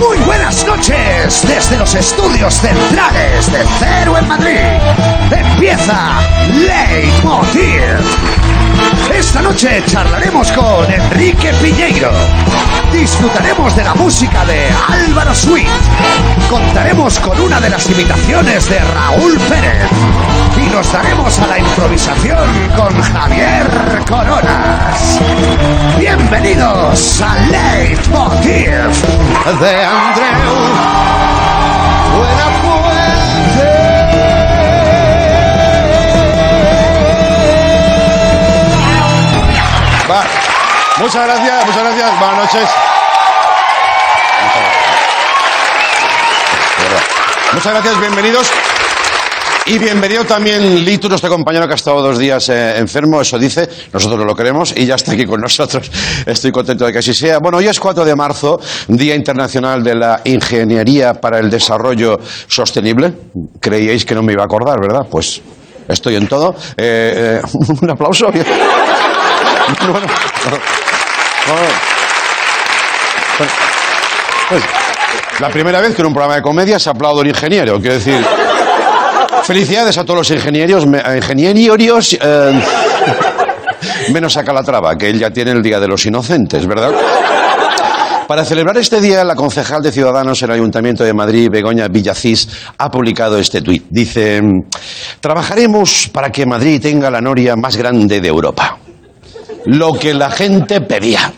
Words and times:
Muy 0.00 0.16
buenas 0.24 0.64
noches 0.64 1.46
desde 1.46 1.76
los 1.76 1.94
estudios 1.94 2.54
centrales 2.54 3.52
de 3.52 3.58
Cero 3.78 4.16
en 4.16 4.26
Madrid. 4.26 4.80
Empieza 5.30 6.20
Leitmotiv. 6.54 7.82
Esta 9.14 9.42
noche 9.42 9.82
charlaremos 9.86 10.50
con 10.52 10.90
Enrique 10.90 11.52
Piñeiro. 11.60 12.10
Disfrutaremos 12.90 13.76
de 13.76 13.84
la 13.84 13.94
música 13.94 14.42
de 14.46 14.68
Álvaro 14.88 15.34
Sweet. 15.34 15.68
Contaremos 16.48 17.20
con 17.20 17.38
una 17.38 17.60
de 17.60 17.68
las 17.68 17.90
imitaciones 17.90 18.70
de 18.70 18.78
Raúl 18.78 19.38
Pérez. 19.50 19.90
Y 20.60 20.68
nos 20.68 20.92
daremos 20.92 21.38
a 21.38 21.46
la 21.46 21.58
improvisación 21.58 22.68
con 22.76 23.00
Javier 23.00 23.66
Coronas. 24.06 25.18
Bienvenidos 25.98 27.22
a 27.22 27.34
Leitmotiv 27.46 28.70
de 29.58 29.84
Andreu 29.84 31.00
Va. 40.10 40.24
Muchas 40.98 41.24
gracias, 41.24 41.66
muchas 41.66 41.82
gracias. 41.82 42.18
Buenas 42.18 42.36
noches. 42.36 42.70
Muchas 47.52 47.72
gracias, 47.72 48.00
bienvenidos. 48.00 48.52
Y 49.66 49.78
bienvenido 49.78 50.24
también 50.24 50.84
Lito, 50.84 51.08
nuestro 51.08 51.30
compañero 51.30 51.66
que 51.66 51.74
ha 51.74 51.76
estado 51.76 52.02
dos 52.02 52.18
días 52.18 52.48
eh, 52.48 52.78
enfermo, 52.78 53.20
eso 53.20 53.38
dice, 53.38 53.68
nosotros 53.92 54.18
no 54.18 54.24
lo 54.24 54.34
queremos 54.34 54.72
y 54.76 54.86
ya 54.86 54.94
está 54.94 55.12
aquí 55.12 55.26
con 55.26 55.40
nosotros. 55.40 55.90
Estoy 56.26 56.50
contento 56.50 56.86
de 56.86 56.92
que 56.92 56.98
así 56.98 57.14
sea. 57.14 57.38
Bueno, 57.38 57.58
hoy 57.58 57.68
es 57.68 57.78
4 57.78 58.04
de 58.04 58.16
marzo, 58.16 58.58
Día 58.88 59.14
Internacional 59.14 59.84
de 59.84 59.94
la 59.94 60.22
Ingeniería 60.24 61.14
para 61.14 61.38
el 61.38 61.50
Desarrollo 61.50 62.18
Sostenible. 62.48 63.12
Creíais 63.60 64.04
que 64.04 64.14
no 64.14 64.22
me 64.22 64.32
iba 64.32 64.42
a 64.42 64.46
acordar, 64.46 64.80
¿verdad? 64.80 65.06
Pues 65.08 65.40
estoy 65.86 66.16
en 66.16 66.26
todo. 66.26 66.54
Eh, 66.76 67.40
eh, 67.40 67.42
un 67.82 67.90
aplauso. 67.90 68.26
La 75.38 75.48
primera 75.48 75.80
vez 75.80 75.94
que 75.94 76.02
en 76.02 76.08
un 76.08 76.12
programa 76.12 76.36
de 76.36 76.42
comedia 76.42 76.78
se 76.78 76.90
aplaude 76.90 77.20
un 77.20 77.28
ingeniero, 77.28 77.80
quiero 77.80 77.94
decir. 77.94 78.26
Felicidades 79.50 79.98
a 79.98 80.04
todos 80.04 80.18
los 80.18 80.30
ingenieros, 80.30 80.86
ingenierios, 80.86 82.16
eh, 82.22 82.62
menos 84.12 84.36
a 84.36 84.44
Calatrava, 84.44 84.96
que 84.96 85.10
él 85.10 85.18
ya 85.18 85.32
tiene 85.32 85.50
el 85.50 85.60
Día 85.60 85.80
de 85.80 85.88
los 85.88 86.06
Inocentes, 86.06 86.64
¿verdad? 86.68 86.92
Para 88.28 88.44
celebrar 88.44 88.76
este 88.76 89.00
día, 89.00 89.24
la 89.24 89.34
concejal 89.34 89.82
de 89.82 89.90
Ciudadanos 89.90 90.40
en 90.40 90.50
el 90.50 90.54
Ayuntamiento 90.54 91.02
de 91.02 91.12
Madrid, 91.12 91.48
Begoña 91.50 91.88
Villacís, 91.88 92.48
ha 92.78 92.88
publicado 92.92 93.38
este 93.38 93.60
tuit. 93.60 93.86
Dice, 93.90 94.40
trabajaremos 95.18 96.08
para 96.12 96.30
que 96.30 96.46
Madrid 96.46 96.80
tenga 96.80 97.10
la 97.10 97.20
noria 97.20 97.56
más 97.56 97.76
grande 97.76 98.20
de 98.20 98.28
Europa. 98.28 98.78
Lo 99.64 99.94
que 99.94 100.14
la 100.14 100.30
gente 100.30 100.80
pedía. 100.80 101.32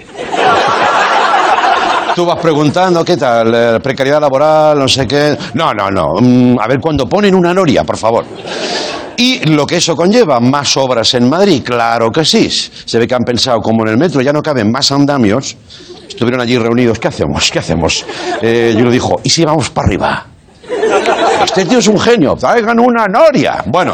Tú 2.14 2.26
vas 2.26 2.38
preguntando, 2.40 3.04
¿qué 3.04 3.16
tal? 3.16 3.54
Eh, 3.54 3.80
Precariedad 3.82 4.20
laboral, 4.20 4.78
no 4.78 4.86
sé 4.88 5.06
qué. 5.06 5.36
No, 5.54 5.72
no, 5.72 5.90
no. 5.90 6.14
Mm, 6.20 6.58
A 6.60 6.66
ver, 6.68 6.78
cuando 6.80 7.08
ponen 7.08 7.34
una 7.34 7.54
noria, 7.54 7.84
por 7.84 7.96
favor. 7.96 8.24
Y 9.16 9.40
lo 9.50 9.66
que 9.66 9.76
eso 9.76 9.96
conlleva, 9.96 10.38
más 10.40 10.76
obras 10.76 11.14
en 11.14 11.28
Madrid, 11.28 11.62
claro 11.64 12.10
que 12.10 12.24
sí. 12.24 12.50
Se 12.50 12.98
ve 12.98 13.06
que 13.06 13.14
han 13.14 13.24
pensado, 13.24 13.60
como 13.60 13.82
en 13.84 13.92
el 13.92 13.98
metro 13.98 14.20
ya 14.20 14.32
no 14.32 14.42
caben 14.42 14.70
más 14.70 14.90
andamios, 14.92 15.56
estuvieron 16.08 16.40
allí 16.40 16.58
reunidos, 16.58 16.98
¿qué 16.98 17.08
hacemos? 17.08 17.50
¿Qué 17.50 17.58
hacemos? 17.60 18.04
Eh, 18.42 18.74
y 18.76 18.82
dijo, 18.90 19.20
¿y 19.22 19.30
si 19.30 19.44
vamos 19.44 19.70
para 19.70 19.86
arriba? 19.86 20.26
Este 21.44 21.64
tío 21.66 21.78
es 21.78 21.88
un 21.88 21.98
genio, 22.00 22.34
traigan 22.36 22.78
una 22.78 23.06
noria. 23.06 23.62
Bueno, 23.66 23.92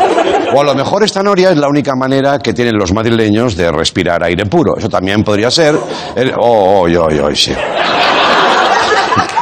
o 0.55 0.61
a 0.61 0.65
lo 0.65 0.75
mejor 0.75 1.03
esta 1.05 1.23
noria 1.23 1.51
es 1.51 1.57
la 1.57 1.69
única 1.69 1.95
manera 1.95 2.39
que 2.39 2.53
tienen 2.53 2.77
los 2.77 2.93
madrileños 2.93 3.57
de 3.57 3.71
respirar 3.71 4.23
aire 4.25 4.47
puro. 4.47 4.77
Eso 4.77 4.89
también 4.89 5.23
podría 5.23 5.51
ser. 5.51 5.75
Oh, 5.75 6.41
oh, 6.41 6.87
oh, 6.87 7.09
oh, 7.09 7.27
oh, 7.27 7.35
sí. 7.35 7.55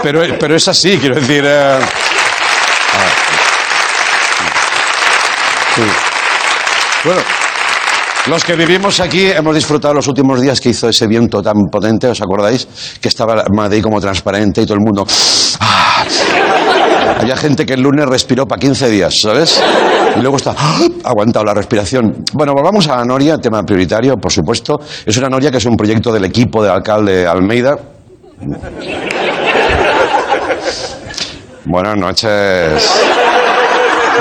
Pero, 0.03 0.23
pero 0.39 0.55
es 0.57 0.69
así, 0.69 0.99
quiero 0.99 1.17
decir. 1.17 1.45
eh, 1.45 1.79
ah. 1.79 1.81
Sí. 5.75 5.83
Bueno. 7.05 7.21
Los 8.27 8.45
que 8.45 8.57
vivimos 8.57 8.99
aquí 8.99 9.27
hemos 9.27 9.55
disfrutado 9.55 9.95
los 9.95 10.09
últimos 10.09 10.41
días 10.41 10.61
que 10.61 10.71
hizo 10.71 10.89
ese 10.89 11.07
viento 11.07 11.41
tan 11.41 11.55
potente, 11.71 12.09
¿os 12.09 12.21
acordáis? 12.21 12.67
Que 13.01 13.07
estaba 13.07 13.45
Madrid 13.55 13.81
como 13.83 14.01
transparente 14.01 14.63
y 14.63 14.67
todo 14.67 14.75
el 14.75 14.81
mundo... 14.81 15.07
¡ah! 15.61 16.05
Había 17.19 17.37
gente 17.37 17.65
que 17.65 17.75
el 17.75 17.81
lunes 17.81 18.07
respiró 18.07 18.47
para 18.47 18.61
15 18.61 18.91
días, 18.91 19.21
¿sabes? 19.21 19.63
Y 20.17 20.21
luego 20.21 20.37
está 20.37 20.55
¡ah! 20.57 20.81
aguantado 21.05 21.45
la 21.45 21.55
respiración. 21.55 22.25
Bueno, 22.33 22.53
volvamos 22.53 22.89
a 22.89 23.05
Noria, 23.05 23.39
tema 23.39 23.63
prioritario, 23.63 24.17
por 24.17 24.31
supuesto. 24.31 24.79
Es 25.05 25.17
una 25.17 25.29
Noria 25.29 25.51
que 25.51 25.57
es 25.57 25.65
un 25.65 25.77
proyecto 25.77 26.13
del 26.13 26.25
equipo 26.25 26.63
del 26.63 26.73
alcalde 26.73 27.27
Almeida. 27.27 27.77
Buenas 31.65 31.97
noches. 31.97 33.26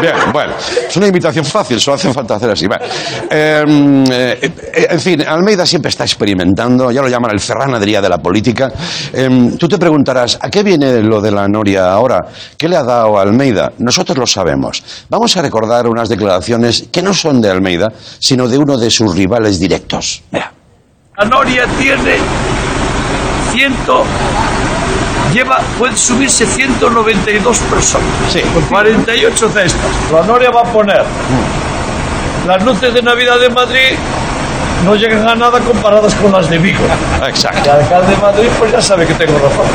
Bien, 0.02 0.14
bueno, 0.34 0.54
es 0.88 0.98
una 0.98 1.08
invitación 1.08 1.46
fácil, 1.46 1.80
solo 1.80 1.96
hace 1.96 2.12
falta 2.12 2.36
hacer 2.36 2.50
así. 2.50 2.68
Vale. 2.68 2.86
Eh, 3.30 3.64
eh, 4.12 4.88
en 4.90 5.00
fin, 5.00 5.22
Almeida 5.26 5.66
siempre 5.66 5.90
está 5.90 6.04
experimentando, 6.04 6.92
ya 6.92 7.02
lo 7.02 7.08
llaman 7.08 7.32
el 7.32 7.40
Ferran 7.40 7.74
Adrià 7.74 8.02
de 8.02 8.10
la 8.10 8.18
política. 8.18 8.72
Eh, 9.14 9.52
tú 9.58 9.68
te 9.68 9.78
preguntarás, 9.78 10.38
¿a 10.42 10.50
qué 10.50 10.64
viene 10.64 11.02
lo 11.02 11.22
de 11.22 11.32
la 11.32 11.48
Noria 11.48 11.92
ahora? 11.92 12.26
¿Qué 12.58 12.68
le 12.68 12.76
ha 12.76 12.84
dado 12.84 13.18
a 13.18 13.22
Almeida? 13.22 13.72
Nosotros 13.80 14.18
lo 14.18 14.28
sabemos. 14.28 14.84
Vamos 15.10 15.36
a 15.38 15.42
recordar 15.42 15.88
unas 15.88 16.10
declaraciones 16.10 16.86
que 16.92 17.02
no 17.02 17.14
son 17.14 17.42
de 17.42 17.50
Almeida, 17.50 17.92
sino 18.20 18.48
de 18.48 18.58
uno 18.58 18.78
de 18.78 18.90
sus 18.90 19.16
rivales 19.16 19.60
directos. 19.60 20.24
Mira. 20.32 20.52
La 21.18 21.26
Noria 21.26 21.66
tiene 21.80 22.18
ciento 23.54 24.04
lleva 25.36 25.58
puede 25.78 25.96
subirse 25.98 26.46
192 26.46 27.60
personas. 27.60 28.08
Sí. 28.30 28.40
Con 28.54 28.64
48 28.64 29.50
cestas. 29.50 30.12
La 30.12 30.24
Noria 30.24 30.50
va 30.50 30.62
a 30.62 30.72
poner 30.72 31.04
las 32.48 32.64
luces 32.64 32.94
de 32.94 33.02
Navidad 33.02 33.40
de 33.40 33.50
Madrid 33.50 33.98
no 34.84 34.94
llegan 34.94 35.28
a 35.28 35.36
nada 35.36 35.60
comparadas 35.62 36.14
con 36.16 36.32
las 36.32 36.48
de 36.50 36.60
Vigo. 36.60 36.86
Exacto. 37.28 37.72
El 37.72 37.82
alcalde 37.82 38.16
de 38.16 38.22
Madrid 38.22 38.48
pues 38.60 38.72
ya 38.72 38.82
sabe 38.82 39.08
que 39.08 39.16
tengo 39.16 39.38
razón. 39.40 39.66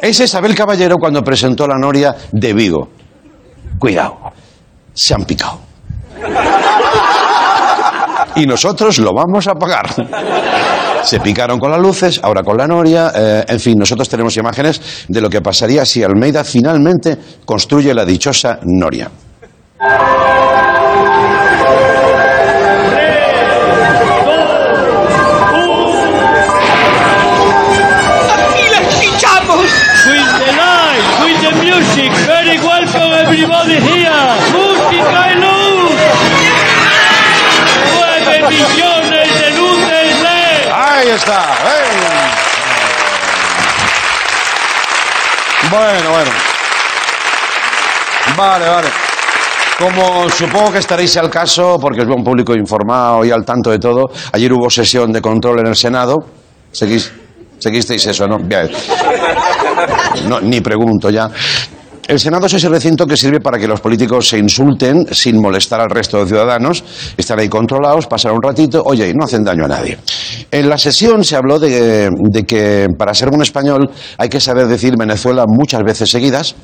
Es 0.00 0.18
Isabel 0.18 0.54
Caballero 0.54 0.96
cuando 0.98 1.22
presentó 1.22 1.66
la 1.66 1.76
Noria 1.76 2.14
de 2.32 2.52
Vigo. 2.54 2.88
Cuidado, 3.78 4.16
se 4.94 5.14
han 5.14 5.24
picado. 5.24 5.60
Y 8.36 8.46
nosotros 8.46 8.98
lo 8.98 9.12
vamos 9.12 9.46
a 9.46 9.54
pagar. 9.54 9.86
Se 11.02 11.20
picaron 11.20 11.58
con 11.58 11.70
las 11.70 11.80
luces, 11.80 12.20
ahora 12.22 12.42
con 12.42 12.56
la 12.56 12.66
Noria. 12.66 13.12
eh, 13.14 13.44
en 13.48 13.60
fin, 13.60 13.78
nosotros 13.78 14.08
tenemos 14.08 14.36
imágenes 14.36 14.80
de 15.08 15.20
lo 15.20 15.28
que 15.28 15.40
pasaría 15.40 15.84
si 15.84 16.02
Almeida 16.02 16.44
finalmente 16.44 17.16
construye 17.44 17.92
la 17.94 18.04
dichosa 18.04 18.58
Noria. 18.64 19.10
¡Aquí 28.42 28.64
les 28.70 28.86
Está. 41.14 41.42
¡ey! 41.64 42.00
Bueno, 45.68 46.10
bueno. 46.10 46.30
Vale, 48.36 48.68
vale. 48.68 48.88
Como 49.76 50.28
supongo 50.28 50.72
que 50.72 50.78
estaréis 50.78 51.16
al 51.16 51.28
caso, 51.28 51.78
porque 51.80 52.02
os 52.02 52.06
veo 52.06 52.16
un 52.16 52.22
público 52.22 52.54
informado 52.54 53.24
y 53.24 53.30
al 53.32 53.44
tanto 53.44 53.70
de 53.70 53.78
todo, 53.78 54.10
ayer 54.32 54.52
hubo 54.52 54.70
sesión 54.70 55.12
de 55.12 55.20
control 55.20 55.60
en 55.60 55.66
el 55.66 55.76
Senado. 55.76 56.16
¿Seguís, 56.70 57.12
¿Seguisteis 57.58 58.06
eso. 58.06 58.28
No, 58.28 58.38
ni 60.40 60.60
pregunto 60.60 61.10
ya. 61.10 61.28
El 62.10 62.18
Senado 62.18 62.46
es 62.46 62.54
ese 62.54 62.68
recinto 62.68 63.06
que 63.06 63.16
sirve 63.16 63.38
para 63.38 63.56
que 63.56 63.68
los 63.68 63.80
políticos 63.80 64.28
se 64.28 64.36
insulten 64.36 65.06
sin 65.12 65.40
molestar 65.40 65.80
al 65.80 65.88
resto 65.88 66.18
de 66.18 66.26
ciudadanos. 66.26 66.82
Están 67.16 67.38
ahí 67.38 67.48
controlados, 67.48 68.08
pasar 68.08 68.32
un 68.32 68.42
ratito, 68.42 68.82
oye, 68.84 69.14
no 69.14 69.26
hacen 69.26 69.44
daño 69.44 69.66
a 69.66 69.68
nadie. 69.68 69.96
En 70.50 70.68
la 70.68 70.76
sesión 70.76 71.22
se 71.22 71.36
habló 71.36 71.60
de, 71.60 72.10
de 72.10 72.42
que 72.42 72.88
para 72.98 73.14
ser 73.14 73.28
un 73.28 73.42
español 73.42 73.92
hay 74.18 74.28
que 74.28 74.40
saber 74.40 74.66
decir 74.66 74.94
Venezuela 74.98 75.44
muchas 75.46 75.84
veces 75.84 76.10
seguidas. 76.10 76.56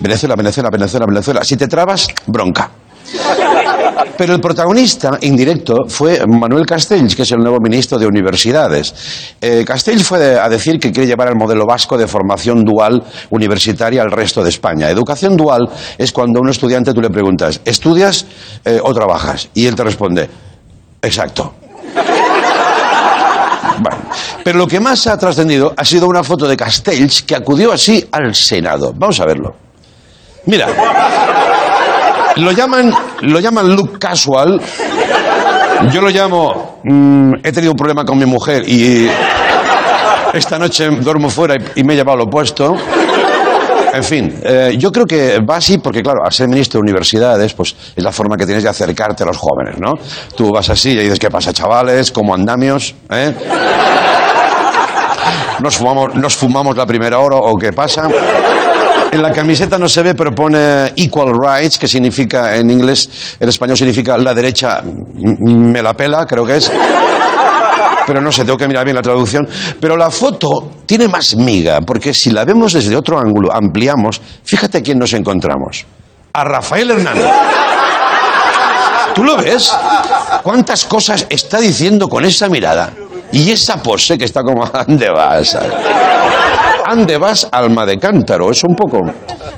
Venezuela, 0.00 0.34
Venezuela, 0.34 0.70
Venezuela, 0.70 1.04
Venezuela. 1.06 1.44
Si 1.44 1.58
te 1.58 1.68
trabas, 1.68 2.08
bronca. 2.26 2.70
Pero 4.16 4.34
el 4.34 4.40
protagonista 4.40 5.18
indirecto 5.20 5.84
fue 5.88 6.20
Manuel 6.26 6.66
Castells, 6.66 7.14
que 7.14 7.22
es 7.22 7.32
el 7.32 7.38
nuevo 7.38 7.58
ministro 7.60 7.98
de 7.98 8.06
Universidades. 8.06 8.94
Eh, 9.40 9.64
Castells 9.66 10.04
fue 10.04 10.38
a 10.38 10.48
decir 10.48 10.78
que 10.78 10.92
quiere 10.92 11.06
llevar 11.06 11.28
el 11.28 11.36
modelo 11.36 11.64
vasco 11.66 11.96
de 11.98 12.06
formación 12.06 12.64
dual 12.64 13.02
universitaria 13.30 14.02
al 14.02 14.10
resto 14.10 14.42
de 14.42 14.50
España. 14.50 14.90
Educación 14.90 15.36
dual 15.36 15.68
es 15.98 16.12
cuando 16.12 16.38
a 16.38 16.42
un 16.42 16.50
estudiante 16.50 16.92
tú 16.92 17.00
le 17.00 17.10
preguntas, 17.10 17.60
¿estudias 17.64 18.26
eh, 18.64 18.80
o 18.82 18.92
trabajas? 18.94 19.48
Y 19.54 19.66
él 19.66 19.74
te 19.74 19.84
responde, 19.84 20.28
exacto. 21.02 21.54
Pero 24.44 24.58
lo 24.58 24.66
que 24.66 24.80
más 24.80 25.06
ha 25.06 25.18
trascendido 25.18 25.74
ha 25.76 25.84
sido 25.84 26.06
una 26.06 26.22
foto 26.22 26.48
de 26.48 26.56
Castells 26.56 27.22
que 27.22 27.34
acudió 27.34 27.72
así 27.72 28.06
al 28.12 28.34
Senado. 28.34 28.92
Vamos 28.96 29.20
a 29.20 29.26
verlo. 29.26 29.54
Mira, 30.46 30.68
lo 32.36 32.52
llaman, 32.52 32.92
lo 33.22 33.40
llaman 33.40 33.74
look 33.74 33.98
casual. 33.98 34.60
Yo 35.92 36.00
lo 36.00 36.08
llamo, 36.08 36.78
mm, 36.84 37.34
he 37.42 37.52
tenido 37.52 37.72
un 37.72 37.76
problema 37.76 38.04
con 38.04 38.18
mi 38.18 38.24
mujer 38.24 38.62
y 38.66 39.08
esta 40.32 40.58
noche 40.58 40.88
duermo 40.88 41.28
fuera 41.28 41.56
y, 41.74 41.84
me 41.84 41.94
he 41.94 41.96
llevado 41.96 42.18
lo 42.18 42.24
opuesto. 42.24 42.74
En 43.92 44.04
fin, 44.04 44.40
eh, 44.42 44.74
yo 44.78 44.92
creo 44.92 45.06
que 45.06 45.38
va 45.40 45.56
así 45.56 45.78
porque, 45.78 46.02
claro, 46.02 46.20
al 46.24 46.32
ser 46.32 46.48
ministro 46.48 46.78
de 46.78 46.82
universidades, 46.82 47.54
pues 47.54 47.74
es 47.94 48.04
la 48.04 48.12
forma 48.12 48.36
que 48.36 48.44
tienes 48.44 48.62
de 48.62 48.68
acercarte 48.68 49.22
a 49.22 49.26
los 49.26 49.38
jóvenes, 49.38 49.78
¿no? 49.78 49.92
Tú 50.34 50.52
vas 50.52 50.68
así 50.68 50.90
y 50.90 50.96
dices, 50.96 51.18
¿qué 51.18 51.30
pasa, 51.30 51.52
chavales? 51.52 52.10
¿Cómo 52.10 52.34
andamios? 52.34 52.94
¿Eh? 53.10 53.34
¿Nos 55.60 55.76
fumamos, 55.76 56.14
¿Nos 56.14 56.36
fumamos 56.36 56.76
la 56.76 56.84
primera 56.84 57.18
hora 57.18 57.36
o 57.36 57.56
qué 57.56 57.72
pasa? 57.72 58.08
En 59.12 59.22
la 59.22 59.32
camiseta 59.32 59.78
no 59.78 59.88
se 59.88 60.02
ve, 60.02 60.14
pero 60.14 60.34
pone 60.34 60.92
Equal 60.96 61.32
Rights, 61.32 61.78
que 61.78 61.88
significa, 61.88 62.56
en 62.56 62.70
inglés, 62.70 63.36
en 63.40 63.48
español 63.48 63.76
significa 63.76 64.18
la 64.18 64.34
derecha 64.34 64.82
me 64.84 65.82
la 65.82 65.94
pela, 65.94 66.26
creo 66.26 66.44
que 66.44 66.56
es. 66.56 66.70
Pero 68.06 68.20
no 68.20 68.30
sé, 68.30 68.44
tengo 68.44 68.56
que 68.56 68.68
mirar 68.68 68.84
bien 68.84 68.94
la 68.94 69.02
traducción. 69.02 69.48
Pero 69.80 69.96
la 69.96 70.10
foto 70.10 70.70
tiene 70.86 71.08
más 71.08 71.34
miga, 71.34 71.80
porque 71.80 72.14
si 72.14 72.30
la 72.30 72.44
vemos 72.44 72.72
desde 72.72 72.94
otro 72.94 73.18
ángulo, 73.18 73.52
ampliamos, 73.52 74.20
fíjate 74.44 74.82
quién 74.82 74.98
nos 74.98 75.12
encontramos. 75.12 75.84
A 76.32 76.44
Rafael 76.44 76.90
Hernández. 76.90 77.30
¿Tú 79.14 79.24
lo 79.24 79.36
ves? 79.38 79.74
¿Cuántas 80.42 80.84
cosas 80.84 81.26
está 81.30 81.58
diciendo 81.58 82.08
con 82.08 82.24
esa 82.24 82.48
mirada? 82.48 82.92
Y 83.32 83.50
esa 83.50 83.82
pose 83.82 84.18
que 84.18 84.26
está 84.26 84.42
como, 84.42 84.66
¿dónde 84.86 85.10
vas? 85.10 85.56
¿Ande 86.88 87.18
vas, 87.18 87.48
alma 87.50 87.84
de 87.84 87.98
cántaro? 87.98 88.50
Es 88.50 88.62
un 88.62 88.76
poco... 88.76 89.00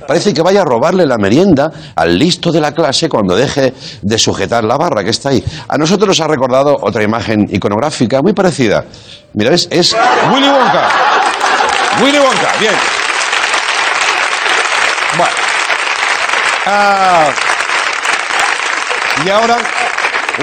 Parece 0.07 0.33
que 0.33 0.41
vaya 0.41 0.63
a 0.63 0.65
robarle 0.65 1.05
la 1.05 1.19
merienda 1.19 1.71
al 1.95 2.19
listo 2.19 2.51
de 2.51 2.59
la 2.63 2.73
clase 2.73 3.11
cuando 3.11 3.37
deje 3.37 3.75
de 4.01 4.19
sujetar 4.19 4.65
la 4.65 4.79
barra 4.79 5.05
que 5.05 5.11
está 5.11 5.29
ahí. 5.29 5.45
A 5.69 5.77
nosotros 5.77 6.09
nos 6.09 6.21
ha 6.21 6.27
recordado 6.27 6.75
otra 6.81 7.03
imagen 7.03 7.47
iconográfica 7.51 8.23
muy 8.23 8.33
parecida. 8.33 8.83
Mira, 9.35 9.51
¿ves? 9.51 9.69
Es 9.71 9.95
Willy 10.33 10.49
Wonka. 10.49 10.89
Willy 12.03 12.19
Wonka, 12.19 12.53
bien. 12.59 12.73
Bueno. 15.19 15.33
Ah, 16.65 17.29
y 19.27 19.29
ahora, 19.29 19.59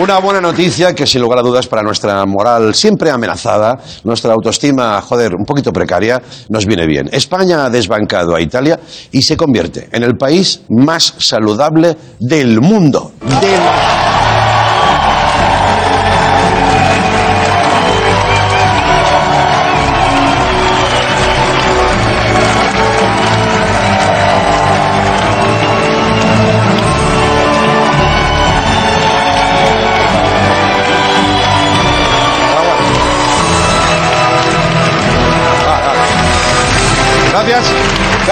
una 0.01 0.19
buena 0.19 0.41
noticia 0.41 0.93
que 0.93 1.07
sin 1.07 1.21
lugar 1.21 1.39
a 1.39 1.41
dudas 1.41 1.67
para 1.67 1.81
nuestra 1.81 2.25
moral 2.25 2.73
siempre 2.75 3.09
amenazada, 3.11 3.77
nuestra 4.03 4.33
autoestima, 4.33 5.01
joder, 5.01 5.33
un 5.35 5.45
poquito 5.45 5.71
precaria, 5.71 6.21
nos 6.49 6.65
viene 6.65 6.85
bien. 6.85 7.09
España 7.11 7.65
ha 7.65 7.69
desbancado 7.69 8.35
a 8.35 8.41
Italia 8.41 8.79
y 9.11 9.21
se 9.21 9.37
convierte 9.37 9.87
en 9.91 10.03
el 10.03 10.15
país 10.17 10.61
más 10.69 11.13
saludable 11.17 11.95
del 12.19 12.59
mundo. 12.61 13.11
Del- 13.21 14.14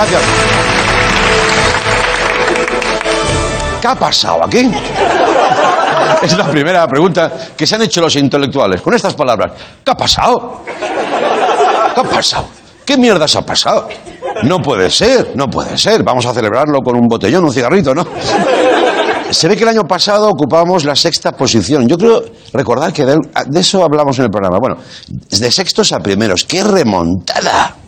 gracias. 0.09 0.21
¿Qué 3.81 3.87
ha 3.87 3.95
pasado 3.95 4.43
aquí? 4.43 4.71
Es 6.21 6.37
la 6.37 6.49
primera 6.49 6.87
pregunta 6.87 7.31
que 7.55 7.67
se 7.67 7.75
han 7.75 7.81
hecho 7.81 8.01
los 8.01 8.15
intelectuales 8.15 8.81
con 8.81 8.93
estas 8.93 9.13
palabras. 9.13 9.51
¿Qué 9.83 9.91
ha 9.91 9.95
pasado? 9.95 10.61
¿Qué 11.93 11.99
ha 11.99 12.03
pasado? 12.03 12.45
¿Qué 12.85 12.97
mierdas 12.97 13.35
ha 13.35 13.41
pasado? 13.41 13.87
No 14.43 14.59
puede 14.59 14.89
ser, 14.89 15.31
no 15.35 15.47
puede 15.47 15.77
ser. 15.77 16.03
Vamos 16.03 16.25
a 16.25 16.33
celebrarlo 16.33 16.79
con 16.79 16.95
un 16.95 17.07
botellón, 17.07 17.43
un 17.43 17.53
cigarrito, 17.53 17.93
¿no? 17.93 18.05
Se 19.29 19.47
ve 19.47 19.55
que 19.55 19.63
el 19.63 19.69
año 19.69 19.83
pasado 19.83 20.29
ocupamos 20.29 20.85
la 20.85 20.95
sexta 20.95 21.31
posición. 21.31 21.87
Yo 21.87 21.97
creo 21.97 22.23
recordar 22.53 22.93
que 22.93 23.05
de, 23.05 23.17
de 23.47 23.59
eso 23.59 23.83
hablamos 23.83 24.17
en 24.19 24.25
el 24.25 24.31
programa. 24.31 24.59
Bueno, 24.59 24.77
de 25.07 25.51
sextos 25.51 25.91
a 25.91 25.99
primeros. 25.99 26.43
¡Qué 26.45 26.63
remontada! 26.63 27.82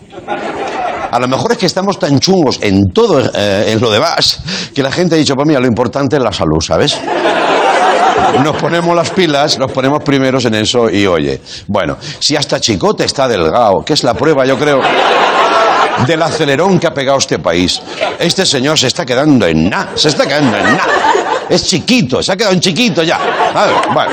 A 1.12 1.20
lo 1.20 1.28
mejor 1.28 1.52
es 1.54 1.58
que 1.58 1.66
estamos 1.66 2.00
tan 2.00 2.20
chungos 2.20 2.60
en 2.62 2.92
todo 2.92 3.22
eh, 3.34 3.72
en 3.72 3.80
lo 3.80 3.90
demás 3.90 4.40
que 4.74 4.84
la 4.84 4.92
gente 4.92 5.16
ha 5.16 5.18
dicho, 5.18 5.36
pues 5.36 5.48
mira, 5.48 5.60
lo 5.60 5.68
importante 5.68 6.18
es 6.18 6.22
la 6.22 6.32
salud, 6.32 6.62
¿sabes? 6.62 7.00
Nos 8.44 8.56
ponemos 8.58 8.96
las 8.96 9.10
pilas, 9.12 9.58
nos 9.58 9.72
ponemos 9.72 10.04
primeros 10.04 10.46
en 10.46 10.56
eso 10.56 10.90
y 10.90 11.06
oye, 11.08 11.42
bueno, 11.68 11.98
si 12.20 12.36
hasta 12.36 12.60
Chicote 12.60 13.06
está 13.06 13.28
delgado, 13.28 13.84
que 13.86 13.94
es 13.94 14.04
la 14.04 14.14
prueba, 14.14 14.46
yo 14.46 14.58
creo, 14.58 14.82
del 16.08 16.22
acelerón 16.22 16.80
que 16.80 16.88
ha 16.88 16.94
pegado 16.94 17.18
este 17.18 17.40
país. 17.40 17.82
Este 18.20 18.46
señor 18.46 18.78
se 18.78 18.88
está 18.88 19.06
quedando 19.06 19.46
en 19.48 19.70
nada, 19.70 19.92
se 19.96 20.10
está 20.10 20.26
quedando 20.26 20.58
en 20.58 20.64
nada. 20.64 21.15
Es 21.50 21.68
chiquito, 21.68 22.22
se 22.24 22.32
ha 22.32 22.36
quedado 22.36 22.54
en 22.54 22.60
chiquito 22.60 23.04
ya. 23.04 23.20
¿sabes? 23.54 23.76
Bueno, 23.94 24.12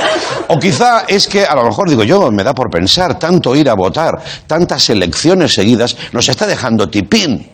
o 0.49 0.59
quizá 0.59 1.05
es 1.09 1.27
que, 1.27 1.45
a 1.45 1.55
lo 1.55 1.65
mejor 1.65 1.89
digo 1.89 2.05
yo, 2.05 2.31
me 2.31 2.45
da 2.45 2.55
por 2.55 2.71
pensar, 2.71 3.19
tanto 3.19 3.55
ir 3.57 3.69
a 3.69 3.75
votar, 3.75 4.13
tantas 4.47 4.91
elecciones 4.91 5.55
seguidas, 5.55 5.97
nos 6.13 6.29
está 6.29 6.47
dejando 6.47 6.89
tipín. 6.89 7.49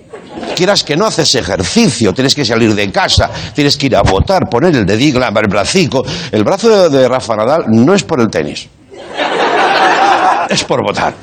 Quieras 0.54 0.84
que 0.84 0.96
no 0.96 1.06
haces 1.06 1.34
ejercicio, 1.34 2.12
tienes 2.12 2.34
que 2.34 2.44
salir 2.44 2.74
de 2.74 2.90
casa, 2.90 3.30
tienes 3.54 3.76
que 3.76 3.86
ir 3.86 3.96
a 3.96 4.02
votar, 4.02 4.48
poner 4.48 4.74
el 4.74 4.86
dedico, 4.86 5.18
el 5.18 5.48
bracico. 5.48 6.04
El 6.32 6.44
brazo 6.44 6.88
de 6.88 7.08
Rafa 7.08 7.36
Nadal 7.36 7.64
no 7.68 7.94
es 7.94 8.02
por 8.04 8.20
el 8.20 8.28
tenis 8.28 8.68
es 10.48 10.64
por 10.64 10.82
votar. 10.82 11.14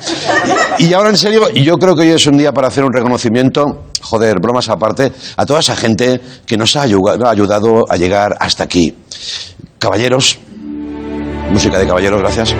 Y 0.79 0.93
ahora 0.93 1.09
en 1.09 1.17
serio, 1.17 1.49
yo 1.49 1.77
creo 1.77 1.95
que 1.95 2.01
hoy 2.03 2.09
es 2.11 2.25
un 2.27 2.37
día 2.37 2.51
para 2.51 2.67
hacer 2.67 2.83
un 2.83 2.93
reconocimiento, 2.93 3.85
joder, 4.01 4.39
bromas 4.39 4.69
aparte, 4.69 5.11
a 5.37 5.45
toda 5.45 5.59
esa 5.59 5.75
gente 5.75 6.21
que 6.45 6.57
nos 6.57 6.75
ha 6.75 6.85
ayu- 6.85 7.23
ha 7.25 7.29
ayudado 7.29 7.83
a 7.89 7.95
llegar 7.97 8.35
hasta 8.39 8.63
aquí. 8.63 8.95
Caballeros, 9.79 10.39
música 11.51 11.77
de 11.77 11.87
caballeros, 11.87 12.19
gracias. 12.21 12.55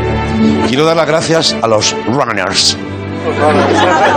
Quiero 0.68 0.86
dar 0.86 0.96
las 0.98 1.08
gracias 1.08 1.56
a 1.62 1.68
los 1.68 1.96
runners. 2.08 2.78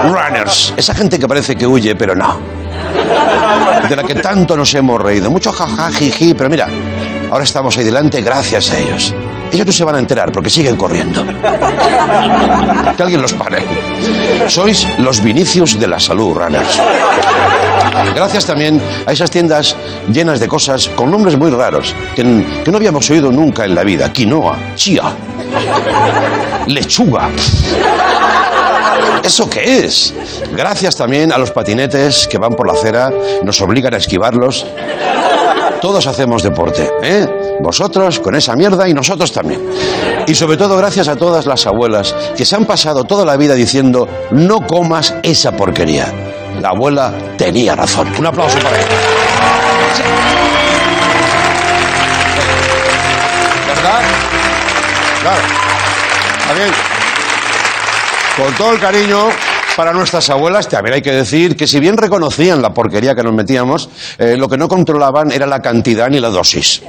Runners, 0.04 0.74
esa 0.76 0.94
gente 0.94 1.18
que 1.18 1.26
parece 1.26 1.56
que 1.56 1.66
huye, 1.66 1.94
pero 1.96 2.14
no. 2.14 2.38
De 3.88 3.96
la 3.96 4.02
que 4.04 4.16
tanto 4.16 4.56
nos 4.56 4.74
hemos 4.74 5.00
reído. 5.00 5.30
Mucho 5.30 5.50
jaja, 5.52 5.90
jiji, 5.90 6.34
pero 6.34 6.50
mira, 6.50 6.68
ahora 7.30 7.44
estamos 7.44 7.76
ahí 7.78 7.84
delante 7.84 8.20
gracias 8.20 8.70
a 8.70 8.78
ellos. 8.78 9.14
Ellos 9.52 9.66
no 9.66 9.72
se 9.72 9.84
van 9.84 9.94
a 9.96 9.98
enterar 9.98 10.32
porque 10.32 10.50
siguen 10.50 10.76
corriendo. 10.76 11.24
Que 12.96 13.02
alguien 13.04 13.22
los 13.22 13.32
pare. 13.34 13.62
Sois 14.48 14.86
los 14.98 15.22
Vinicius 15.22 15.78
de 15.78 15.86
la 15.86 16.00
salud, 16.00 16.34
runners. 16.34 16.80
Gracias 18.14 18.44
también 18.44 18.82
a 19.06 19.12
esas 19.12 19.30
tiendas 19.30 19.76
llenas 20.12 20.40
de 20.40 20.48
cosas 20.48 20.88
con 20.88 21.10
nombres 21.10 21.36
muy 21.36 21.50
raros 21.50 21.94
que, 22.16 22.22
que 22.64 22.70
no 22.70 22.76
habíamos 22.76 23.08
oído 23.10 23.30
nunca 23.30 23.64
en 23.64 23.74
la 23.74 23.84
vida. 23.84 24.12
Quinoa, 24.12 24.56
chía, 24.74 25.04
lechuga. 26.66 27.28
¿Eso 29.22 29.48
qué 29.48 29.84
es? 29.84 30.14
Gracias 30.56 30.96
también 30.96 31.32
a 31.32 31.38
los 31.38 31.50
patinetes 31.50 32.26
que 32.28 32.38
van 32.38 32.54
por 32.54 32.66
la 32.66 32.72
acera, 32.72 33.12
nos 33.42 33.60
obligan 33.60 33.94
a 33.94 33.98
esquivarlos. 33.98 34.66
Todos 35.80 36.06
hacemos 36.08 36.42
deporte, 36.42 36.90
¿eh? 37.02 37.26
Vosotros 37.60 38.18
con 38.18 38.34
esa 38.34 38.54
mierda 38.56 38.88
y 38.88 38.94
nosotros 38.94 39.32
también. 39.32 39.64
Y 40.26 40.34
sobre 40.34 40.56
todo 40.56 40.76
gracias 40.76 41.06
a 41.08 41.16
todas 41.16 41.46
las 41.46 41.66
abuelas 41.66 42.14
que 42.36 42.44
se 42.44 42.56
han 42.56 42.64
pasado 42.64 43.04
toda 43.04 43.24
la 43.24 43.36
vida 43.36 43.54
diciendo 43.54 44.08
no 44.32 44.60
comas 44.66 45.14
esa 45.22 45.52
porquería. 45.52 46.12
La 46.60 46.70
abuela 46.70 47.12
tenía 47.36 47.76
razón. 47.76 48.12
Un 48.18 48.26
aplauso 48.26 48.58
para 48.58 48.76
ella. 48.76 48.86
¿Verdad? 53.68 54.00
Claro. 55.22 55.42
Está 56.40 56.54
bien. 56.54 56.70
Con 58.36 58.54
todo 58.54 58.72
el 58.72 58.80
cariño 58.80 59.28
para 59.78 59.92
nuestras 59.92 60.28
abuelas, 60.28 60.68
también 60.68 60.94
hay 60.94 61.02
que 61.02 61.12
decir 61.12 61.56
que 61.56 61.68
si 61.68 61.78
bien 61.78 61.96
reconocían 61.96 62.60
la 62.60 62.74
porquería 62.74 63.14
que 63.14 63.22
nos 63.22 63.32
metíamos, 63.32 63.88
eh, 64.18 64.34
lo 64.36 64.48
que 64.48 64.58
no 64.58 64.66
controlaban 64.66 65.30
era 65.30 65.46
la 65.46 65.60
cantidad 65.60 66.08
ni 66.08 66.18
la 66.18 66.30
dosis. 66.30 66.82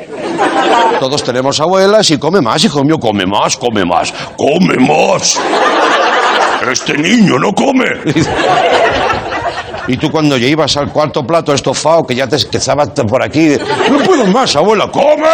Todos 0.99 1.23
tenemos 1.23 1.59
abuelas 1.59 2.09
y 2.09 2.17
come 2.17 2.41
más, 2.41 2.63
hijo 2.63 2.83
mío, 2.83 2.97
come 2.97 3.27
más, 3.27 3.57
come 3.57 3.85
más, 3.85 4.11
come 4.35 4.75
más. 4.79 5.39
Este 6.67 6.97
niño 6.97 7.37
no 7.37 7.53
come. 7.53 7.85
Y 9.87 9.95
tú 9.97 10.09
cuando 10.09 10.35
ya 10.37 10.47
ibas 10.47 10.75
al 10.75 10.91
cuarto 10.91 11.21
plato 11.27 11.53
estofado, 11.53 12.07
que 12.07 12.15
ya 12.15 12.27
te 12.27 12.37
que 12.49 12.57
estabas 12.57 12.89
por 13.07 13.23
aquí, 13.23 13.55
no 13.91 13.99
puedo 13.99 14.25
más, 14.25 14.55
abuela, 14.55 14.89
come. 14.89 15.27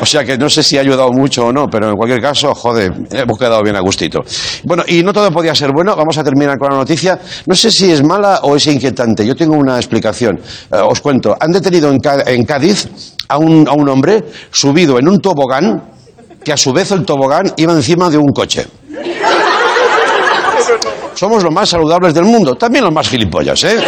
O 0.00 0.06
sea 0.06 0.24
que 0.24 0.36
no 0.36 0.50
sé 0.50 0.62
si 0.62 0.76
ha 0.76 0.80
ayudado 0.80 1.10
mucho 1.12 1.46
o 1.46 1.52
no, 1.52 1.66
pero 1.68 1.88
en 1.90 1.94
cualquier 1.96 2.20
caso, 2.20 2.54
joder, 2.54 2.92
hemos 3.10 3.38
quedado 3.38 3.62
bien 3.62 3.76
a 3.76 3.80
gustito. 3.80 4.20
Bueno, 4.64 4.82
y 4.86 5.02
no 5.02 5.12
todo 5.12 5.30
podía 5.30 5.54
ser 5.54 5.70
bueno, 5.72 5.94
vamos 5.96 6.18
a 6.18 6.24
terminar 6.24 6.58
con 6.58 6.70
la 6.70 6.76
noticia. 6.78 7.18
No 7.46 7.54
sé 7.54 7.70
si 7.70 7.90
es 7.90 8.02
mala 8.02 8.40
o 8.42 8.56
es 8.56 8.66
inquietante, 8.66 9.24
yo 9.24 9.34
tengo 9.34 9.54
una 9.56 9.76
explicación. 9.76 10.38
Eh, 10.72 10.76
os 10.76 11.00
cuento, 11.00 11.36
han 11.38 11.52
detenido 11.52 11.90
en, 11.90 12.00
Cá- 12.00 12.24
en 12.26 12.44
Cádiz 12.44 12.88
a 13.28 13.38
un, 13.38 13.66
a 13.68 13.72
un 13.72 13.88
hombre 13.88 14.24
subido 14.50 14.98
en 14.98 15.08
un 15.08 15.20
tobogán, 15.20 15.82
que 16.44 16.52
a 16.52 16.56
su 16.56 16.72
vez 16.72 16.90
el 16.90 17.04
tobogán 17.04 17.52
iba 17.56 17.72
encima 17.72 18.10
de 18.10 18.18
un 18.18 18.28
coche. 18.34 18.66
Somos 21.14 21.42
los 21.44 21.52
más 21.52 21.68
saludables 21.70 22.12
del 22.12 22.24
mundo, 22.24 22.56
también 22.56 22.84
los 22.84 22.92
más 22.92 23.08
gilipollas, 23.08 23.62
¿eh? 23.64 23.78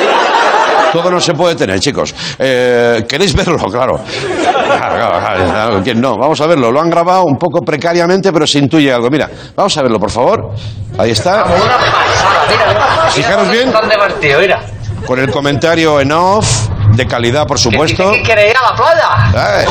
Todo 0.93 1.11
no 1.11 1.21
se 1.21 1.35
puede 1.35 1.55
tener, 1.55 1.79
chicos. 1.81 2.15
Eh, 2.39 3.05
¿Queréis 3.09 3.35
verlo? 3.35 3.57
Claro. 3.71 3.99
Claro, 3.99 4.97
claro, 4.97 5.19
claro, 5.21 5.45
claro, 5.51 5.81
¿quién 5.83 6.01
no? 6.01 6.17
Vamos 6.17 6.41
a 6.41 6.47
verlo. 6.47 6.71
Lo 6.71 6.81
han 6.81 6.91
grabado 6.91 7.25
un 7.25 7.37
poco 7.37 7.61
precariamente, 7.61 8.33
pero 8.33 8.47
se 8.47 8.59
intuye 8.59 8.93
algo. 8.93 9.11
Mira, 9.11 9.29
vamos 9.55 9.77
a 9.77 9.83
verlo, 9.83 9.99
por 9.99 10.11
favor. 10.11 10.51
Ahí 10.99 11.11
está. 11.11 11.45
Fijaros 13.11 13.51
bien. 13.51 13.73
Con 15.07 15.19
el 15.21 15.31
comentario 15.31 16.01
en 16.01 16.11
off, 16.11 16.69
de 16.95 17.07
calidad, 17.07 17.47
por 17.47 17.59
supuesto. 17.59 18.11
¿Qué 18.11 18.23
quiere 18.23 18.51
ir 18.51 18.57
a 18.57 18.71
la 18.71 18.77
playa? 18.77 19.09
Ay, 19.35 19.65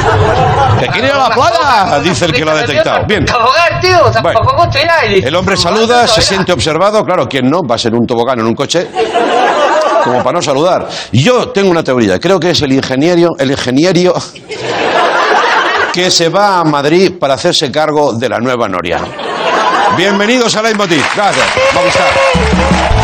¡Que 0.80 0.88
quiere 0.88 1.08
ir 1.08 1.14
a 1.14 1.18
la 1.18 1.30
playa! 1.30 2.00
Dice 2.00 2.26
el 2.26 2.34
que 2.34 2.46
lo 2.46 2.52
ha 2.52 2.56
detectado. 2.56 3.06
Bien. 3.06 3.26
Bueno. 4.22 4.40
El 5.12 5.36
hombre 5.36 5.58
saluda, 5.58 6.08
se 6.08 6.22
siente 6.22 6.54
observado. 6.54 7.04
Claro, 7.04 7.28
¿quién 7.28 7.50
no? 7.50 7.62
Va 7.64 7.76
a 7.76 7.78
ser 7.78 7.94
un 7.94 8.06
tobogán 8.06 8.40
en 8.40 8.46
un 8.46 8.54
coche. 8.54 8.88
Como 10.06 10.24
para 10.24 10.34
no 10.34 10.42
saludar. 10.42 10.88
Yo 11.12 11.50
tengo 11.50 11.72
una 11.72 11.84
teoría. 11.84 12.20
Creo 12.20 12.40
que 12.40 12.52
es 12.52 12.62
el 12.62 12.72
ingeniero, 12.72 13.32
el 13.40 13.50
ingeniero 13.50 14.14
que 15.92 16.12
se 16.12 16.30
va 16.30 16.60
a 16.60 16.64
Madrid 16.64 17.14
para 17.20 17.34
hacerse 17.34 17.72
cargo 17.72 18.14
de 18.14 18.30
la 18.30 18.40
nueva 18.40 18.70
Noria. 18.70 19.00
Bienvenidos 19.98 20.56
a 20.56 20.62
Leitmotiv. 20.62 21.04
Gracias. 21.16 21.48
Vamos 21.74 21.96
a 21.96 22.00
estar. 22.00 22.95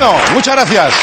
Bueno, 0.00 0.16
muchas 0.32 0.54
gracias. 0.54 0.94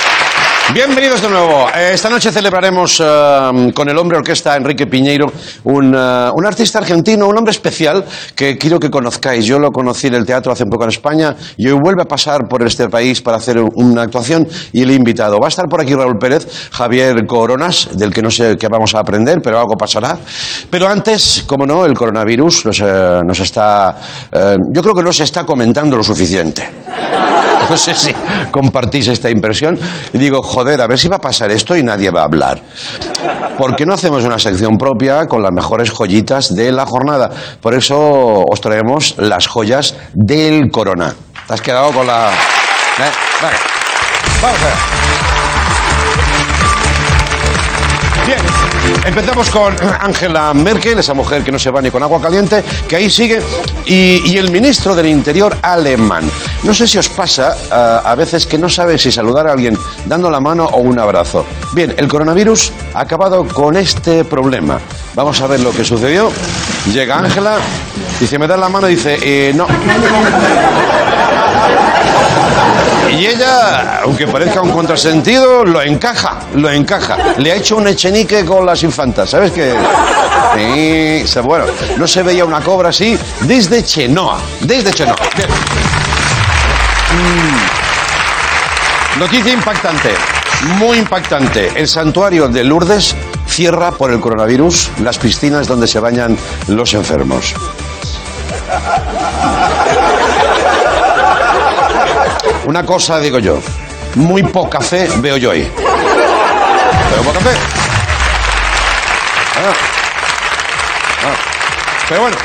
Bienvenidos 0.73 1.21
de 1.21 1.29
nuevo. 1.29 1.67
Eh, 1.69 1.91
Esta 1.93 2.09
noche 2.09 2.31
celebraremos 2.31 2.99
eh, 2.99 3.71
con 3.75 3.87
el 3.87 3.95
hombre 3.95 4.17
orquesta 4.17 4.55
Enrique 4.55 4.87
Piñeiro, 4.87 5.31
un, 5.65 5.93
eh, 5.95 6.29
un 6.33 6.45
artista 6.47 6.79
argentino, 6.79 7.27
un 7.27 7.37
hombre 7.37 7.51
especial 7.51 8.03
que 8.35 8.57
quiero 8.57 8.79
que 8.79 8.89
conozcáis. 8.89 9.45
Yo 9.45 9.59
lo 9.59 9.69
conocí 9.71 10.07
en 10.07 10.15
el 10.15 10.25
teatro 10.25 10.51
hace 10.51 10.65
poco 10.65 10.85
en 10.85 10.89
España 10.89 11.35
y 11.57 11.67
hoy 11.67 11.77
vuelve 11.79 12.01
a 12.01 12.05
pasar 12.05 12.47
por 12.49 12.65
este 12.65 12.89
país 12.89 13.21
para 13.21 13.37
hacer 13.37 13.59
un- 13.59 13.69
una 13.75 14.01
actuación 14.01 14.47
y 14.73 14.81
he 14.81 14.93
invitado. 14.93 15.37
Va 15.39 15.45
a 15.45 15.49
estar 15.49 15.65
por 15.69 15.79
aquí 15.79 15.93
Raúl 15.93 16.17
Pérez, 16.19 16.47
Javier 16.71 17.23
Coronas, 17.27 17.89
del 17.93 18.11
que 18.11 18.23
no 18.23 18.31
sé 18.31 18.55
qué 18.59 18.67
vamos 18.67 18.95
a 18.95 18.99
aprender, 19.01 19.41
pero 19.43 19.59
algo 19.59 19.75
pasará. 19.75 20.17
Pero 20.71 20.87
antes, 20.89 21.43
como 21.45 21.67
no, 21.67 21.85
el 21.85 21.93
coronavirus 21.93 22.65
nos, 22.65 22.79
eh, 22.79 23.19
nos 23.23 23.39
está... 23.41 23.95
eh, 24.31 24.55
yo 24.73 24.81
creo 24.81 24.95
que 24.95 25.03
no 25.03 25.13
se 25.13 25.23
está 25.23 25.45
comentando 25.45 25.95
lo 25.95 26.03
suficiente. 26.03 26.67
No 27.69 27.77
sé 27.77 27.93
si 27.93 28.13
compartís 28.51 29.07
esta 29.07 29.29
impresión. 29.29 29.77
Y 30.13 30.17
digo, 30.17 30.41
joder, 30.41 30.81
a 30.81 30.87
ver 30.87 30.97
si 30.97 31.07
va 31.07 31.17
a 31.17 31.21
pasar 31.21 31.51
esto 31.51 31.75
y 31.75 31.83
nadie 31.83 32.09
va 32.11 32.21
a 32.21 32.25
hablar. 32.25 32.61
¿Por 33.57 33.75
qué 33.75 33.85
no 33.85 33.93
hacemos 33.93 34.23
una 34.23 34.39
sección 34.39 34.77
propia 34.77 35.25
con 35.25 35.41
las 35.41 35.51
mejores 35.51 35.89
joyitas 35.91 36.55
de 36.55 36.71
la 36.71 36.85
jornada? 36.85 37.29
Por 37.61 37.73
eso 37.73 38.43
os 38.43 38.61
traemos 38.61 39.15
las 39.17 39.47
joyas 39.47 39.95
del 40.13 40.69
corona. 40.71 41.13
¿Te 41.47 41.53
has 41.53 41.61
quedado 41.61 41.91
con 41.91 42.07
la...? 42.07 42.29
¿Eh? 42.29 43.11
Vale. 43.41 43.57
Vamos 44.41 44.59
allá. 44.61 44.75
Bien, 48.25 48.66
empezamos 49.05 49.49
con 49.49 49.75
Angela 49.99 50.53
Merkel, 50.53 50.99
esa 50.99 51.13
mujer 51.13 51.43
que 51.43 51.51
no 51.51 51.59
se 51.59 51.71
va 51.71 51.81
ni 51.81 51.91
con 51.91 52.03
agua 52.03 52.21
caliente, 52.21 52.63
que 52.87 52.95
ahí 52.95 53.09
sigue, 53.09 53.41
y, 53.85 54.37
el 54.37 54.51
ministro 54.51 54.93
del 54.95 55.07
Interior 55.07 55.57
alemán. 55.61 56.29
No 56.63 56.73
sé 56.73 56.87
si 56.87 56.97
os 56.97 57.09
pasa 57.09 57.55
ah, 57.71 58.01
a 58.05 58.15
veces 58.15 58.45
que 58.45 58.57
no 58.57 58.69
sabe 58.69 58.97
si 58.97 59.11
saludar 59.11 59.47
a 59.47 59.53
alguien 59.53 59.77
dando 60.05 60.29
la 60.29 60.39
mano 60.39 60.65
o 60.65 60.77
un 60.77 60.99
abrazo. 60.99 61.45
Bien, 61.73 61.93
el 61.97 62.07
coronavirus 62.07 62.71
ha 62.93 63.01
acabado 63.01 63.47
con 63.47 63.75
este 63.77 64.23
problema. 64.25 64.79
Vamos 65.15 65.41
a 65.41 65.47
ver 65.47 65.59
lo 65.61 65.71
que 65.71 65.83
sucedió. 65.83 66.31
Llega 66.93 67.17
Ángela, 67.17 67.57
dice, 68.19 68.37
me 68.37 68.47
da 68.47 68.57
la 68.57 68.69
mano 68.69 68.87
dice, 68.87 69.17
eh, 69.21 69.53
no. 69.53 69.67
Y 73.09 73.25
ella, 73.25 74.01
aunque 74.03 74.27
parezca 74.27 74.61
un 74.61 74.71
contrasentido, 74.71 75.63
lo 75.63 75.81
encaja, 75.81 76.39
lo 76.55 76.69
encaja. 76.69 77.17
Le 77.37 77.51
ha 77.51 77.55
hecho 77.55 77.77
un 77.77 77.87
echenique 77.87 78.43
con 78.45 78.65
las 78.65 78.83
infantas, 78.83 79.29
¿sabes 79.29 79.51
qué? 79.51 79.73
Sí, 80.55 81.39
bueno, 81.41 81.65
no 81.97 82.07
se 82.07 82.23
veía 82.23 82.45
una 82.45 82.61
cobra 82.61 82.89
así 82.89 83.17
desde 83.41 83.83
Chenoa, 83.83 84.39
desde 84.61 84.91
Chenoa. 84.91 85.15
Mm. 87.13 89.19
Noticia 89.19 89.53
impactante, 89.53 90.13
muy 90.77 90.97
impactante. 90.97 91.71
El 91.75 91.87
santuario 91.87 92.47
de 92.47 92.63
Lourdes 92.63 93.15
cierra 93.47 93.91
por 93.91 94.11
el 94.11 94.19
coronavirus 94.19 94.91
las 95.01 95.17
piscinas 95.17 95.67
donde 95.67 95.87
se 95.87 95.99
bañan 95.99 96.37
los 96.67 96.93
enfermos. 96.93 97.55
Una 102.67 102.85
cosa 102.85 103.17
digo 103.17 103.39
yo, 103.39 103.59
muy 104.15 104.43
poca 104.43 104.81
fe 104.81 105.07
veo 105.19 105.37
yo 105.37 105.51
ahí. 105.51 105.61
Veo 105.61 107.23
poca 107.23 107.39
fe. 107.39 107.51
Ah. 109.55 109.73
Ah. 111.23 111.35
Pero 112.09 112.21
bueno, 112.23 112.35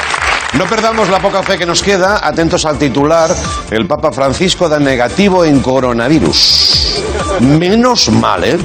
no 0.52 0.64
perdamos 0.66 1.08
la 1.08 1.18
poca 1.18 1.42
fe 1.42 1.58
que 1.58 1.66
nos 1.66 1.82
queda. 1.82 2.20
Atentos 2.22 2.64
al 2.66 2.78
titular. 2.78 3.34
El 3.68 3.88
Papa 3.88 4.12
Francisco 4.12 4.68
da 4.68 4.78
negativo 4.78 5.44
en 5.44 5.58
coronavirus. 5.58 7.02
Menos 7.40 8.08
mal, 8.10 8.44
¿eh? 8.44 8.58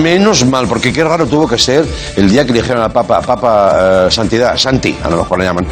Menos 0.00 0.46
mal, 0.46 0.68
porque 0.68 0.92
qué 0.92 1.02
raro 1.02 1.26
tuvo 1.26 1.48
que 1.48 1.58
ser 1.58 1.84
el 2.14 2.30
día 2.30 2.46
que 2.46 2.52
dijeron 2.52 2.84
al 2.84 2.92
Papa, 2.92 3.20
Papa 3.20 4.06
eh, 4.06 4.10
Santidad, 4.12 4.56
Santi, 4.56 4.96
a 5.02 5.10
lo 5.10 5.16
mejor 5.16 5.40
le 5.40 5.44
llaman. 5.44 5.66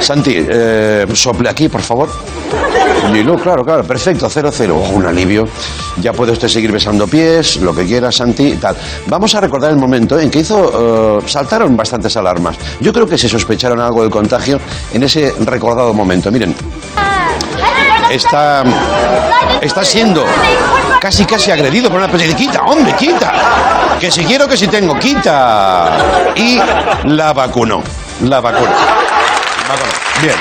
Santi, 0.00 0.34
eh, 0.36 1.06
sople 1.14 1.48
aquí, 1.48 1.70
por 1.70 1.80
favor. 1.80 2.10
Y 3.08 3.24
no, 3.24 3.36
claro, 3.36 3.64
claro, 3.64 3.82
perfecto, 3.84 4.28
cero, 4.30 4.50
cero. 4.52 4.80
Oh, 4.82 4.90
un 4.90 5.06
alivio. 5.06 5.48
Ya 6.00 6.12
puede 6.12 6.32
usted 6.32 6.48
seguir 6.48 6.70
besando 6.70 7.06
pies, 7.06 7.56
lo 7.56 7.74
que 7.74 7.84
quiera, 7.86 8.12
Santi, 8.12 8.54
tal. 8.56 8.76
Vamos 9.06 9.34
a 9.34 9.40
recordar 9.40 9.70
el 9.70 9.76
momento 9.76 10.18
en 10.18 10.30
que 10.30 10.40
hizo. 10.40 11.18
eh, 11.20 11.28
saltaron 11.28 11.76
bastantes 11.76 12.16
alarmas. 12.16 12.56
Yo 12.80 12.92
creo 12.92 13.06
que 13.06 13.18
se 13.18 13.28
sospecharon 13.28 13.80
algo 13.80 14.02
del 14.02 14.10
contagio 14.10 14.60
en 14.92 15.02
ese 15.02 15.34
recordado 15.40 15.92
momento. 15.92 16.30
Miren, 16.30 16.54
está. 18.10 18.64
Está 19.60 19.84
siendo 19.84 20.24
casi 21.00 21.24
casi 21.24 21.50
agredido 21.50 21.88
por 21.90 21.96
una 21.98 22.06
especie 22.06 22.28
de 22.28 22.34
quita, 22.34 22.62
hombre, 22.62 22.94
quita. 22.94 23.32
Que 23.98 24.10
si 24.10 24.24
quiero, 24.24 24.48
que 24.48 24.56
si 24.56 24.68
tengo, 24.68 24.98
quita. 24.98 25.98
Y 26.36 26.58
la 27.04 27.32
vacunó. 27.32 27.82
La. 28.22 28.40
Vacunó. 28.40 28.70
Bien. 30.22 30.34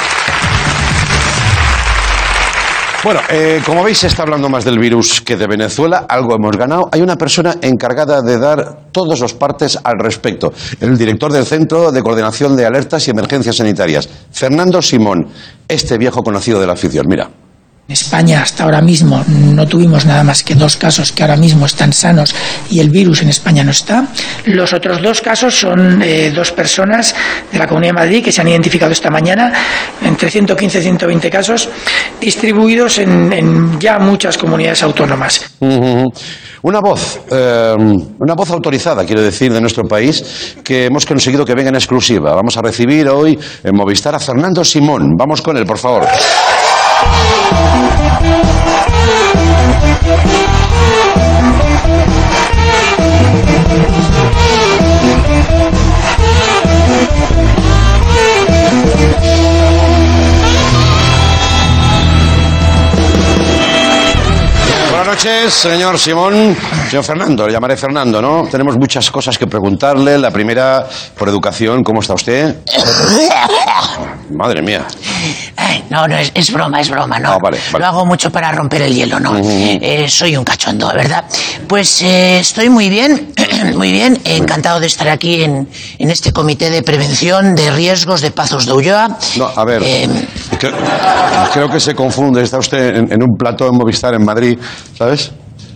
Bueno, 3.02 3.22
eh, 3.30 3.62
como 3.66 3.82
veis 3.82 4.00
se 4.00 4.08
está 4.08 4.24
hablando 4.24 4.50
más 4.50 4.66
del 4.66 4.78
virus 4.78 5.22
que 5.22 5.38
de 5.38 5.48
Venezuela, 5.48 6.06
algo 6.10 6.36
hemos 6.36 6.58
ganado. 6.58 6.90
Hay 6.92 7.02
una 7.02 7.16
persona 7.16 7.56
encargada 7.62 8.22
de 8.22 8.38
dar 8.38 8.92
todos 8.92 9.22
los 9.22 9.34
partes 9.34 9.80
al 9.82 10.00
respecto, 10.00 10.52
el 10.82 10.98
director 10.98 11.32
del 11.32 11.46
Centro 11.46 11.94
de 11.94 12.04
Coordinación 12.04 12.58
de 12.58 12.66
Alertas 12.66 13.08
y 13.08 13.12
Emergencias 13.12 13.56
Sanitarias, 13.56 14.10
Fernando 14.32 14.82
Simón, 14.82 15.28
este 15.66 15.98
viejo 15.98 16.22
conocido 16.24 16.60
de 16.60 16.68
la 16.68 16.74
afición. 16.74 17.06
Mira. 17.08 17.30
En 17.90 17.94
España 17.94 18.44
hasta 18.44 18.66
ahora 18.66 18.84
mismo 18.84 19.26
no 19.28 19.66
tuvimos 19.66 20.06
nada 20.06 20.24
más 20.24 20.44
que 20.44 20.54
dos 20.54 20.78
casos 20.78 21.12
que 21.12 21.24
ahora 21.24 21.36
mismo 21.36 21.66
están 21.66 21.92
sanos 21.92 22.36
y 22.70 22.82
el 22.82 22.92
virus 22.92 23.24
en 23.24 23.30
España 23.30 23.64
no 23.64 23.72
está. 23.72 24.10
Los 24.46 24.74
otros 24.74 25.02
dos 25.02 25.22
casos 25.22 25.60
son 25.60 26.00
eh, 26.04 26.30
dos 26.30 26.52
personas 26.52 27.16
de 27.52 27.58
la 27.58 27.66
Comunidad 27.66 27.94
de 27.94 28.00
Madrid 28.00 28.24
que 28.24 28.32
se 28.32 28.42
han 28.42 28.48
identificado 28.48 28.92
esta 28.92 29.10
mañana, 29.10 29.52
entre 30.04 30.30
115 30.30 30.78
y 30.78 30.82
120 30.84 31.32
casos, 31.32 31.68
distribuidos 32.22 33.00
en, 33.00 33.80
ya 33.80 33.98
muchas 33.98 34.38
comunidades 34.38 34.84
autónomas. 34.84 35.50
Una 36.62 36.82
voz, 36.82 37.22
eh, 37.32 37.74
una 37.76 38.36
voz 38.36 38.52
autorizada, 38.52 39.04
quiero 39.04 39.24
decir, 39.24 39.52
de 39.52 39.62
nuestro 39.62 39.86
país, 39.86 40.58
que 40.64 40.86
hemos 40.86 41.08
conseguido 41.08 41.44
que 41.44 41.56
venga 41.56 41.70
en 41.70 41.76
exclusiva. 41.76 42.36
Vamos 42.36 42.56
a 42.56 42.62
recibir 42.62 43.10
hoy 43.10 43.40
en 43.64 43.76
Movistar 43.76 44.14
a 44.14 44.20
Fernando 44.20 44.64
Simón. 44.64 45.16
Vamos 45.18 45.42
con 45.42 45.58
él, 45.58 45.66
por 45.66 45.80
favor. 45.80 46.06
Buenas 64.90 65.08
noches, 65.08 65.54
señor 65.54 65.98
Simón. 65.98 66.56
Señor 66.90 67.04
Fernando, 67.04 67.48
le 67.48 67.54
llamaré 67.54 67.78
Fernando, 67.78 68.22
¿no? 68.22 68.48
Tenemos 68.50 68.78
muchas 68.78 69.10
cosas 69.12 69.38
que 69.38 69.48
preguntarle. 69.48 70.18
La 70.18 70.32
primera, 70.32 70.86
por 71.18 71.30
educación, 71.30 71.84
¿cómo 71.84 72.02
está 72.02 72.14
usted? 72.14 72.56
Madre 74.32 74.62
mía. 74.62 74.86
Ay, 75.56 75.84
no, 75.90 76.08
no, 76.08 76.16
es, 76.18 76.32
es 76.34 76.52
broma, 76.52 76.80
es 76.82 76.90
broma, 76.90 77.20
¿no? 77.20 77.32
Ah, 77.34 77.38
vale, 77.42 77.58
vale. 77.72 77.84
Lo 77.84 77.86
hago 77.90 78.06
mucho 78.06 78.32
para 78.32 78.52
romper 78.52 78.84
el 78.84 78.94
hielo, 78.94 79.20
¿no? 79.20 79.36
Eh, 79.38 80.06
soy 80.08 80.38
un 80.38 80.44
cachondo, 80.44 80.88
¿verdad? 80.94 81.26
Pues 81.68 82.02
eh, 82.02 82.40
estoy 82.40 82.70
muy 82.70 82.90
bien, 82.90 83.34
muy 83.76 83.92
bien, 83.92 84.20
encantado 84.24 84.80
de 84.80 84.88
estar 84.88 85.08
aquí 85.10 85.44
en, 85.44 85.68
en 85.98 86.10
este 86.12 86.32
comité 86.32 86.70
de 86.70 86.84
prevención 86.84 87.56
de 87.56 87.72
riesgos 87.72 88.22
de 88.22 88.32
Pazos 88.32 88.66
de 88.66 88.74
Ulloa. 88.74 89.18
No, 89.38 89.48
a 89.56 89.66
ver. 89.66 89.82
Eh, 89.84 90.08
Creo, 90.60 90.76
creo 91.54 91.70
que 91.70 91.80
se 91.80 91.96
confunde. 91.96 92.44
Está 92.44 92.58
usted 92.58 92.96
en, 92.98 93.12
en 93.14 93.24
un 93.24 93.38
plató 93.38 93.68
en 93.70 93.76
Movistar 93.78 94.14
en 94.14 94.26
Madrid, 94.26 94.60
¿sabes? 94.98 95.32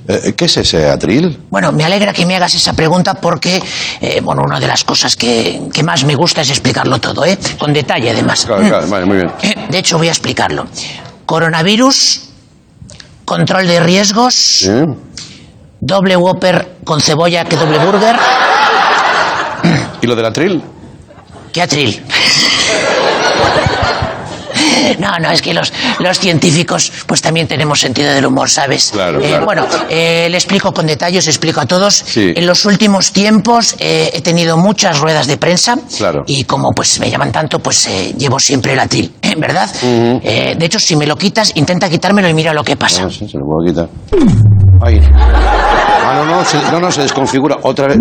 Eh, 0.07 0.33
¿Qué 0.35 0.45
es 0.45 0.57
ese 0.57 0.89
atril? 0.89 1.39
Bueno, 1.49 1.71
me 1.71 1.85
alegra 1.85 2.11
que 2.11 2.25
me 2.25 2.35
hagas 2.35 2.53
esa 2.55 2.73
pregunta 2.73 3.13
porque, 3.13 3.61
eh, 4.01 4.19
bueno, 4.21 4.41
una 4.45 4.59
de 4.59 4.67
las 4.67 4.83
cosas 4.83 5.15
que, 5.15 5.61
que 5.73 5.81
más 5.83 6.03
me 6.03 6.15
gusta 6.15 6.41
es 6.41 6.49
explicarlo 6.49 6.99
todo, 6.99 7.23
¿eh? 7.25 7.37
Con 7.57 7.71
detalle, 7.71 8.09
además. 8.11 8.45
Claro, 8.45 8.67
claro, 8.67 8.87
vale, 8.89 9.05
muy 9.05 9.17
bien. 9.17 9.31
Eh, 9.41 9.55
De 9.69 9.77
hecho, 9.77 9.97
voy 9.97 10.07
a 10.09 10.11
explicarlo. 10.11 10.67
Coronavirus, 11.25 12.21
control 13.23 13.65
de 13.67 13.79
riesgos, 13.79 14.33
¿Sí? 14.35 14.69
doble 15.79 16.17
Whopper 16.17 16.77
con 16.83 16.99
cebolla 16.99 17.45
que 17.45 17.55
doble 17.55 17.77
burger. 17.79 18.15
¿Y 20.01 20.07
lo 20.07 20.15
del 20.17 20.25
atril? 20.25 20.61
¿Qué 21.53 21.61
atril? 21.61 22.03
No, 24.99 25.17
no, 25.19 25.31
es 25.31 25.41
que 25.41 25.53
los, 25.53 25.71
los 25.99 26.19
científicos 26.19 26.91
pues 27.07 27.21
también 27.21 27.47
tenemos 27.47 27.79
sentido 27.79 28.13
del 28.13 28.25
humor, 28.25 28.49
¿sabes? 28.49 28.91
Claro, 28.91 29.19
Eh, 29.19 29.27
claro. 29.27 29.45
Bueno, 29.45 29.67
eh, 29.89 30.27
le 30.29 30.37
explico 30.37 30.73
con 30.73 30.85
detalle, 30.87 31.19
os 31.19 31.27
explico 31.27 31.59
a 31.61 31.65
todos. 31.65 31.93
Sí. 31.95 32.33
En 32.35 32.45
los 32.45 32.65
últimos 32.65 33.11
tiempos 33.11 33.75
eh, 33.79 34.11
he 34.13 34.21
tenido 34.21 34.57
muchas 34.57 34.99
ruedas 34.99 35.27
de 35.27 35.37
prensa 35.37 35.77
Claro. 35.97 36.23
y 36.27 36.43
como 36.45 36.71
pues 36.71 36.99
me 36.99 37.09
llaman 37.09 37.31
tanto, 37.31 37.59
pues 37.59 37.87
eh, 37.87 38.13
llevo 38.17 38.39
siempre 38.39 38.73
el 38.73 38.79
atril. 38.79 39.13
¿verdad? 39.37 39.69
Eh, 39.83 40.55
de 40.57 40.65
hecho, 40.65 40.79
si 40.79 40.95
me 40.95 41.07
lo 41.07 41.17
quitas, 41.17 41.51
intenta 41.55 41.89
quitármelo 41.89 42.29
y 42.29 42.33
mira 42.33 42.53
lo 42.53 42.63
que 42.63 42.75
pasa. 42.75 43.05
Ah, 43.05 43.09
sí, 43.11 43.27
se 43.27 43.37
lo 43.37 43.45
puedo 43.45 43.67
quitar. 43.67 43.89
Ahí. 44.81 44.99
No, 46.25 46.37
no, 46.37 46.45
se, 46.45 46.57
no, 46.71 46.79
no, 46.79 46.91
se 46.91 47.01
desconfigura 47.01 47.57
otra 47.63 47.87
vez. 47.87 47.97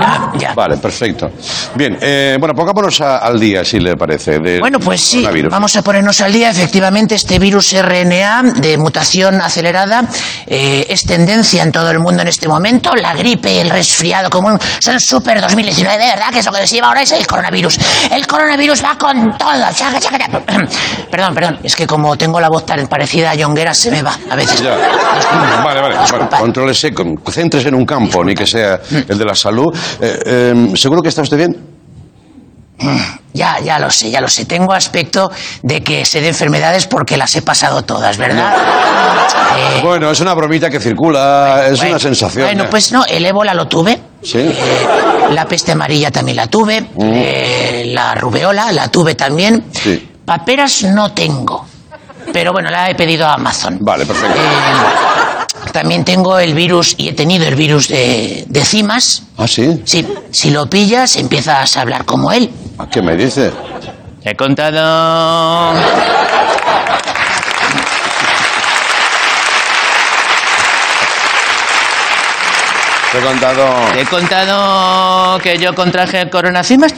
Ya, 0.00 0.32
ya. 0.38 0.54
Vale, 0.54 0.76
perfecto. 0.76 1.30
Bien, 1.74 1.96
eh, 2.00 2.36
bueno, 2.38 2.54
pongámonos 2.54 3.00
a- 3.00 3.18
al 3.18 3.38
día, 3.40 3.64
si 3.64 3.80
le 3.80 3.96
parece. 3.96 4.38
de 4.38 4.60
Bueno, 4.60 4.78
pues 4.78 5.00
sí, 5.00 5.16
coronavirus. 5.18 5.50
vamos 5.52 5.76
a 5.76 5.82
ponernos 5.82 6.20
al 6.20 6.32
día. 6.32 6.50
Efectivamente, 6.50 7.14
este 7.14 7.38
virus 7.38 7.72
RNA 7.72 8.42
de 8.56 8.76
mutación 8.78 9.40
acelerada 9.40 10.04
eh, 10.46 10.86
es 10.88 11.04
tendencia 11.04 11.62
en 11.62 11.72
todo 11.72 11.90
el 11.90 11.98
mundo 11.98 12.22
en 12.22 12.28
este 12.28 12.46
momento. 12.48 12.94
La 12.94 13.14
gripe, 13.14 13.60
el 13.60 13.70
resfriado 13.70 14.30
común 14.30 14.58
son 14.78 15.00
súper 15.00 15.40
2019, 15.40 15.98
de 15.98 16.10
verdad, 16.10 16.30
que 16.32 16.38
es 16.40 16.46
lo 16.46 16.52
que 16.52 16.66
se 16.66 16.74
lleva 16.76 16.88
ahora 16.88 17.02
es 17.02 17.12
el 17.12 17.26
coronavirus. 17.26 17.78
El 18.10 18.26
coronavirus 18.26 18.84
va 18.84 18.96
con 18.98 19.36
todo. 19.36 19.50
Chaca, 19.74 19.98
chaca, 20.00 20.18
chaca. 20.18 20.40
Perdón, 21.10 21.34
perdón, 21.34 21.58
es 21.62 21.74
que 21.74 21.86
como 21.86 22.16
tengo 22.16 22.40
la 22.40 22.48
voz 22.48 22.64
tan 22.66 22.86
parecida 22.86 23.32
a 23.32 23.36
Jonguera, 23.36 23.74
se 23.74 23.90
me 23.90 24.02
va 24.02 24.16
a 24.30 24.36
veces. 24.36 24.62
Ya. 24.62 24.76
Vale, 25.64 25.80
vale. 25.80 25.96
Contrólese, 26.38 26.92
con- 26.92 27.16
céntrese 27.40 27.68
en 27.68 27.74
un 27.74 27.86
campo, 27.86 28.22
ni 28.22 28.34
que 28.34 28.46
sea 28.46 28.78
el 29.08 29.16
de 29.16 29.24
la 29.24 29.34
salud. 29.34 29.74
Eh, 30.00 30.22
eh, 30.26 30.72
¿Seguro 30.74 31.00
que 31.00 31.08
está 31.08 31.22
usted 31.22 31.38
bien? 31.38 31.56
Ya, 33.32 33.58
ya 33.60 33.78
lo 33.78 33.90
sé, 33.90 34.10
ya 34.10 34.20
lo 34.20 34.28
sé. 34.28 34.44
Tengo 34.44 34.72
aspecto 34.72 35.30
de 35.62 35.82
que 35.82 36.04
sé 36.04 36.20
de 36.20 36.28
enfermedades 36.28 36.86
porque 36.86 37.16
las 37.16 37.34
he 37.36 37.42
pasado 37.42 37.82
todas, 37.82 38.16
¿verdad? 38.18 38.54
Eh, 39.50 39.80
Bueno, 39.82 40.10
es 40.10 40.20
una 40.20 40.32
bromita 40.34 40.70
que 40.70 40.78
circula, 40.80 41.66
es 41.66 41.76
Bueno, 41.78 41.92
una 41.92 41.98
sensación. 41.98 42.44
Bueno, 42.46 42.64
ya. 42.64 42.70
pues 42.70 42.92
no, 42.92 43.04
el 43.04 43.24
ébola 43.26 43.52
lo 43.52 43.66
tuve. 43.66 44.00
Sí. 44.22 44.38
Eh, 44.38 44.54
la 45.32 45.44
peste 45.46 45.72
amarilla 45.72 46.10
también 46.10 46.36
la 46.36 46.46
tuve. 46.46 46.84
Eh, 47.00 47.84
la 47.92 48.14
rubeola 48.14 48.70
la 48.72 48.88
tuve 48.88 49.14
también. 49.16 49.64
Sí. 49.72 50.08
Paperas 50.24 50.84
no 50.84 51.12
tengo. 51.12 51.66
Pero 52.32 52.52
bueno, 52.52 52.70
la 52.70 52.90
he 52.90 52.94
pedido 52.94 53.26
a 53.26 53.34
Amazon. 53.34 53.78
Vale, 53.80 54.06
perfecto. 54.06 54.38
También 55.72 56.04
tengo 56.04 56.38
el 56.38 56.54
virus 56.54 56.94
y 56.98 57.08
he 57.08 57.12
tenido 57.12 57.46
el 57.46 57.54
virus 57.54 57.88
de, 57.88 58.44
de 58.48 58.64
cimas. 58.64 59.22
¿Ah, 59.36 59.46
sí? 59.46 59.80
Sí, 59.84 60.06
si 60.32 60.50
lo 60.50 60.68
pillas, 60.68 61.16
empiezas 61.16 61.76
a 61.76 61.80
hablar 61.82 62.04
como 62.04 62.32
él. 62.32 62.50
¿A 62.78 62.88
¿Qué 62.88 63.00
me 63.02 63.16
dice? 63.16 63.52
He 64.24 64.34
contado. 64.34 65.74
Te 73.12 73.18
he 73.18 73.22
contado. 73.22 73.66
He 73.98 74.04
contado 74.06 75.38
que 75.40 75.58
yo 75.58 75.74
contraje 75.74 76.20
el 76.20 76.30
coronacimas. 76.30 76.94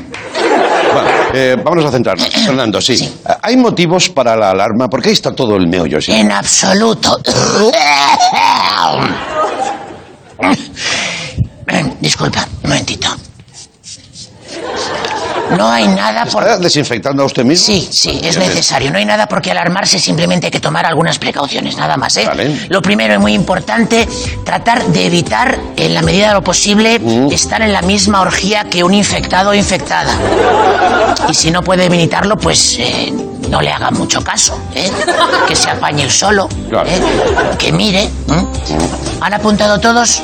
Bueno, 0.92 1.08
eh, 1.32 1.56
vámonos 1.56 1.86
a 1.86 1.90
centrarnos. 1.90 2.28
Fernando, 2.28 2.80
sí. 2.80 2.96
Sí. 2.96 3.12
¿Hay 3.42 3.56
motivos 3.56 4.10
para 4.10 4.36
la 4.36 4.50
alarma? 4.50 4.88
¿Por 4.88 5.02
qué 5.02 5.08
ahí 5.08 5.14
está 5.14 5.32
todo 5.32 5.56
el 5.56 5.66
meollo? 5.68 6.00
sí? 6.00 6.12
En 6.12 6.30
absoluto. 6.30 7.18
Disculpa, 12.00 12.46
un 12.64 12.70
momentito. 12.70 13.08
No 15.56 15.68
hay 15.70 15.86
nada 15.88 16.24
por... 16.26 16.42
¿Está 16.42 16.58
desinfectando 16.58 17.22
a 17.22 17.26
usted 17.26 17.44
mismo? 17.44 17.66
Sí, 17.66 17.88
sí, 17.90 18.20
es 18.22 18.36
necesario. 18.38 18.90
No 18.90 18.98
hay 18.98 19.04
nada 19.04 19.26
por 19.26 19.40
qué 19.42 19.50
alarmarse, 19.50 19.98
simplemente 19.98 20.46
hay 20.46 20.50
que 20.50 20.60
tomar 20.60 20.86
algunas 20.86 21.18
precauciones, 21.18 21.76
nada 21.76 21.96
más, 21.96 22.16
¿eh? 22.16 22.24
Vale. 22.26 22.66
Lo 22.68 22.80
primero 22.82 23.14
y 23.14 23.18
muy 23.18 23.34
importante, 23.34 24.08
tratar 24.44 24.84
de 24.86 25.06
evitar, 25.06 25.58
en 25.76 25.94
la 25.94 26.02
medida 26.02 26.28
de 26.28 26.34
lo 26.34 26.42
posible, 26.42 26.98
Mm. 26.98 27.32
estar 27.32 27.62
en 27.62 27.72
la 27.72 27.82
misma 27.82 28.20
orgía 28.20 28.64
que 28.64 28.82
un 28.84 28.94
infectado 28.94 29.50
o 29.50 29.54
infectada. 29.54 30.14
Y 31.28 31.34
si 31.34 31.50
no 31.50 31.62
puede 31.62 31.84
evitarlo, 31.86 32.36
pues 32.36 32.76
eh, 32.78 33.12
no 33.48 33.60
le 33.60 33.70
haga 33.70 33.90
mucho 33.90 34.22
caso, 34.22 34.58
¿eh? 34.74 34.90
Que 35.46 35.54
se 35.56 35.70
apañe 35.70 36.02
el 36.04 36.10
solo, 36.10 36.48
Claro. 36.68 36.88
¿eh? 36.88 37.00
Que 37.58 37.72
mire. 37.72 38.04
¿eh? 38.04 38.10
¿Han 39.20 39.34
apuntado 39.34 39.78
todos? 39.78 40.22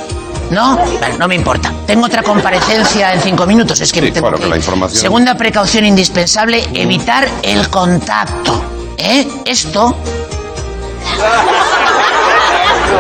¿No? 0.50 0.76
Bueno, 0.76 1.18
no 1.18 1.28
me 1.28 1.34
importa. 1.34 1.72
Tengo 1.86 2.06
otra 2.06 2.22
comparecencia 2.22 3.12
en 3.12 3.20
cinco 3.20 3.46
minutos. 3.46 3.80
Es 3.80 3.92
que 3.92 4.00
Sí, 4.00 4.12
claro, 4.12 4.38
que 4.38 4.46
la 4.46 4.56
información- 4.56 5.00
Segunda 5.00 5.34
precaución 5.36 5.84
indispensable, 5.84 6.66
evitar 6.72 7.28
el 7.42 7.68
contacto. 7.68 8.64
¿Eh? 8.96 9.28
Esto... 9.44 9.94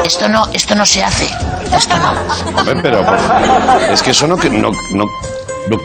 Esto 0.04 0.28
no, 0.28 0.48
esto 0.52 0.74
no 0.74 0.86
se 0.86 1.02
hace. 1.02 1.28
Esto 1.76 1.96
no. 1.98 2.58
Hombre, 2.58 2.76
pero 2.82 3.04
pues, 3.04 3.20
es 3.92 4.02
que 4.02 4.10
eso 4.12 4.26
no, 4.26 4.36
que- 4.36 4.50
no, 4.50 4.70
no, 4.94 5.04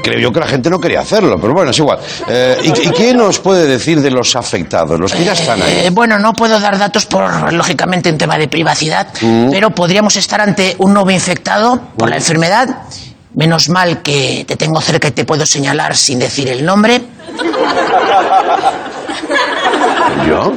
creo 0.04 0.20
yo 0.20 0.32
que 0.32 0.40
la 0.40 0.48
gente 0.48 0.70
no 0.70 0.80
quería 0.80 1.02
hacerlo, 1.02 1.38
pero 1.40 1.54
bueno, 1.54 1.72
es 1.72 1.78
igual. 1.80 2.00
Eh, 2.28 2.58
¿y, 2.64 2.88
y 2.88 2.92
qué 2.92 3.14
nos 3.14 3.40
puede 3.40 3.66
decir 3.68 4.02
de 4.02 4.12
los 4.12 4.36
afectados, 4.36 5.00
los 5.00 5.12
que 5.14 5.24
ya 5.24 5.34
están 5.34 5.60
Eh, 5.62 5.84
ahí? 5.86 5.90
bueno, 5.92 6.18
no 6.20 6.34
puedo 6.34 6.60
dar 6.60 6.78
datos 6.78 7.06
por, 7.06 7.52
lógicamente, 7.54 8.10
en 8.10 8.18
tema 8.18 8.38
de 8.38 8.48
privacidad, 8.48 9.08
Mm. 9.22 9.50
pero 9.52 9.70
podríamos 9.72 10.16
estar 10.16 10.42
ante 10.42 10.76
un 10.80 10.94
nuevo 10.94 11.12
infectado 11.12 11.80
por 11.98 12.10
la 12.10 12.16
enfermedad. 12.18 12.68
Menos 13.36 13.68
mal 13.70 14.02
que 14.04 14.46
te 14.48 14.56
tengo 14.56 14.80
cerca 14.80 15.08
y 15.08 15.12
te 15.12 15.26
puedo 15.26 15.46
señalar 15.46 15.96
sin 15.96 16.20
decir 16.20 16.48
el 16.50 16.64
nombre. 16.64 17.02
¿Yo? 20.28 20.54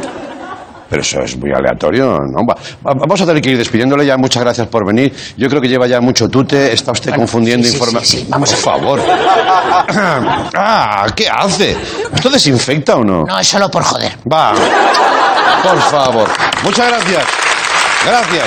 Pero 0.88 1.02
eso 1.02 1.20
es 1.20 1.36
muy 1.36 1.50
aleatorio, 1.52 2.18
¿no? 2.20 2.46
Va- 2.46 2.54
va- 2.86 2.94
vamos 2.94 3.20
a 3.20 3.26
tener 3.26 3.42
que 3.42 3.50
ir 3.50 3.58
despidiéndole 3.58 4.06
ya. 4.06 4.16
Muchas 4.16 4.42
gracias 4.42 4.68
por 4.68 4.86
venir. 4.86 5.12
Yo 5.36 5.48
creo 5.48 5.60
que 5.60 5.68
lleva 5.68 5.86
ya 5.86 6.00
mucho 6.00 6.28
tute. 6.28 6.72
Está 6.72 6.92
usted 6.92 7.10
Bueno, 7.10 7.22
confundiendo 7.22 7.66
sí, 7.66 7.74
información. 7.74 8.04
sí, 8.04 8.18
sí, 8.18 8.26
vamos 8.28 8.52
por 8.54 8.58
a- 8.58 8.76
favor. 8.78 9.00
ah, 10.54 11.06
¿qué 11.14 11.28
hace? 11.28 11.76
¿Esto 12.14 12.30
desinfecta 12.30 12.96
o 12.96 13.04
no? 13.04 13.24
No, 13.24 13.38
es 13.38 13.46
solo 13.48 13.70
por 13.70 13.82
joder. 13.82 14.12
Va. 14.30 14.52
Por 15.62 15.78
favor. 15.82 16.28
Muchas 16.62 16.88
gracias. 16.88 17.24
Gracias. 18.04 18.44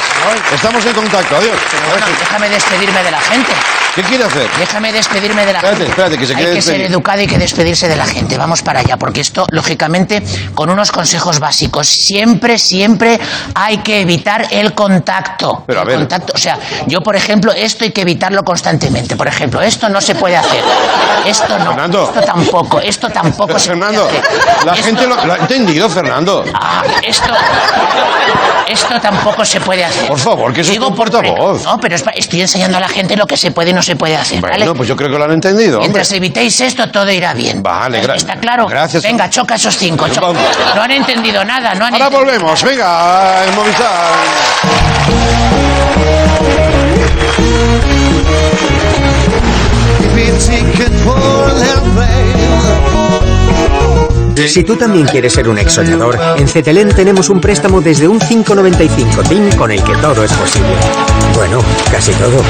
Estamos 0.53 0.85
en 0.85 0.93
contacto. 0.93 1.35
Adiós. 1.35 1.57
Bueno, 1.89 2.05
déjame 2.19 2.49
despedirme 2.49 3.03
de 3.03 3.11
la 3.11 3.19
gente. 3.19 3.51
¿Qué 3.95 4.03
quiere 4.03 4.23
hacer? 4.23 4.47
Déjame 4.57 4.93
despedirme 4.93 5.45
de 5.45 5.51
la 5.53 5.59
Espérate, 5.59 5.77
gente. 5.77 5.89
espérate, 5.91 6.17
que 6.17 6.25
se 6.27 6.33
quiere 6.33 6.49
Hay 6.51 6.55
que 6.55 6.61
ser 6.61 6.81
educado 6.81 7.21
y 7.21 7.27
que 7.27 7.37
despedirse 7.37 7.87
de 7.89 7.95
la 7.97 8.05
gente. 8.05 8.37
Vamos 8.37 8.61
para 8.61 8.79
allá, 8.79 8.95
porque 8.97 9.19
esto, 9.19 9.45
lógicamente, 9.51 10.23
con 10.55 10.69
unos 10.69 10.91
consejos 10.91 11.39
básicos. 11.39 11.87
Siempre, 11.87 12.57
siempre 12.59 13.19
hay 13.55 13.79
que 13.79 14.01
evitar 14.01 14.47
el 14.51 14.73
contacto. 14.73 15.63
Pero, 15.67 15.79
a 15.79 15.83
El 15.83 15.87
ver. 15.89 15.97
contacto. 15.99 16.33
O 16.35 16.37
sea, 16.37 16.57
yo, 16.87 17.01
por 17.01 17.15
ejemplo, 17.17 17.51
esto 17.51 17.83
hay 17.83 17.91
que 17.91 18.01
evitarlo 18.01 18.43
constantemente. 18.43 19.17
Por 19.17 19.27
ejemplo, 19.27 19.61
esto 19.61 19.89
no 19.89 19.99
se 19.99 20.15
puede 20.15 20.37
hacer. 20.37 20.63
Esto 21.25 21.57
no. 21.59 21.65
Fernando. 21.71 22.03
Esto 22.15 22.21
tampoco. 22.21 22.79
Esto 22.79 23.09
tampoco 23.09 23.59
se 23.59 23.69
Fernando, 23.69 24.05
puede 24.07 24.19
hacer. 24.19 24.65
la 24.65 24.73
Esto- 24.73 24.85
gente 24.85 25.07
lo, 25.07 25.25
lo 25.25 25.33
ha 25.33 25.37
entendido, 25.37 25.89
Fernando. 25.89 26.45
Ah, 26.53 26.83
esto. 27.03 27.33
Esto 28.67 29.01
tampoco 29.01 29.38
se 29.45 29.61
puede 29.61 29.83
hacer. 29.85 30.07
Por 30.07 30.19
favor, 30.19 30.53
que 30.53 30.61
eso 30.61 30.69
es 30.71 30.75
Digo 30.75 30.87
un 30.89 30.95
por- 30.95 31.11
portavoz. 31.11 31.63
No, 31.63 31.79
pero 31.79 31.95
es 31.95 32.03
pa- 32.03 32.11
estoy 32.11 32.41
enseñando 32.41 32.77
a 32.77 32.79
la 32.81 32.89
gente 32.89 33.15
lo 33.15 33.25
que 33.27 33.37
se 33.37 33.51
puede 33.51 33.71
y 33.71 33.73
no 33.73 33.81
se 33.81 33.95
puede 33.95 34.15
hacer. 34.17 34.41
¿vale? 34.41 34.57
Bueno, 34.57 34.75
pues 34.75 34.87
yo 34.89 34.95
creo 34.95 35.09
que 35.09 35.17
lo 35.17 35.23
han 35.25 35.31
entendido, 35.31 35.77
hombre. 35.77 35.79
Mientras 35.89 36.11
evitéis 36.11 36.59
esto, 36.61 36.89
todo 36.91 37.09
irá 37.11 37.33
bien. 37.33 37.61
Vale, 37.63 38.01
gra- 38.03 38.15
¿Está 38.15 38.35
claro? 38.37 38.67
gracias. 38.67 39.03
Venga, 39.03 39.29
choca 39.29 39.55
esos 39.55 39.77
cinco. 39.77 40.07
choca. 40.07 40.27
Vamos. 40.27 40.41
No 40.75 40.81
han 40.81 40.91
entendido 40.91 41.43
nada, 41.45 41.73
no 41.75 41.85
han 41.85 41.93
Ahora 41.93 42.05
entendido. 42.07 42.19
volvemos. 42.39 42.63
Venga, 42.63 43.45
en 43.47 43.55
Movistar. 43.55 44.15
Si 54.47 54.63
tú 54.63 54.75
también 54.75 55.05
quieres 55.05 55.33
ser 55.33 55.49
un 55.49 55.57
ex 55.57 55.73
soñador, 55.73 56.17
en 56.37 56.47
Cetelén 56.47 56.89
tenemos 56.89 57.29
un 57.29 57.41
préstamo 57.41 57.81
desde 57.81 58.07
un 58.07 58.19
595 58.19 59.23
TIN 59.23 59.51
con 59.57 59.71
el 59.71 59.83
que 59.83 59.95
todo 59.97 60.23
es 60.23 60.31
posible. 60.33 60.75
Bueno, 61.35 61.61
casi 61.91 62.11
todo. 62.13 62.41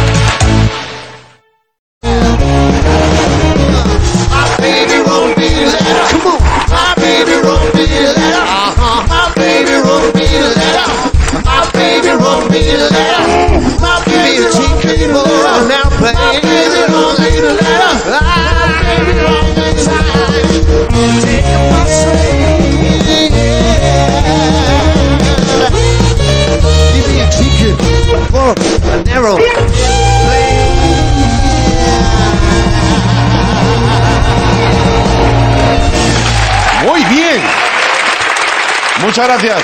Muchas 39.19 39.41
gracias. 39.41 39.63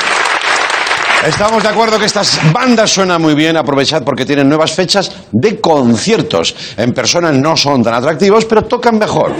Estamos 1.25 1.63
de 1.63 1.69
acuerdo 1.69 1.97
que 1.97 2.03
estas 2.03 2.51
bandas 2.51 2.91
suenan 2.91 3.21
muy 3.21 3.35
bien. 3.35 3.55
Aprovechad 3.55 4.03
porque 4.03 4.25
tienen 4.25 4.49
nuevas 4.49 4.73
fechas 4.73 5.09
de 5.31 5.61
conciertos. 5.61 6.53
En 6.75 6.91
persona 6.91 7.31
no 7.31 7.55
son 7.55 7.81
tan 7.81 7.93
atractivos, 7.93 8.43
pero 8.43 8.63
tocan 8.63 8.97
mejor. 8.97 9.31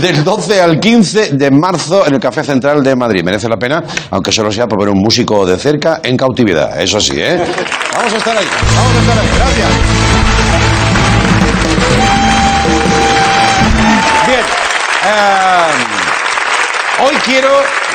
Del 0.00 0.24
12 0.24 0.62
al 0.62 0.80
15 0.80 1.32
de 1.32 1.50
marzo 1.50 2.06
en 2.06 2.14
el 2.14 2.20
Café 2.20 2.42
Central 2.42 2.82
de 2.82 2.96
Madrid. 2.96 3.22
Merece 3.22 3.50
la 3.50 3.58
pena, 3.58 3.84
aunque 4.10 4.32
solo 4.32 4.50
sea 4.50 4.66
por 4.66 4.78
ver 4.80 4.88
un 4.88 4.98
músico 4.98 5.44
de 5.44 5.58
cerca 5.58 6.00
en 6.02 6.16
cautividad. 6.16 6.80
Eso 6.80 6.98
sí, 6.98 7.16
¿eh? 7.18 7.38
Vamos 7.94 8.14
a 8.14 8.16
estar 8.16 8.34
ahí. 8.38 8.48
Vamos 8.76 8.96
a 8.96 9.00
estar 9.00 9.18
ahí. 9.18 9.28
Gracias. 9.36 9.68
Bien. 14.26 14.40
eh, 15.04 16.00
hoy 17.04 17.14
quiero, 17.26 17.48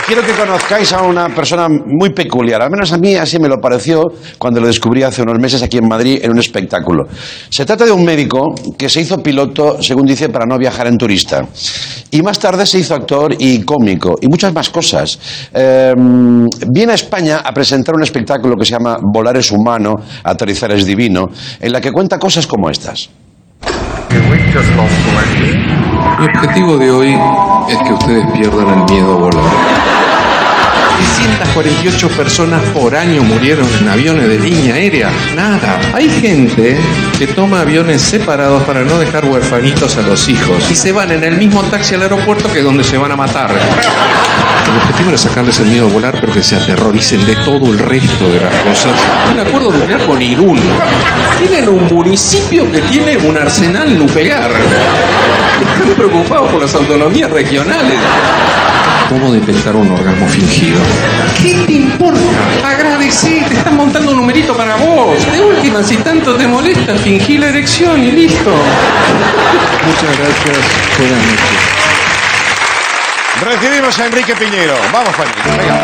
quiero 0.05 0.21
que 0.21 0.33
conozcáis 0.33 0.93
a 0.93 1.01
una 1.01 1.29
persona 1.29 1.67
muy 1.69 2.11
peculiar. 2.11 2.61
Al 2.61 2.69
menos 2.69 2.91
a 2.93 2.97
mí 2.97 3.15
así 3.15 3.39
me 3.39 3.47
lo 3.47 3.57
pareció 3.57 4.03
cuando 4.37 4.59
lo 4.61 4.67
descubrí 4.67 5.03
hace 5.03 5.21
unos 5.21 5.39
meses 5.39 5.63
aquí 5.63 5.77
en 5.77 5.87
Madrid 5.87 6.19
en 6.21 6.31
un 6.31 6.39
espectáculo. 6.39 7.05
Se 7.49 7.65
trata 7.65 7.85
de 7.85 7.91
un 7.91 8.03
médico 8.03 8.53
que 8.77 8.89
se 8.89 9.01
hizo 9.01 9.17
piloto, 9.21 9.81
según 9.81 10.05
dice, 10.05 10.29
para 10.29 10.45
no 10.45 10.57
viajar 10.57 10.87
en 10.87 10.97
turista. 10.97 11.47
Y 12.11 12.21
más 12.21 12.39
tarde 12.39 12.65
se 12.65 12.79
hizo 12.79 12.93
actor 12.93 13.35
y 13.39 13.63
cómico 13.63 14.15
y 14.21 14.27
muchas 14.27 14.53
más 14.53 14.69
cosas. 14.69 15.19
Eh, 15.53 15.93
viene 16.69 16.91
a 16.91 16.95
España 16.95 17.41
a 17.43 17.51
presentar 17.51 17.95
un 17.95 18.03
espectáculo 18.03 18.55
que 18.55 18.65
se 18.65 18.71
llama 18.71 18.97
Volar 19.01 19.37
es 19.37 19.51
humano, 19.51 19.95
aterrizar 20.23 20.71
es 20.71 20.85
divino, 20.85 21.27
en 21.59 21.71
la 21.71 21.81
que 21.81 21.91
cuenta 21.91 22.19
cosas 22.19 22.45
como 22.45 22.69
estas. 22.69 23.09
Mi 26.19 26.25
objetivo 26.25 26.77
de 26.77 26.91
hoy 26.91 27.17
es 27.69 27.77
que 27.79 27.93
ustedes 27.93 28.25
pierdan 28.31 28.79
el 28.79 28.93
miedo 28.93 29.13
a 29.13 29.15
volar. 29.15 29.94
648 30.97 32.09
personas 32.09 32.61
por 32.73 32.95
año 32.95 33.23
murieron 33.23 33.67
en 33.81 33.89
aviones 33.89 34.27
de 34.27 34.39
línea 34.39 34.75
aérea. 34.75 35.09
Nada. 35.35 35.79
Hay 35.93 36.09
gente 36.09 36.77
que 37.17 37.27
toma 37.27 37.61
aviones 37.61 38.01
separados 38.01 38.63
para 38.63 38.83
no 38.83 38.99
dejar 38.99 39.25
huerfanitos 39.25 39.97
a 39.97 40.01
los 40.01 40.27
hijos 40.27 40.69
y 40.69 40.75
se 40.75 40.91
van 40.91 41.11
en 41.11 41.23
el 41.23 41.37
mismo 41.37 41.63
taxi 41.63 41.95
al 41.95 42.03
aeropuerto 42.03 42.51
que 42.51 42.61
donde 42.61 42.83
se 42.83 42.97
van 42.97 43.11
a 43.11 43.15
matar. 43.15 43.51
El 43.51 44.81
objetivo 44.81 45.09
era 45.09 45.17
sacarles 45.17 45.59
el 45.59 45.67
miedo 45.67 45.87
a 45.87 45.91
volar, 45.91 46.17
pero 46.19 46.33
que 46.33 46.41
se 46.43 46.55
aterroricen 46.55 47.25
de 47.25 47.35
todo 47.37 47.71
el 47.71 47.79
resto 47.79 48.27
de 48.29 48.39
las 48.41 48.53
cosas. 48.63 48.93
Un 49.31 49.39
acuerdo 49.39 49.71
nuclear 49.71 50.05
con 50.05 50.21
Irún. 50.21 50.59
Tienen 51.37 51.69
un 51.69 51.87
municipio 51.87 52.69
que 52.71 52.81
tiene 52.81 53.17
un 53.17 53.37
arsenal 53.37 53.97
nuclear. 53.97 54.51
Están 54.51 55.95
preocupados 55.95 56.51
por 56.51 56.61
las 56.61 56.73
autonomías 56.73 57.29
regionales. 57.29 57.99
¿Cómo 59.09 59.31
detectar 59.31 59.75
un 59.75 59.91
orgasmo 59.91 60.27
fingido? 60.27 60.79
¿Qué 61.41 61.63
te 61.67 61.73
importa? 61.73 62.19
Agradecí, 62.63 63.43
te 63.47 63.55
están 63.55 63.75
montando 63.75 64.11
un 64.11 64.17
numerito 64.17 64.55
para 64.57 64.75
vos. 64.77 65.23
De 65.31 65.41
última, 65.41 65.83
si 65.83 65.97
tanto 65.97 66.35
te 66.35 66.47
molesta, 66.47 66.95
fingí 66.95 67.37
la 67.37 67.49
erección 67.49 68.03
y 68.03 68.11
listo. 68.11 68.51
Muchas 69.85 70.17
gracias. 70.17 70.57
Buenas 70.97 71.19
noches. 71.19 71.65
Recibimos 73.41 73.99
a 73.99 74.05
Enrique 74.07 74.35
Piñero. 74.35 74.75
Vamos, 74.91 75.15
Juan. 75.15 75.27
Venga. 75.57 75.81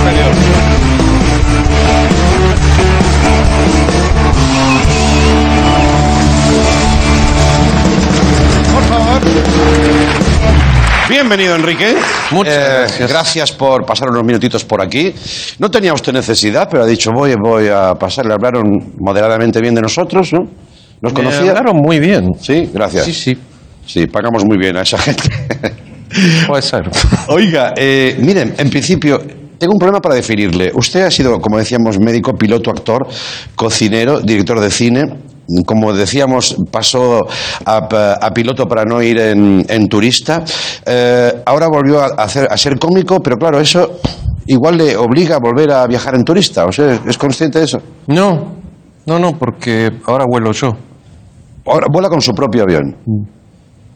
Por 0.00 0.59
Bienvenido, 11.20 11.54
Enrique. 11.54 11.94
Muchas 12.30 12.54
Eh, 12.56 12.64
gracias. 12.78 13.10
Gracias 13.10 13.52
por 13.52 13.84
pasar 13.84 14.08
unos 14.08 14.24
minutitos 14.24 14.64
por 14.64 14.80
aquí. 14.80 15.12
No 15.58 15.70
tenía 15.70 15.92
usted 15.92 16.14
necesidad, 16.14 16.66
pero 16.70 16.82
ha 16.82 16.86
dicho, 16.86 17.10
voy, 17.14 17.34
voy 17.38 17.68
a 17.68 17.92
pasar. 17.94 18.24
Le 18.24 18.32
hablaron 18.32 18.64
moderadamente 18.98 19.60
bien 19.60 19.74
de 19.74 19.82
nosotros, 19.82 20.32
¿no? 20.32 20.40
¿Nos 21.02 21.12
Me 21.12 21.22
conocía? 21.22 21.50
hablaron 21.50 21.76
muy 21.76 22.00
bien. 22.00 22.30
Sí, 22.40 22.70
gracias. 22.72 23.04
Sí, 23.04 23.12
sí. 23.12 23.38
Sí, 23.86 24.06
pagamos 24.06 24.46
muy 24.46 24.56
bien 24.56 24.78
a 24.78 24.80
esa 24.82 24.96
gente. 24.96 25.24
Puede 26.46 26.62
ser. 26.62 26.88
Oiga, 27.28 27.74
eh, 27.76 28.16
miren, 28.18 28.54
en 28.56 28.70
principio, 28.70 29.18
tengo 29.58 29.74
un 29.74 29.78
problema 29.78 30.00
para 30.00 30.14
definirle. 30.14 30.72
Usted 30.74 31.02
ha 31.02 31.10
sido, 31.10 31.38
como 31.38 31.58
decíamos, 31.58 31.98
médico, 32.00 32.32
piloto, 32.32 32.70
actor, 32.70 33.06
cocinero, 33.54 34.20
director 34.20 34.58
de 34.58 34.70
cine. 34.70 35.02
Como 35.66 35.92
decíamos, 35.92 36.56
pasó 36.70 37.26
a, 37.64 38.16
a 38.20 38.30
piloto 38.32 38.66
para 38.66 38.84
no 38.84 39.02
ir 39.02 39.18
en, 39.18 39.64
en 39.68 39.88
turista. 39.88 40.44
Eh, 40.86 41.42
ahora 41.46 41.66
volvió 41.68 42.00
a, 42.00 42.06
hacer, 42.22 42.46
a 42.50 42.56
ser 42.56 42.78
cómico, 42.78 43.20
pero 43.20 43.36
claro, 43.36 43.60
eso 43.60 44.00
igual 44.46 44.78
le 44.78 44.96
obliga 44.96 45.36
a 45.36 45.38
volver 45.38 45.70
a 45.72 45.86
viajar 45.86 46.14
en 46.14 46.24
turista. 46.24 46.66
¿O 46.66 46.72
sea, 46.72 47.00
es 47.06 47.18
consciente 47.18 47.58
de 47.58 47.64
eso? 47.64 47.78
No, 48.06 48.52
no, 49.06 49.18
no, 49.18 49.38
porque 49.38 49.90
ahora 50.06 50.24
vuelo 50.28 50.52
yo. 50.52 50.68
Ahora 51.66 51.86
vuela 51.92 52.08
con 52.08 52.20
su 52.20 52.32
propio 52.32 52.62
avión. 52.62 52.96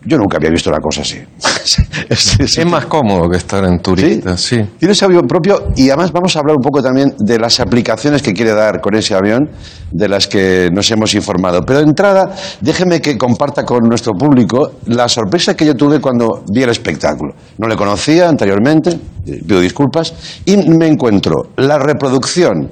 Yo 0.07 0.19
nunca 0.19 0.37
había 0.37 0.51
visto 0.51 0.71
una 0.71 0.81
cosa 0.81 1.03
así. 1.03 1.19
Es- 2.09 2.65
más 2.67 2.87
cómodo 2.87 3.29
que 3.31 3.37
estar 3.39 3.65
en 3.65 3.79
turista, 3.81 4.37
sí. 4.37 4.61
Tiene 4.79 4.93
ese 4.93 5.05
avión 5.05 5.27
propio 5.27 5.69
y 5.77 5.89
además 5.89 6.13
vamos 6.13 6.35
a 6.37 6.41
hablar 6.41 6.57
un 6.57 6.63
poco 6.63 6.83
también 6.83 7.15
de 7.19 7.39
las 7.39 7.61
aplicaciones 7.61 8.23
que 8.23 8.33
quiere 8.33 8.53
dar 8.53 8.81
con 8.81 8.95
ese 8.95 9.15
avión, 9.15 9.49
de 9.91 10.09
las 10.09 10.27
que 10.27 10.69
nos 10.73 10.91
hemos 10.91 11.15
informado. 11.15 11.63
Pero 11.63 11.79
de 11.81 11.85
entrada, 11.87 12.35
déjeme 12.61 13.01
que 13.01 13.17
comparta 13.17 13.65
con 13.65 13.81
nuestro 13.89 14.13
público 14.13 14.73
la 14.87 15.09
sorpresa 15.09 15.55
que 15.55 15.65
yo 15.65 15.75
tuve 15.75 16.01
cuando 16.01 16.43
vi 16.53 16.63
el 16.63 16.71
espectáculo. 16.71 17.35
No 17.59 17.69
le 17.69 17.77
conocía 17.77 18.29
anteriormente, 18.29 18.91
eh, 19.27 19.41
pido 19.47 19.61
disculpas, 19.61 20.13
y 20.45 20.57
me 20.57 20.87
encuentro 20.87 21.51
la 21.57 21.79
reproducción 21.79 22.71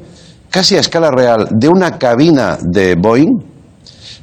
casi 0.51 0.77
a 0.77 0.81
escala 0.81 1.11
real 1.11 1.49
de 1.51 1.68
una 1.68 1.99
cabina 1.99 2.59
de 2.61 2.95
Boeing 2.97 3.51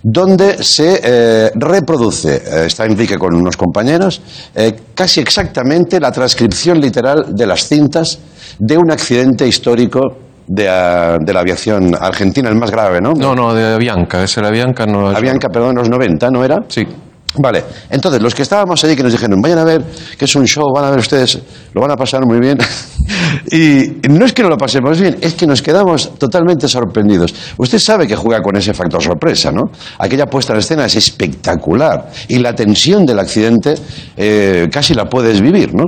donde 0.02 0.64
se 0.64 1.00
eh, 1.04 1.52
reproduce, 1.56 2.36
eh, 2.36 2.66
está 2.66 2.86
Enrique 2.86 3.18
con 3.18 3.36
unos 3.36 3.58
compañeros, 3.58 4.22
eh, 4.56 4.76
casi 4.96 5.20
exactamente 5.20 6.00
la 6.00 6.12
transcripción 6.12 6.80
literal 6.80 7.36
de 7.36 7.46
las 7.46 7.68
cintas 7.68 8.20
de 8.58 8.78
un 8.78 8.92
accidente 8.92 9.48
histórico 9.48 10.00
de, 10.48 10.68
ah, 10.68 11.18
de 11.20 11.34
la 11.34 11.42
aviación 11.42 11.96
argentina, 12.00 12.50
el 12.50 12.56
más 12.56 12.72
grave, 12.72 13.00
¿no? 13.02 13.14
No, 13.14 13.36
no, 13.36 13.54
de 13.54 13.76
Avianca, 13.76 14.24
ese 14.24 14.40
era 14.40 14.50
Avianca, 14.50 14.86
no. 14.86 15.08
Avianca, 15.08 15.50
perdón, 15.50 15.72
en 15.72 15.78
los 15.78 15.90
90, 15.90 16.30
¿no 16.32 16.44
era? 16.44 16.58
Sí. 16.68 16.88
Vale, 17.38 17.64
entonces 17.90 18.22
los 18.22 18.34
que 18.34 18.42
estábamos 18.42 18.84
allí 18.84 18.96
que 18.96 19.04
nos 19.04 19.12
dijeron, 19.12 19.40
vayan 19.40 19.60
a 19.60 19.64
ver 19.64 19.84
que 20.18 20.26
es 20.26 20.36
un 20.36 20.46
show, 20.48 20.66
van 20.74 20.86
a 20.86 20.90
ver 20.90 21.00
ustedes, 21.00 21.40
lo 21.74 21.82
van 21.82 21.92
a 21.92 21.96
pasar 21.96 22.26
muy 22.26 22.40
bien. 22.40 22.58
y 23.52 24.08
no 24.10 24.26
es 24.26 24.34
que 24.34 24.42
no 24.42 24.50
lo 24.50 24.58
pasemos 24.58 25.00
bien, 25.00 25.18
es 25.22 25.36
que 25.36 25.46
nos 25.46 25.62
quedamos 25.62 26.18
totalmente 26.18 26.68
sorprendidos. 26.68 27.34
Usted 27.58 27.78
sabe 27.78 28.08
que 28.08 28.16
juega 28.16 28.42
con 28.42 28.56
ese 28.56 28.74
factor 28.74 29.02
sorpresa, 29.02 29.52
¿no? 29.52 29.66
Aquella 30.00 30.26
puesta 30.26 30.54
en 30.54 30.60
escena 30.60 30.86
es 30.86 30.96
espectacular 30.96 32.12
y 32.28 32.40
la 32.40 32.56
tensión 32.56 33.06
del 33.06 33.20
accidente 33.20 33.76
eh, 34.18 34.68
casi 34.72 34.96
la 34.96 35.06
puedes 35.06 35.40
vivir, 35.40 35.74
¿no? 35.74 35.86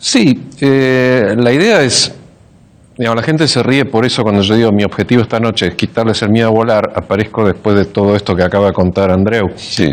Sí, 0.00 0.48
eh, 0.60 1.34
la 1.36 1.52
idea 1.52 1.82
es, 1.82 2.12
digamos, 2.98 3.16
la 3.16 3.22
gente 3.22 3.46
se 3.48 3.62
ríe 3.62 3.84
por 3.84 4.04
eso 4.04 4.22
cuando 4.22 4.42
yo 4.42 4.54
digo 4.56 4.70
mi 4.72 4.84
objetivo 4.84 5.22
esta 5.22 5.38
noche 5.40 5.68
es 5.68 5.74
quitarles 5.76 6.20
el 6.22 6.30
miedo 6.30 6.48
a 6.48 6.50
volar, 6.50 6.82
aparezco 6.96 7.46
después 7.46 7.76
de 7.76 7.84
todo 7.86 8.14
esto 8.16 8.34
que 8.34 8.42
acaba 8.42 8.66
de 8.66 8.72
contar 8.72 9.10
Andreu. 9.10 9.46
Sí. 9.56 9.92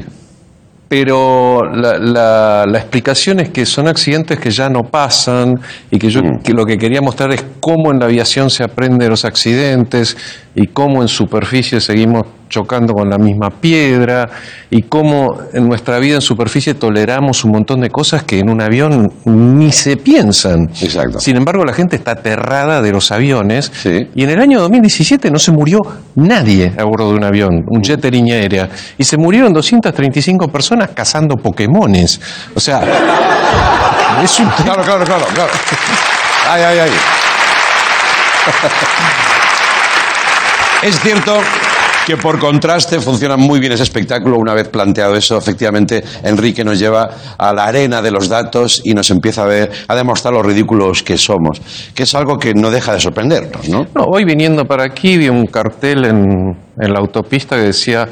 Pero 0.88 1.62
la, 1.74 1.98
la- 1.98 2.65
la 2.68 2.78
explicación 2.78 3.39
es 3.39 3.50
que 3.50 3.65
son 3.65 3.88
accidentes 3.88 4.39
que 4.39 4.52
ya 4.52 4.70
no 4.70 4.82
pasan 4.84 5.56
y 5.89 5.98
que 5.98 6.10
yo 6.10 6.22
que 6.44 6.54
lo 6.54 6.63
que 6.63 6.78
quería 6.78 7.02
mostrar 7.02 7.32
es 7.32 7.44
cómo 7.60 7.91
en 7.91 8.00
la 8.00 8.06
aviación 8.06 8.52
se 8.52 8.63
aprende 8.63 9.06
de 9.06 9.10
los 9.10 9.26
accidentes 9.26 10.15
y 10.54 10.68
cómo 10.68 11.02
en 11.02 11.08
superficie 11.08 11.82
seguimos 11.82 12.24
chocando 12.49 12.93
con 12.93 13.10
la 13.10 13.17
misma 13.17 13.49
piedra 13.49 14.29
y 14.69 14.84
cómo 14.84 15.38
en 15.53 15.67
nuestra 15.67 15.99
vida 15.99 16.15
en 16.15 16.21
superficie 16.21 16.73
toleramos 16.73 17.43
un 17.43 17.51
montón 17.51 17.81
de 17.81 17.89
cosas 17.89 18.23
que 18.23 18.39
en 18.39 18.49
un 18.49 18.62
avión 18.62 19.12
ni 19.25 19.71
se 19.71 19.97
piensan. 19.97 20.69
Exacto. 20.81 21.19
Sin 21.19 21.36
embargo, 21.38 21.65
la 21.65 21.73
gente 21.73 21.95
está 21.95 22.12
aterrada 22.12 22.81
de 22.81 22.91
los 22.91 23.12
aviones 23.12 23.71
Sí. 23.81 24.10
y 24.15 24.23
en 24.23 24.29
el 24.29 24.39
año 24.41 24.60
2017 24.62 25.31
no 25.31 25.39
se 25.39 25.51
murió 25.51 25.79
nadie 26.15 26.73
a 26.77 26.84
bordo 26.84 27.10
de 27.12 27.15
un 27.17 27.23
avión, 27.23 27.63
un 27.67 27.81
jet 27.81 27.99
de 28.01 28.12
línea 28.12 28.36
aérea, 28.36 28.69
y 28.97 29.03
se 29.03 29.17
murieron 29.17 29.51
235 29.53 30.47
personas 30.49 30.89
cazando 30.93 31.38
Pokémones. 31.38 32.19
O 32.55 32.60
sea, 32.60 32.81
es 34.23 34.39
un 34.39 34.47
Claro, 34.63 34.84
claro, 34.84 35.03
claro, 35.05 35.25
claro. 35.34 35.51
Ay, 36.49 36.62
ay, 36.63 36.79
ay. 36.79 36.91
Es 40.84 40.99
cierto 40.99 41.39
que 42.06 42.18
por 42.18 42.39
contraste 42.39 43.00
funciona 43.00 43.36
muy 43.36 43.60
bien 43.60 43.72
ese 43.72 43.84
espectáculo. 43.84 44.38
Una 44.38 44.54
vez 44.54 44.70
planteado 44.70 45.15
eso, 45.15 45.38
efectivamente, 45.38 46.04
Enrique 46.24 46.63
nos 46.63 46.78
lleva 46.78 47.10
a 47.38 47.54
la 47.54 47.65
arena 47.65 48.02
de 48.02 48.12
los 48.12 48.30
datos 48.30 48.82
y 48.84 48.94
nos 48.94 49.10
empieza 49.10 49.44
a 49.44 49.48
ver, 49.48 49.72
a 49.88 49.96
demostrar 49.96 50.34
lo 50.34 50.44
ridículos 50.44 51.02
que 51.02 51.18
somos, 51.18 51.62
que 51.94 52.04
es 52.04 52.13
algo 52.13 52.38
que 52.38 52.54
no 52.54 52.70
deja 52.70 52.94
de 52.94 53.00
sorprendernos, 53.00 53.68
¿no? 53.70 53.88
No, 53.96 54.04
hoy 54.06 54.24
viniendo 54.24 54.65
para 54.65 54.84
aquí 54.84 55.18
vi 55.18 55.30
un 55.30 55.48
cartel 55.48 56.06
en, 56.06 56.56
en 56.80 56.94
la 56.94 57.00
autopista 57.00 57.56
que 57.56 57.63
decía 57.63 58.08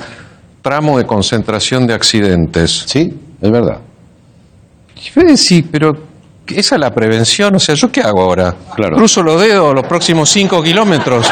tramo 0.62 0.98
de 0.98 1.06
concentración 1.06 1.86
de 1.86 1.94
accidentes. 1.94 2.86
Sí, 2.88 3.14
es 3.42 3.52
verdad. 3.52 3.80
Decía, 5.16 5.64
pero 5.72 5.92
esa 6.48 6.76
es 6.76 6.82
la 6.82 6.92
prevención, 6.92 7.56
o 7.56 7.60
sea, 7.60 7.76
¿yo 7.76 7.92
qué 7.92 8.02
hago 8.02 8.22
ahora? 8.22 8.56
Claro. 8.76 8.96
Cruzo 8.96 9.22
los 9.22 9.40
dedos 9.40 9.76
los 9.76 9.86
próximos 9.86 10.30
cinco 10.30 10.64
kilómetros. 10.64 11.30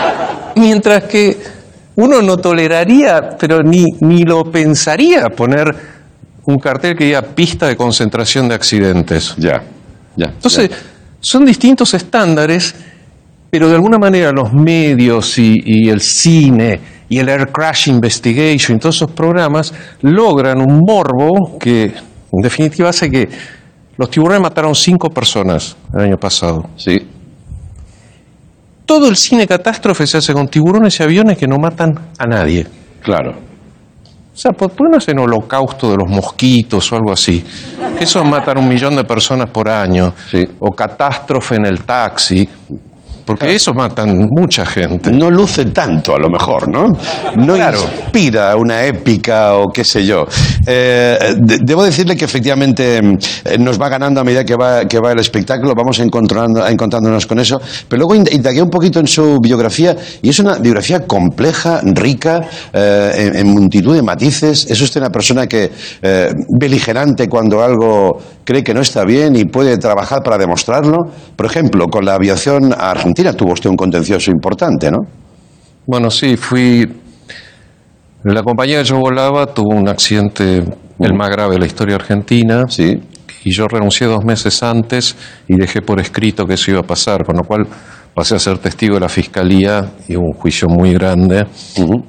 Mientras 0.56 1.04
que 1.04 1.55
uno 1.96 2.22
no 2.22 2.36
toleraría, 2.36 3.36
pero 3.38 3.62
ni, 3.62 3.84
ni 4.00 4.22
lo 4.22 4.44
pensaría 4.44 5.28
poner 5.30 5.74
un 6.44 6.56
cartel 6.56 6.94
que 6.96 7.04
diga 7.04 7.22
pista 7.22 7.66
de 7.66 7.76
concentración 7.76 8.48
de 8.48 8.54
accidentes. 8.54 9.34
Ya, 9.38 9.62
ya. 10.14 10.26
Entonces, 10.26 10.70
ya. 10.70 10.76
son 11.20 11.44
distintos 11.44 11.94
estándares, 11.94 12.74
pero 13.50 13.68
de 13.68 13.74
alguna 13.74 13.98
manera 13.98 14.30
los 14.30 14.52
medios 14.52 15.38
y, 15.38 15.56
y 15.64 15.88
el 15.88 16.00
cine 16.00 16.80
y 17.08 17.18
el 17.18 17.28
Air 17.28 17.50
Crash 17.50 17.88
Investigation 17.88 18.76
y 18.76 18.80
todos 18.80 18.96
esos 18.96 19.10
programas 19.12 19.72
logran 20.02 20.60
un 20.60 20.80
morbo 20.86 21.58
que, 21.58 21.84
en 21.84 22.42
definitiva, 22.42 22.90
hace 22.90 23.10
que 23.10 23.28
los 23.96 24.10
tiburones 24.10 24.42
mataron 24.42 24.74
cinco 24.74 25.08
personas 25.08 25.76
el 25.94 26.00
año 26.00 26.16
pasado. 26.18 26.68
Sí, 26.76 26.98
Todo 28.86 29.08
el 29.08 29.16
cine 29.16 29.46
catástrofe 29.46 30.06
se 30.06 30.18
hace 30.18 30.32
con 30.32 30.48
tiburones 30.48 30.98
y 31.00 31.02
aviones 31.02 31.36
que 31.36 31.46
no 31.46 31.56
matan 31.58 31.94
a 32.18 32.26
nadie. 32.26 32.66
claro. 33.02 33.46
O 34.36 34.38
sea, 34.38 34.52
¿por 34.52 34.70
qué 34.72 34.84
no 34.90 34.98
hacen 34.98 35.18
holocausto 35.18 35.90
de 35.90 35.96
los 35.96 36.10
mosquitos 36.10 36.92
o 36.92 36.96
algo 36.96 37.10
así? 37.10 37.42
Eso 37.98 38.22
matan 38.22 38.58
un 38.58 38.68
millón 38.68 38.94
de 38.94 39.02
personas 39.02 39.48
por 39.48 39.66
año. 39.66 40.12
Sí. 40.30 40.44
O 40.60 40.72
catástrofe 40.72 41.54
en 41.54 41.64
el 41.64 41.84
taxi. 41.84 42.46
Porque 43.26 43.54
eso 43.56 43.74
matan 43.74 44.28
mucha 44.30 44.64
gente. 44.64 45.10
No 45.10 45.30
luce 45.30 45.64
tanto, 45.66 46.14
a 46.14 46.18
lo 46.18 46.30
mejor, 46.30 46.68
¿no? 46.68 46.86
No 47.36 47.54
Claro. 47.54 47.80
inspira 47.82 48.54
una 48.56 48.84
épica 48.84 49.54
o 49.56 49.66
qué 49.72 49.82
sé 49.84 50.06
yo. 50.06 50.24
Eh, 50.64 51.34
de- 51.36 51.58
debo 51.62 51.84
decirle 51.84 52.16
que 52.16 52.24
efectivamente 52.24 52.98
eh, 53.44 53.58
nos 53.58 53.80
va 53.80 53.88
ganando 53.88 54.20
a 54.20 54.24
medida 54.24 54.44
que 54.44 54.54
va, 54.54 54.84
que 54.86 55.00
va 55.00 55.10
el 55.10 55.18
espectáculo, 55.18 55.74
vamos 55.76 55.98
encontrando, 55.98 56.64
encontrándonos 56.66 57.26
con 57.26 57.40
eso. 57.40 57.60
Pero 57.88 58.02
luego 58.06 58.14
ind- 58.14 58.32
indagué 58.32 58.62
un 58.62 58.70
poquito 58.70 59.00
en 59.00 59.08
su 59.08 59.38
biografía 59.40 59.96
y 60.22 60.28
es 60.28 60.38
una 60.38 60.54
biografía 60.58 61.00
compleja, 61.00 61.80
rica, 61.82 62.42
eh, 62.72 63.12
en, 63.34 63.36
en 63.36 63.46
multitud 63.48 63.94
de 63.96 64.02
matices. 64.02 64.66
Es 64.70 64.80
usted 64.80 65.00
una 65.00 65.10
persona 65.10 65.48
que 65.48 65.72
eh, 66.00 66.32
beligerante 66.60 67.28
cuando 67.28 67.60
algo 67.62 68.18
cree 68.44 68.62
que 68.62 68.72
no 68.72 68.82
está 68.82 69.02
bien 69.04 69.34
y 69.34 69.46
puede 69.46 69.76
trabajar 69.78 70.22
para 70.22 70.38
demostrarlo. 70.38 70.96
Por 71.34 71.46
ejemplo, 71.46 71.86
con 71.88 72.04
la 72.04 72.14
aviación 72.14 72.72
argentina 72.72 73.15
tuvo 73.24 73.52
usted 73.52 73.70
un 73.70 73.76
contencioso 73.76 74.30
importante, 74.30 74.90
¿no? 74.90 74.98
Bueno, 75.86 76.10
sí, 76.10 76.36
fui. 76.36 76.86
La 78.24 78.42
compañía 78.42 78.78
que 78.78 78.84
yo 78.84 78.98
volaba 78.98 79.46
tuvo 79.46 79.74
un 79.74 79.88
accidente, 79.88 80.64
el 80.98 81.14
más 81.14 81.30
grave 81.30 81.54
de 81.54 81.60
la 81.60 81.66
historia 81.66 81.94
argentina. 81.94 82.64
Sí. 82.68 83.00
Y 83.44 83.52
yo 83.52 83.68
renuncié 83.68 84.08
dos 84.08 84.24
meses 84.24 84.62
antes 84.62 85.14
y 85.46 85.56
dejé 85.56 85.80
por 85.80 86.00
escrito 86.00 86.44
que 86.44 86.54
eso 86.54 86.72
iba 86.72 86.80
a 86.80 86.86
pasar, 86.86 87.24
con 87.24 87.36
lo 87.36 87.44
cual 87.44 87.66
pasé 88.12 88.34
a 88.34 88.38
ser 88.38 88.58
testigo 88.58 88.94
de 88.94 89.00
la 89.00 89.08
fiscalía 89.08 89.92
y 90.08 90.16
hubo 90.16 90.26
un 90.26 90.32
juicio 90.32 90.68
muy 90.68 90.92
grande. 90.94 91.46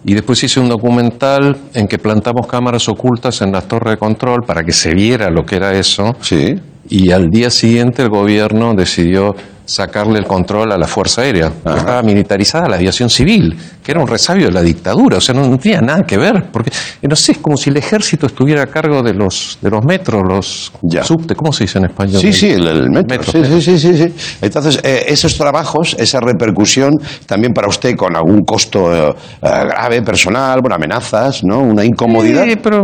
Y 0.05 0.13
después 0.15 0.43
hice 0.43 0.59
un 0.59 0.69
documental 0.69 1.55
en 1.73 1.87
que 1.87 1.99
plantamos 1.99 2.47
cámaras 2.47 2.89
ocultas 2.89 3.41
en 3.41 3.51
las 3.51 3.67
torres 3.67 3.91
de 3.91 3.97
control 3.97 4.43
para 4.47 4.63
que 4.63 4.71
se 4.71 4.95
viera 4.95 5.29
lo 5.29 5.45
que 5.45 5.57
era 5.57 5.77
eso. 5.77 6.15
Sí. 6.21 6.55
Y 6.89 7.11
al 7.11 7.27
día 7.27 7.51
siguiente 7.51 8.01
el 8.01 8.09
gobierno 8.09 8.73
decidió 8.73 9.35
sacarle 9.67 10.17
el 10.17 10.25
control 10.25 10.71
a 10.71 10.77
la 10.77 10.87
Fuerza 10.87 11.21
Aérea, 11.21 11.47
estaba 11.47 12.01
militarizada 12.01 12.69
la 12.69 12.77
aviación 12.77 13.09
civil, 13.09 13.55
que 13.83 13.91
era 13.91 13.99
un 14.01 14.07
resabio 14.07 14.45
de 14.47 14.53
la 14.53 14.61
dictadura, 14.61 15.17
o 15.17 15.21
sea, 15.21 15.35
no, 15.35 15.45
no 15.47 15.57
tenía 15.57 15.81
nada 15.81 16.03
que 16.03 16.17
ver, 16.17 16.45
porque, 16.51 16.69
eh, 17.01 17.07
no 17.07 17.15
sé, 17.17 17.33
es 17.33 17.37
como 17.39 17.57
si 17.57 17.69
el 17.69 17.75
ejército 17.77 18.27
estuviera 18.27 18.63
a 18.63 18.67
cargo 18.67 19.03
de 19.03 19.13
los, 19.13 19.59
de 19.61 19.69
los 19.69 19.83
metros, 19.85 20.23
los 20.27 20.71
Ya. 20.83 21.03
subte, 21.03 21.35
¿cómo 21.35 21.51
se 21.51 21.65
dice 21.65 21.79
en 21.79 21.85
español? 21.85 22.21
Sí, 22.21 22.31
sí, 22.31 22.49
el, 22.51 22.65
el 22.65 22.89
metro. 22.89 23.17
Metro, 23.17 23.31
Sí, 23.31 23.61
sí, 23.61 23.61
sí, 23.61 23.79
sí, 23.79 23.97
sí. 23.97 24.37
Entonces, 24.41 24.79
eh, 24.83 25.03
esos 25.09 25.37
trabajos, 25.37 25.95
esa 25.99 26.21
repercusión, 26.21 26.93
también 27.25 27.53
para 27.53 27.67
usted 27.67 27.95
con 27.97 28.15
algún 28.15 28.43
costo 28.45 28.93
eh, 29.11 29.13
grave, 29.41 30.01
personal, 30.01 30.61
bueno, 30.61 30.75
amenazas, 30.75 31.43
¿no? 31.43 31.59
Una 31.59 31.83
incomodidad. 31.83 32.45
Sí, 32.45 32.55
pero 32.63 32.83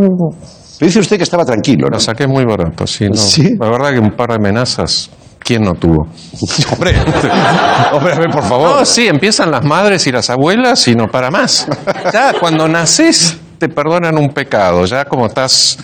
Dice 0.79 0.99
usted 0.99 1.15
que 1.17 1.23
estaba 1.23 1.45
tranquilo, 1.45 1.87
¿no? 1.87 1.91
la 1.95 1.99
saqué 1.99 2.27
muy 2.27 2.43
barato, 2.43 2.85
sí, 2.85 3.05
no. 3.07 3.15
¿Sí? 3.15 3.55
La 3.57 3.69
verdad 3.69 3.93
que 3.93 3.99
un 3.99 4.11
par 4.11 4.29
de 4.29 4.35
amenazas, 4.35 5.09
¿quién 5.43 5.63
no 5.63 5.73
tuvo? 5.73 6.07
hombre, 6.71 6.95
hombre, 7.91 8.13
a 8.13 8.19
ver, 8.19 8.29
por 8.29 8.43
favor. 8.43 8.79
No, 8.79 8.85
sí, 8.85 9.07
empiezan 9.07 9.51
las 9.51 9.63
madres 9.63 10.05
y 10.07 10.11
las 10.11 10.29
abuelas 10.29 10.87
y 10.87 10.95
no 10.95 11.07
para 11.07 11.29
más. 11.29 11.67
Ya 12.11 12.33
cuando 12.39 12.67
naces 12.67 13.37
te 13.59 13.69
perdonan 13.69 14.17
un 14.17 14.29
pecado, 14.29 14.85
ya 14.85 15.05
como 15.05 15.27
estás 15.27 15.77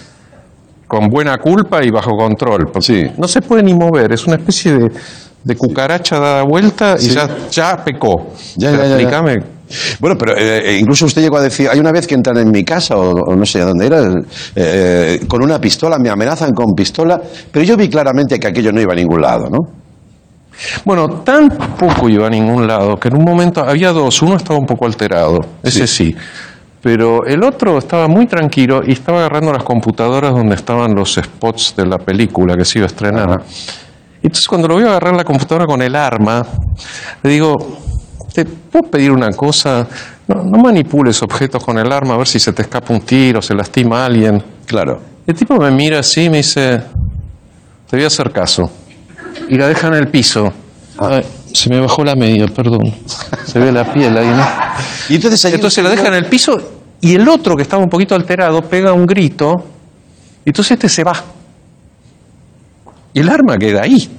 con 0.87 1.07
buena 1.07 1.37
culpa 1.37 1.83
y 1.83 1.91
bajo 1.91 2.17
control. 2.17 2.71
Sí. 2.81 3.05
No 3.17 3.27
se 3.27 3.41
puede 3.41 3.63
ni 3.63 3.73
mover, 3.73 4.11
es 4.11 4.25
una 4.25 4.37
especie 4.37 4.73
de, 4.73 4.91
de 5.43 5.55
cucaracha 5.55 6.19
dada 6.19 6.43
vuelta 6.43 6.95
y 6.99 7.09
ya, 7.09 7.29
ya 7.51 7.77
pecó. 7.83 8.33
Ya, 8.57 8.71
ya, 8.71 8.97
ya, 8.97 8.97
ya. 8.97 9.58
Bueno, 9.99 10.15
pero 10.17 10.37
eh, 10.37 10.71
eh, 10.71 10.77
incluso 10.79 11.05
usted 11.05 11.21
llegó 11.21 11.37
a 11.37 11.41
decir, 11.41 11.69
hay 11.69 11.79
una 11.79 11.91
vez 11.91 12.07
que 12.07 12.15
entran 12.15 12.37
en 12.37 12.51
mi 12.51 12.63
casa, 12.63 12.95
o, 12.95 13.11
o 13.11 13.35
no 13.35 13.45
sé 13.45 13.61
a 13.61 13.65
dónde 13.65 13.85
era, 13.85 14.01
eh, 14.55 15.21
con 15.27 15.43
una 15.43 15.59
pistola, 15.59 15.97
me 15.99 16.09
amenazan 16.09 16.51
con 16.51 16.73
pistola, 16.75 17.21
pero 17.51 17.63
yo 17.65 17.77
vi 17.77 17.89
claramente 17.89 18.39
que 18.39 18.47
aquello 18.47 18.71
no 18.71 18.81
iba 18.81 18.93
a 18.93 18.95
ningún 18.95 19.21
lado, 19.21 19.49
¿no? 19.49 19.59
Bueno, 20.83 21.21
tampoco 21.23 22.09
iba 22.09 22.27
a 22.27 22.29
ningún 22.29 22.67
lado, 22.67 22.97
que 22.97 23.07
en 23.07 23.17
un 23.17 23.23
momento 23.23 23.61
había 23.61 23.91
dos, 23.91 24.21
uno 24.21 24.35
estaba 24.35 24.59
un 24.59 24.65
poco 24.65 24.85
alterado, 24.85 25.39
ese 25.63 25.87
sí. 25.87 26.15
Pero 26.81 27.25
el 27.25 27.43
otro 27.43 27.77
estaba 27.77 28.07
muy 28.07 28.25
tranquilo 28.25 28.81
y 28.85 28.93
estaba 28.93 29.19
agarrando 29.19 29.51
las 29.51 29.63
computadoras 29.63 30.31
donde 30.31 30.55
estaban 30.55 30.95
los 30.95 31.15
spots 31.15 31.75
de 31.75 31.85
la 31.85 31.97
película 31.97 32.55
que 32.55 32.63
se 32.63 32.79
iba 32.79 32.85
a 32.85 32.87
estrenar. 32.87 33.43
Entonces 34.21 34.47
cuando 34.47 34.67
lo 34.67 34.77
veo 34.77 34.89
agarrar 34.89 35.15
la 35.15 35.23
computadora 35.23 35.65
con 35.65 35.81
el 35.81 35.95
arma, 35.95 36.45
le 37.21 37.29
digo, 37.29 37.53
¿te 38.33 38.45
puedo 38.45 38.89
pedir 38.89 39.11
una 39.11 39.31
cosa? 39.31 39.87
No, 40.27 40.43
no 40.43 40.57
manipules 40.59 41.21
objetos 41.23 41.63
con 41.63 41.77
el 41.77 41.91
arma 41.91 42.13
a 42.13 42.17
ver 42.17 42.27
si 42.27 42.39
se 42.39 42.53
te 42.53 42.61
escapa 42.61 42.93
un 42.93 43.01
tiro, 43.01 43.41
se 43.41 43.53
lastima 43.55 44.03
a 44.03 44.05
alguien. 44.05 44.43
Claro. 44.65 44.99
El 45.25 45.35
tipo 45.35 45.55
me 45.57 45.71
mira 45.71 45.99
así 45.99 46.23
y 46.25 46.29
me 46.29 46.37
dice, 46.37 46.81
te 47.89 47.95
voy 47.95 48.03
a 48.03 48.07
hacer 48.07 48.31
caso. 48.31 48.69
Y 49.49 49.55
la 49.57 49.67
deja 49.67 49.87
en 49.87 49.93
el 49.95 50.07
piso. 50.07 50.51
Ay, 50.97 51.23
se 51.53 51.69
me 51.69 51.79
bajó 51.79 52.03
la 52.03 52.15
media, 52.15 52.45
perdón. 52.47 52.93
Se 53.45 53.57
ve 53.59 53.71
la 53.71 53.91
piel 53.91 54.17
ahí, 54.17 54.27
¿no? 54.27 54.45
Y 55.09 55.15
entonces, 55.15 55.43
ahí- 55.45 55.53
Entonces 55.53 55.83
la 55.83 55.89
deja 55.89 56.07
en 56.07 56.13
el 56.15 56.25
piso 56.25 56.57
y 57.01 57.15
el 57.15 57.27
otro 57.27 57.55
que 57.55 57.63
estaba 57.63 57.81
un 57.81 57.89
poquito 57.89 58.13
alterado 58.15 58.61
pega 58.61 58.91
un 58.93 59.05
grito 59.05 59.53
y 60.45 60.49
entonces 60.49 60.71
este 60.73 60.89
se 60.89 61.03
va. 61.03 61.13
Y 63.13 63.19
el 63.21 63.29
arma 63.29 63.57
queda 63.57 63.81
ahí. 63.83 64.09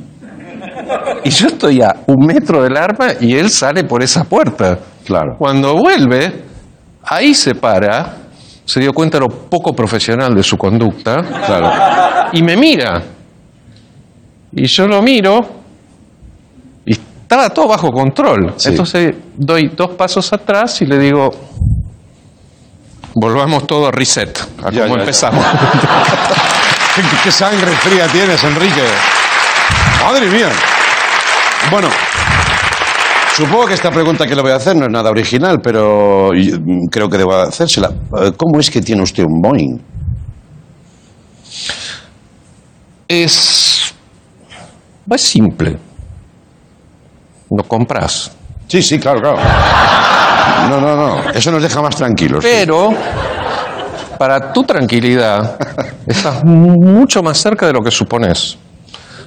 Y 1.24 1.31
yo 1.31 1.48
estoy 1.48 1.81
a 1.83 1.94
un 2.07 2.26
metro 2.26 2.62
del 2.62 2.76
arma 2.76 3.09
y 3.20 3.37
él 3.37 3.50
sale 3.50 3.85
por 3.85 4.03
esa 4.03 4.24
puerta. 4.24 4.79
Claro. 5.05 5.37
Cuando 5.38 5.74
vuelve, 5.76 6.44
ahí 7.05 7.35
se 7.35 7.55
para, 7.55 8.16
se 8.64 8.81
dio 8.81 8.92
cuenta 8.92 9.18
de 9.18 9.26
lo 9.26 9.29
poco 9.29 9.72
profesional 9.74 10.35
de 10.35 10.42
su 10.42 10.57
conducta 10.57 11.16
Claro. 11.46 12.29
y 12.33 12.42
me 12.42 12.57
mira. 12.57 13.03
Y 14.53 14.66
yo 14.66 14.87
lo 14.88 15.00
miro 15.03 15.40
y 16.85 16.92
estaba 16.92 17.50
todo 17.50 17.68
bajo 17.68 17.90
control. 17.90 18.55
Sí. 18.57 18.70
Entonces 18.70 19.14
doy 19.37 19.68
dos 19.76 19.90
pasos 19.92 20.33
atrás 20.33 20.81
y 20.83 20.87
le 20.87 20.98
digo, 20.98 21.31
volvamos 23.14 23.66
todo 23.66 23.88
a 23.88 23.90
reset, 23.92 24.38
a 24.64 24.70
Ya, 24.70 24.83
como 24.83 24.94
ya, 24.94 24.94
ya. 24.96 25.00
empezamos. 25.00 25.44
¿Qué, 26.96 27.03
qué 27.24 27.31
sangre 27.33 27.70
fría 27.72 28.07
tienes, 28.09 28.42
Enrique? 28.44 28.83
Madre 30.05 30.26
mía. 30.29 30.48
Bueno, 31.68 31.88
supongo 33.37 33.66
que 33.66 33.75
esta 33.75 33.90
pregunta 33.90 34.27
que 34.27 34.35
le 34.35 34.42
voy 34.42 34.53
a 34.53 34.57
hacer 34.57 34.77
no 34.77 34.87
es 34.87 34.90
nada 34.92 35.11
original, 35.11 35.61
pero 35.62 36.31
mm, 36.33 36.87
creo 36.87 37.09
que 37.09 37.18
debo 37.18 37.35
hacérsela. 37.35 37.90
Eh, 38.20 38.33
¿Cómo 38.37 38.61
es 38.61 38.70
que 38.70 38.81
tiene 38.81 39.03
usted 39.03 39.25
un 39.25 39.40
Boeing? 39.40 39.79
es, 43.11 43.92
es 45.11 45.20
simple. 45.20 45.77
Lo 47.51 47.64
compras. 47.64 48.31
Sí, 48.68 48.81
sí, 48.81 49.01
claro, 49.01 49.20
claro. 49.20 49.38
No, 50.68 50.81
no, 50.81 50.94
no. 50.96 51.31
Eso 51.33 51.51
nos 51.51 51.62
deja 51.62 51.83
más 51.83 51.96
tranquilos. 51.96 52.44
Pero, 52.44 52.90
para 54.16 54.53
tu 54.53 54.62
tranquilidad, 54.62 55.59
estás 56.07 56.44
mucho 56.44 57.20
más 57.23 57.38
cerca 57.38 57.66
de 57.66 57.73
lo 57.73 57.83
que 57.83 57.90
supones. 57.90 58.57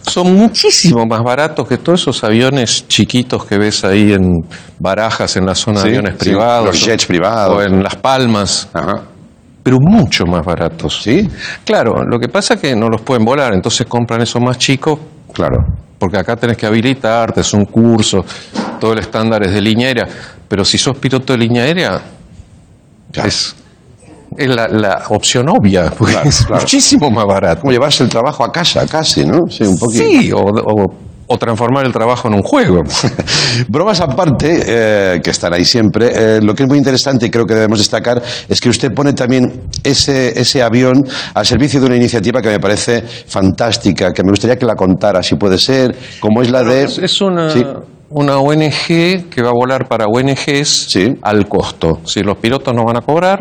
Son 0.06 0.36
muchísimo 0.36 1.06
más 1.06 1.22
baratos 1.24 1.68
que 1.68 1.78
todos 1.78 2.02
esos 2.02 2.24
aviones 2.24 2.88
chiquitos 2.88 3.46
que 3.46 3.58
ves 3.58 3.84
ahí 3.84 4.14
en 4.14 4.42
barajas, 4.80 5.36
en 5.38 5.46
la 5.46 5.56
zona 5.56 5.80
Sí, 5.80 5.84
de 5.90 5.98
aviones 5.98 6.14
sí, 6.20 6.26
privados. 6.30 6.66
los 6.68 6.86
jets 6.86 7.06
privados. 7.06 7.58
O 7.58 7.62
en 7.62 7.82
Las 7.82 7.96
Palmas. 7.96 8.68
Ajá. 8.74 9.02
Pero 9.64 9.78
mucho 9.80 10.26
más 10.26 10.46
baratos. 10.46 11.02
¿Sí? 11.04 11.28
Claro, 11.64 12.04
lo 12.06 12.20
que 12.20 12.28
pasa 12.28 12.56
es 12.56 12.60
que 12.60 12.76
no 12.76 12.90
los 12.90 13.02
pueden 13.02 13.24
volar, 13.24 13.54
entonces 13.54 13.88
compran 13.88 14.22
esos 14.22 14.42
más 14.42 14.58
chicos 14.58 15.00
Claro. 15.34 15.58
porque 15.98 16.18
acá 16.18 16.36
tenés 16.36 16.58
que 16.58 16.66
habilitarte, 16.66 17.40
es 17.42 17.54
un 17.54 17.64
curso, 17.66 18.26
todo 18.80 18.92
el 18.94 19.00
estándar 19.00 19.42
es 19.44 19.54
de 19.54 19.62
línea 19.62 19.88
aérea, 19.88 20.08
pero 20.50 20.66
si 20.66 20.78
sos 20.78 20.98
piloto 20.98 21.32
de 21.34 21.40
línea 21.40 21.64
aérea, 21.64 22.02
es, 23.14 23.26
es 23.26 23.56
la, 24.38 24.68
la 24.68 25.04
opción 25.10 25.48
obvia, 25.50 25.92
porque 25.98 26.14
Claro, 26.14 26.30
es 26.30 26.46
claro. 26.46 26.62
muchísimo 26.62 27.10
más 27.12 27.26
barato. 27.26 27.62
Como 27.62 27.72
llevarse 27.72 28.04
el 28.04 28.10
trabajo 28.10 28.44
a 28.44 28.52
casa, 28.52 28.86
casi, 28.88 29.26
¿no? 29.26 29.42
Sí, 29.50 29.64
un 29.64 29.78
poquito. 29.78 30.04
Sí, 30.04 30.32
o, 30.32 30.40
o- 30.40 30.94
o 31.26 31.38
transformar 31.38 31.86
el 31.86 31.94
trabajo 31.94 32.28
en 32.28 32.34
un 32.34 32.42
juego. 32.44 32.82
Bromas 33.70 34.02
aparte, 34.02 34.60
eh, 34.68 35.22
que 35.24 35.30
están 35.30 35.54
ahí 35.54 35.64
siempre, 35.64 36.12
eh, 36.14 36.42
lo 36.42 36.54
que 36.54 36.64
es 36.64 36.70
muy 36.70 36.78
interesante 36.78 37.28
y 37.28 37.30
creo 37.30 37.46
que 37.46 37.54
debemos 37.54 37.80
destacar 37.80 38.22
es 38.50 38.60
que 38.60 38.68
usted 38.70 38.92
pone 38.94 39.14
también 39.14 39.64
ese, 39.84 40.38
ese 40.40 40.62
avión 40.62 41.02
al 41.34 41.46
servicio 41.46 41.80
de 41.80 41.86
una 41.88 41.96
iniciativa 41.96 42.42
que 42.42 42.50
me 42.50 42.60
parece 42.60 43.02
fantástica, 43.02 44.12
que 44.12 44.22
me 44.22 44.32
gustaría 44.32 44.58
que 44.58 44.66
la 44.66 44.76
contara, 44.76 45.24
si 45.24 45.36
puede 45.36 45.58
ser, 45.58 45.96
como 46.20 46.42
es 46.42 46.52
la 46.52 46.62
de... 46.62 46.84
Es, 46.84 46.98
es 47.00 47.22
una, 47.22 47.50
Sí. 47.50 47.66
una 48.10 48.38
ONG 48.40 49.30
que 49.30 49.42
va 49.42 49.50
a 49.50 49.54
volar 49.54 49.88
para 49.88 50.06
ONGs 50.08 50.68
Sí. 50.90 51.08
al 51.22 51.48
costo. 51.48 52.00
Si 52.04 52.22
los 52.22 52.38
pilotos 52.38 52.74
no 52.76 52.84
van 52.84 52.98
a 52.98 53.02
cobrar, 53.02 53.40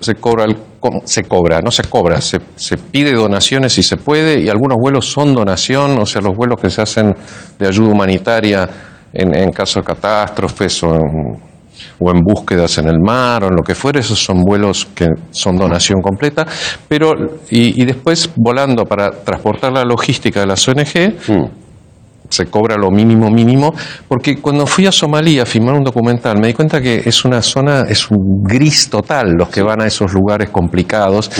se 0.00 0.14
cobra, 0.16 0.46
se 1.04 1.24
cobra, 1.24 1.60
no 1.60 1.70
se 1.70 1.84
cobra, 1.84 2.20
se, 2.20 2.38
se 2.56 2.76
pide 2.76 3.12
donaciones 3.12 3.72
si 3.72 3.82
se 3.82 3.96
puede 3.96 4.40
y 4.40 4.48
algunos 4.48 4.76
vuelos 4.78 5.06
son 5.06 5.34
donación, 5.34 5.98
o 5.98 6.06
sea, 6.06 6.20
los 6.20 6.36
vuelos 6.36 6.60
que 6.60 6.68
se 6.68 6.82
hacen 6.82 7.14
de 7.58 7.66
ayuda 7.66 7.90
humanitaria 7.90 8.68
en, 9.12 9.34
en 9.34 9.50
caso 9.50 9.80
de 9.80 9.86
catástrofes 9.86 10.82
o 10.82 10.94
en, 10.94 11.50
o 11.98 12.10
en 12.10 12.20
búsquedas 12.20 12.76
en 12.78 12.88
el 12.88 13.00
mar 13.00 13.44
o 13.44 13.48
en 13.48 13.56
lo 13.56 13.62
que 13.62 13.74
fuere, 13.74 14.00
esos 14.00 14.22
son 14.22 14.42
vuelos 14.42 14.86
que 14.94 15.06
son 15.30 15.56
donación 15.56 16.02
completa, 16.02 16.46
pero 16.86 17.14
y, 17.50 17.80
y 17.80 17.84
después 17.86 18.30
volando 18.36 18.84
para 18.84 19.10
transportar 19.10 19.72
la 19.72 19.84
logística 19.84 20.40
de 20.40 20.46
las 20.46 20.68
ONG, 20.68 21.14
se 22.30 22.46
cobra 22.46 22.76
lo 22.76 22.90
mínimo 22.90 23.30
mínimo, 23.30 23.74
porque 24.08 24.40
cuando 24.40 24.66
fui 24.66 24.86
a 24.86 24.92
Somalia 24.92 25.42
a 25.42 25.46
filmar 25.46 25.74
un 25.74 25.84
documental 25.84 26.38
me 26.40 26.46
di 26.46 26.54
cuenta 26.54 26.80
que 26.80 27.02
es 27.04 27.24
una 27.24 27.42
zona, 27.42 27.82
es 27.88 28.10
un 28.10 28.42
gris 28.42 28.88
total 28.88 29.34
los 29.36 29.48
que 29.48 29.62
van 29.62 29.82
a 29.82 29.86
esos 29.86 30.12
lugares 30.12 30.50
complicados 30.50 31.30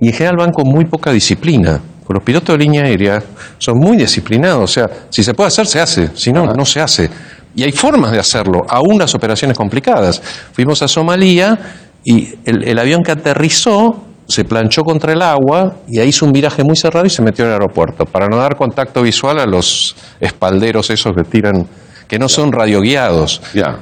y 0.00 0.08
en 0.08 0.12
general 0.12 0.36
van 0.38 0.52
con 0.52 0.68
muy 0.68 0.86
poca 0.86 1.12
disciplina. 1.12 1.80
Los 2.08 2.22
pilotos 2.24 2.56
de 2.56 2.64
línea 2.64 2.84
aérea 2.84 3.22
son 3.58 3.78
muy 3.78 3.98
disciplinados, 3.98 4.64
o 4.64 4.66
sea, 4.66 4.88
si 5.10 5.22
se 5.22 5.34
puede 5.34 5.48
hacer, 5.48 5.66
se 5.66 5.78
hace, 5.78 6.08
si 6.14 6.32
no, 6.32 6.46
no 6.46 6.64
se 6.64 6.80
hace. 6.80 7.10
Y 7.54 7.64
hay 7.64 7.72
formas 7.72 8.12
de 8.12 8.18
hacerlo, 8.18 8.62
aún 8.66 8.98
las 8.98 9.14
operaciones 9.14 9.54
complicadas. 9.56 10.22
Fuimos 10.52 10.80
a 10.80 10.88
Somalia 10.88 11.58
y 12.02 12.28
el, 12.46 12.66
el 12.66 12.78
avión 12.78 13.02
que 13.02 13.12
aterrizó 13.12 14.07
se 14.28 14.44
planchó 14.44 14.82
contra 14.84 15.12
el 15.12 15.22
agua 15.22 15.76
y 15.88 15.98
ahí 15.98 16.08
hizo 16.08 16.26
un 16.26 16.32
viraje 16.32 16.62
muy 16.62 16.76
cerrado 16.76 17.06
y 17.06 17.10
se 17.10 17.22
metió 17.22 17.44
en 17.44 17.50
el 17.50 17.54
aeropuerto 17.54 18.04
para 18.04 18.26
no 18.26 18.36
dar 18.36 18.56
contacto 18.56 19.02
visual 19.02 19.40
a 19.40 19.46
los 19.46 19.96
espalderos 20.20 20.90
esos 20.90 21.14
que 21.16 21.24
tiran, 21.24 21.66
que 22.06 22.18
no 22.18 22.28
son 22.28 22.52
radioguiados. 22.52 23.40
Ya. 23.54 23.78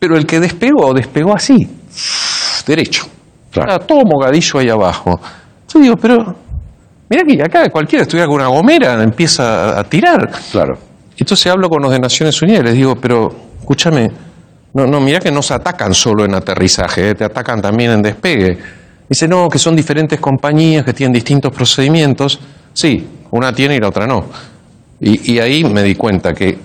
Pero 0.00 0.16
el 0.16 0.26
que 0.26 0.40
despegó, 0.40 0.92
despegó 0.92 1.34
así, 1.34 1.68
derecho. 2.66 3.06
Claro. 3.52 3.70
Estaba 3.70 3.86
todo 3.86 4.00
mogadillo 4.04 4.58
ahí 4.58 4.68
abajo. 4.68 5.20
Yo 5.72 5.80
digo, 5.80 5.96
pero 5.96 6.34
mira 7.08 7.22
que 7.24 7.42
acá 7.42 7.70
cualquiera 7.70 8.02
estuviera 8.02 8.26
con 8.26 8.36
una 8.36 8.48
gomera 8.48 9.00
empieza 9.00 9.76
a, 9.76 9.80
a 9.80 9.84
tirar. 9.84 10.28
Claro. 10.50 10.74
Entonces 11.16 11.52
hablo 11.52 11.68
con 11.68 11.80
los 11.82 11.92
de 11.92 12.00
Naciones 12.00 12.42
Unidas 12.42 12.62
y 12.62 12.64
les 12.64 12.74
digo, 12.74 12.96
pero 12.96 13.32
escúchame, 13.60 14.10
no, 14.74 14.86
no, 14.86 15.00
mira 15.00 15.20
que 15.20 15.30
no 15.30 15.40
se 15.40 15.54
atacan 15.54 15.94
solo 15.94 16.24
en 16.24 16.34
aterrizaje, 16.34 17.10
eh, 17.10 17.14
te 17.14 17.24
atacan 17.24 17.60
también 17.60 17.92
en 17.92 18.02
despegue. 18.02 18.58
Dice, 19.08 19.28
no, 19.28 19.48
que 19.48 19.58
son 19.58 19.76
diferentes 19.76 20.18
compañías 20.20 20.84
que 20.84 20.92
tienen 20.92 21.12
distintos 21.12 21.52
procedimientos. 21.54 22.40
Sí, 22.72 23.06
una 23.30 23.52
tiene 23.52 23.76
y 23.76 23.80
la 23.80 23.88
otra 23.88 24.06
no. 24.06 24.24
Y, 25.00 25.32
y 25.34 25.38
ahí 25.40 25.64
me 25.64 25.82
di 25.82 25.94
cuenta 25.94 26.32
que 26.32 26.58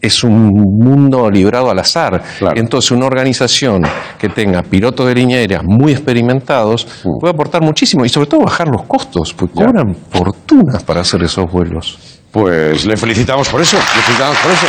es 0.00 0.24
un 0.24 0.48
mundo 0.48 1.28
librado 1.30 1.70
al 1.70 1.78
azar. 1.78 2.22
Claro. 2.38 2.58
Entonces, 2.58 2.90
una 2.92 3.04
organización 3.04 3.82
que 4.18 4.30
tenga 4.30 4.62
pilotos 4.62 5.06
de 5.06 5.14
línea 5.14 5.36
aérea 5.38 5.60
muy 5.62 5.92
experimentados 5.92 6.86
puede 7.20 7.34
aportar 7.34 7.60
muchísimo 7.60 8.04
y 8.06 8.08
sobre 8.08 8.26
todo 8.28 8.40
bajar 8.40 8.68
los 8.68 8.84
costos, 8.84 9.34
porque 9.34 9.58
Ya. 9.60 9.66
cobran 9.66 9.94
fortunas 10.10 10.82
para 10.84 11.02
hacer 11.02 11.22
esos 11.22 11.50
vuelos. 11.52 11.98
Pues 12.30 12.86
le 12.86 12.96
felicitamos 12.96 13.48
por 13.50 13.60
eso, 13.60 13.76
le 13.76 13.82
felicitamos 14.02 14.36
por 14.38 14.52
eso. 14.52 14.66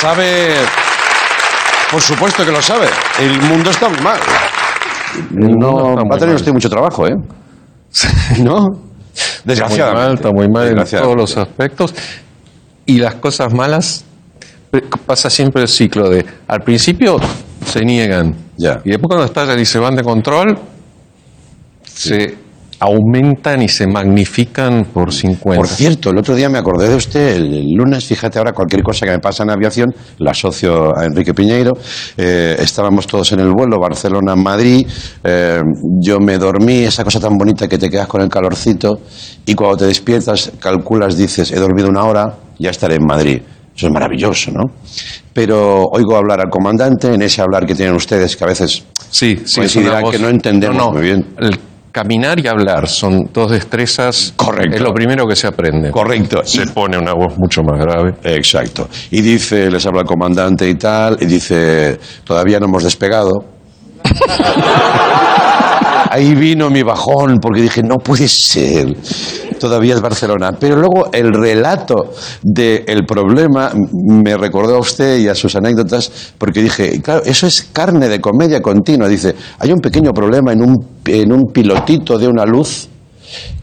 Sabe, 0.00 0.56
por 1.90 2.02
supuesto 2.02 2.44
que 2.44 2.52
lo 2.52 2.60
sabe, 2.60 2.88
el 3.20 3.40
mundo 3.40 3.70
está 3.70 3.88
muy 3.88 4.00
mal. 4.00 4.20
No, 5.30 5.90
está 5.90 6.02
va 6.08 6.16
a 6.16 6.18
tener 6.18 6.34
usted 6.34 6.52
mucho 6.52 6.68
trabajo, 6.68 7.06
¿eh? 7.06 7.14
¿No? 8.42 8.56
Está 8.66 9.42
muy 9.44 9.54
Desgraciadamente. 9.54 10.04
mal, 10.06 10.14
está 10.14 10.30
muy 10.30 10.48
mal 10.48 10.68
en 10.68 10.74
todos 10.74 10.90
Desgraciadamente. 10.90 11.20
los 11.22 11.36
aspectos. 11.36 11.94
Y 12.84 12.98
las 12.98 13.14
cosas 13.16 13.52
malas, 13.54 14.04
eh, 14.72 14.82
pasa 15.06 15.30
siempre 15.30 15.62
el 15.62 15.68
ciclo 15.68 16.08
de, 16.10 16.24
al 16.46 16.60
principio 16.60 17.16
se 17.64 17.84
niegan. 17.84 18.34
Ya. 18.56 18.80
Y 18.84 18.90
después 18.90 19.08
cuando 19.08 19.24
estallan 19.24 19.58
y 19.58 19.64
se 19.64 19.78
van 19.78 19.96
de 19.96 20.02
control, 20.02 20.58
se 21.82 22.36
aumentan 22.78 23.62
y 23.62 23.68
se 23.68 23.86
magnifican 23.86 24.84
por 24.92 25.12
50. 25.12 25.56
Por 25.56 25.66
cierto, 25.68 26.10
el 26.10 26.18
otro 26.18 26.34
día 26.34 26.48
me 26.48 26.58
acordé 26.58 26.88
de 26.88 26.94
usted, 26.96 27.36
el, 27.36 27.72
lunes, 27.72 28.04
fíjate 28.04 28.38
ahora, 28.38 28.52
cualquier 28.52 28.82
cosa 28.82 29.06
que 29.06 29.12
me 29.12 29.18
pasa 29.18 29.42
en 29.44 29.50
aviación, 29.50 29.94
la 30.18 30.32
asocio 30.32 30.96
a 30.96 31.04
Enrique 31.06 31.32
Piñeiro. 31.34 31.72
Eh, 32.16 32.56
estábamos 32.58 33.06
todos 33.06 33.32
en 33.32 33.40
el 33.40 33.50
vuelo, 33.50 33.78
Barcelona-Madrid. 33.80 34.86
eh, 35.24 35.60
yo 36.00 36.18
me 36.20 36.38
dormí, 36.38 36.84
esa 36.84 37.04
cosa 37.04 37.20
tan 37.20 37.36
bonita 37.36 37.68
que 37.68 37.78
te 37.78 37.88
quedas 37.88 38.06
con 38.06 38.20
el 38.22 38.28
calorcito, 38.28 39.00
y 39.46 39.54
cuando 39.54 39.78
te 39.78 39.86
despiertas, 39.86 40.52
calculas, 40.58 41.16
dices, 41.16 41.50
he 41.52 41.56
dormido 41.56 41.88
una 41.88 42.04
hora, 42.04 42.34
ya 42.58 42.70
estaré 42.70 42.96
en 42.96 43.06
Madrid. 43.06 43.40
Eso 43.74 43.88
es 43.88 43.92
maravilloso, 43.92 44.50
¿no? 44.52 44.62
Pero 45.34 45.84
oigo 45.92 46.16
hablar 46.16 46.40
al 46.40 46.48
comandante, 46.48 47.12
en 47.12 47.20
ese 47.20 47.42
hablar 47.42 47.66
que 47.66 47.74
tienen 47.74 47.94
ustedes, 47.94 48.34
que 48.36 48.44
a 48.44 48.46
veces 48.46 48.84
Sí, 49.10 49.40
sí, 49.44 49.60
voz- 49.60 50.10
que 50.10 50.18
no 50.18 50.28
entendemos 50.28 50.92
muy 50.92 51.02
bien. 51.02 51.26
El 51.38 51.58
caminar 51.96 52.38
y 52.38 52.46
hablar 52.46 52.88
son 52.88 53.30
dos 53.32 53.52
destrezas. 53.52 54.34
Correcto. 54.36 54.76
Es 54.76 54.82
lo 54.82 54.92
primero 54.92 55.26
que 55.26 55.34
se 55.34 55.46
aprende. 55.46 55.90
Correcto. 55.90 56.42
Se 56.44 56.66
pone 56.66 56.98
una 56.98 57.14
voz 57.14 57.38
mucho 57.38 57.62
más 57.62 57.80
grave. 57.80 58.16
Exacto. 58.22 58.86
Y 59.10 59.22
dice, 59.22 59.70
les 59.70 59.86
habla 59.86 60.02
el 60.02 60.06
comandante 60.06 60.68
y 60.68 60.74
tal, 60.74 61.16
y 61.18 61.24
dice, 61.24 61.98
todavía 62.22 62.60
no 62.60 62.66
hemos 62.66 62.84
despegado. 62.84 63.46
Ahí 66.10 66.34
vino 66.34 66.68
mi 66.68 66.82
bajón, 66.82 67.38
porque 67.40 67.62
dije, 67.62 67.82
no 67.82 67.96
puede 67.96 68.28
ser. 68.28 68.94
Todavía 69.58 69.94
es 69.94 70.00
Barcelona. 70.00 70.52
Pero 70.58 70.76
luego 70.76 71.10
el 71.12 71.32
relato 71.32 72.12
del 72.42 73.04
problema 73.06 73.72
me 73.92 74.36
recordó 74.36 74.76
a 74.76 74.78
usted 74.80 75.18
y 75.18 75.28
a 75.28 75.34
sus 75.34 75.56
anécdotas, 75.56 76.34
porque 76.38 76.62
dije, 76.62 77.00
claro, 77.02 77.22
eso 77.24 77.46
es 77.46 77.68
carne 77.72 78.08
de 78.08 78.20
comedia 78.20 78.60
continua. 78.60 79.08
Dice, 79.08 79.34
hay 79.58 79.72
un 79.72 79.80
pequeño 79.80 80.12
problema 80.12 80.52
en 80.52 80.62
un, 80.62 80.76
en 81.06 81.32
un 81.32 81.52
pilotito 81.52 82.18
de 82.18 82.28
una 82.28 82.44
luz, 82.44 82.88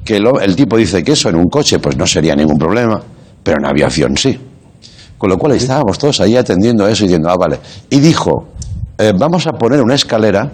que 0.04 0.18
el, 0.18 0.26
el 0.42 0.56
tipo 0.56 0.78
dice 0.78 1.04
que 1.04 1.14
eso 1.14 1.30
en 1.30 1.36
un 1.36 1.48
coche 1.48 1.80
pues 1.80 1.98
no 1.98 2.06
sería 2.06 2.36
ningún 2.36 2.58
problema, 2.58 3.02
pero 3.44 3.58
en 3.60 3.66
aviación 3.66 4.18
sí. 4.18 4.38
Con 5.18 5.30
lo 5.30 5.38
cual 5.38 5.54
estábamos 5.54 5.98
todos 5.98 6.20
ahí 6.20 6.36
atendiendo 6.36 6.86
a 6.86 6.92
eso 6.92 7.06
y 7.06 7.08
diciendo, 7.08 7.30
ah, 7.30 7.38
vale. 7.38 7.60
Y 7.90 8.00
dijo, 8.00 8.48
eh, 8.98 9.14
vamos 9.18 9.48
a 9.48 9.52
poner 9.52 9.82
una 9.82 9.96
escalera 9.96 10.52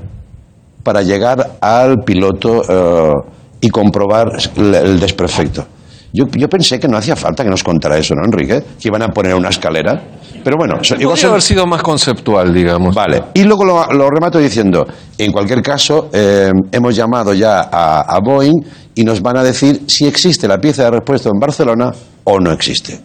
para 0.83 1.01
llegar 1.01 1.57
al 1.59 2.03
piloto 2.05 2.61
eh, 2.69 3.13
y 3.61 3.69
comprobar 3.69 4.27
el, 4.55 4.99
desperfecto. 4.99 5.65
Yo, 6.11 6.25
yo 6.31 6.47
pensé 6.49 6.79
que 6.79 6.87
no 6.87 6.97
hacía 6.97 7.15
falta 7.15 7.43
que 7.43 7.49
nos 7.49 7.63
contara 7.63 7.97
eso, 7.97 8.15
¿no, 8.15 8.25
Enrique? 8.25 8.63
Que 8.81 8.87
iban 8.87 9.01
a 9.03 9.09
poner 9.09 9.35
una 9.35 9.49
escalera. 9.49 10.01
Pero 10.43 10.57
bueno, 10.57 10.75
igual 10.99 11.17
son- 11.17 11.29
haber 11.31 11.41
sido 11.41 11.67
más 11.67 11.83
conceptual, 11.83 12.53
digamos. 12.53 12.95
Vale, 12.95 13.23
y 13.33 13.43
luego 13.43 13.65
lo, 13.65 13.85
lo 13.93 14.09
remato 14.09 14.39
diciendo, 14.39 14.87
en 15.17 15.31
cualquier 15.31 15.61
caso, 15.61 16.09
eh, 16.13 16.51
hemos 16.71 16.95
llamado 16.95 17.33
ya 17.33 17.69
a, 17.71 18.01
a 18.01 18.19
Boeing 18.21 18.59
y 18.95 19.03
nos 19.03 19.21
van 19.21 19.37
a 19.37 19.43
decir 19.43 19.83
si 19.87 20.07
existe 20.07 20.47
la 20.47 20.57
pieza 20.57 20.83
de 20.85 20.91
repuesto 20.91 21.29
en 21.29 21.39
Barcelona 21.39 21.91
o 22.23 22.39
no 22.39 22.51
existe. 22.51 22.99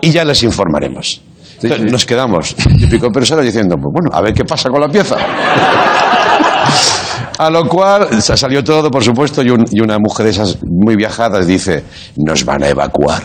Y 0.00 0.10
ya 0.10 0.24
les 0.24 0.42
informaremos. 0.42 1.20
Entonces, 1.62 1.92
Nos 1.92 2.04
quedamos 2.04 2.56
típico 2.56 3.08
personas 3.10 3.44
diciendo, 3.44 3.76
pues 3.76 3.92
bueno, 3.92 4.10
a 4.12 4.20
ver 4.20 4.34
qué 4.34 4.44
pasa 4.44 4.68
con 4.68 4.80
la 4.80 4.88
pieza. 4.88 5.16
A 7.38 7.50
lo 7.50 7.66
cual 7.68 8.22
sa- 8.22 8.36
salió 8.36 8.62
todo, 8.62 8.90
por 8.90 9.02
supuesto, 9.02 9.42
y, 9.42 9.50
un- 9.50 9.64
y 9.70 9.80
una 9.80 9.98
mujer 9.98 10.24
de 10.26 10.30
esas 10.32 10.58
muy 10.62 10.96
viajadas 10.96 11.46
dice, 11.46 11.82
nos 12.16 12.44
van 12.44 12.62
a 12.62 12.68
evacuar. 12.68 13.22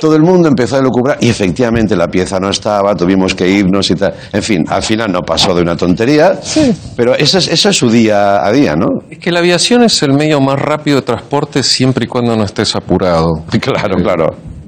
Todo 0.00 0.14
el 0.14 0.22
mundo 0.22 0.46
empezó 0.46 0.76
a 0.76 0.80
lucubrar 0.80 1.18
y 1.20 1.28
efectivamente 1.28 1.96
la 1.96 2.06
pieza 2.06 2.38
no 2.38 2.50
estaba, 2.50 2.94
tuvimos 2.94 3.34
que 3.34 3.48
irnos 3.48 3.90
y 3.90 3.96
tal. 3.96 4.14
En 4.32 4.42
fin, 4.44 4.64
al 4.68 4.82
final 4.84 5.10
no 5.10 5.22
pasó 5.22 5.52
de 5.56 5.62
una 5.62 5.76
tontería, 5.76 6.38
pero 6.96 7.16
eso 7.16 7.38
es, 7.38 7.48
eso 7.48 7.68
es 7.70 7.76
su 7.76 7.90
día 7.90 8.44
a 8.46 8.52
día, 8.52 8.76
¿no? 8.76 8.86
Es 9.10 9.18
que 9.18 9.32
la 9.32 9.40
aviación 9.40 9.82
es 9.82 10.00
el 10.04 10.12
medio 10.12 10.40
más 10.40 10.56
rápido 10.56 10.98
de 10.98 11.02
transporte 11.02 11.64
siempre 11.64 12.04
y 12.04 12.06
cuando 12.08 12.36
no 12.36 12.44
estés 12.44 12.76
apurado. 12.76 13.42
Claro, 13.60 13.96
claro. 13.96 14.26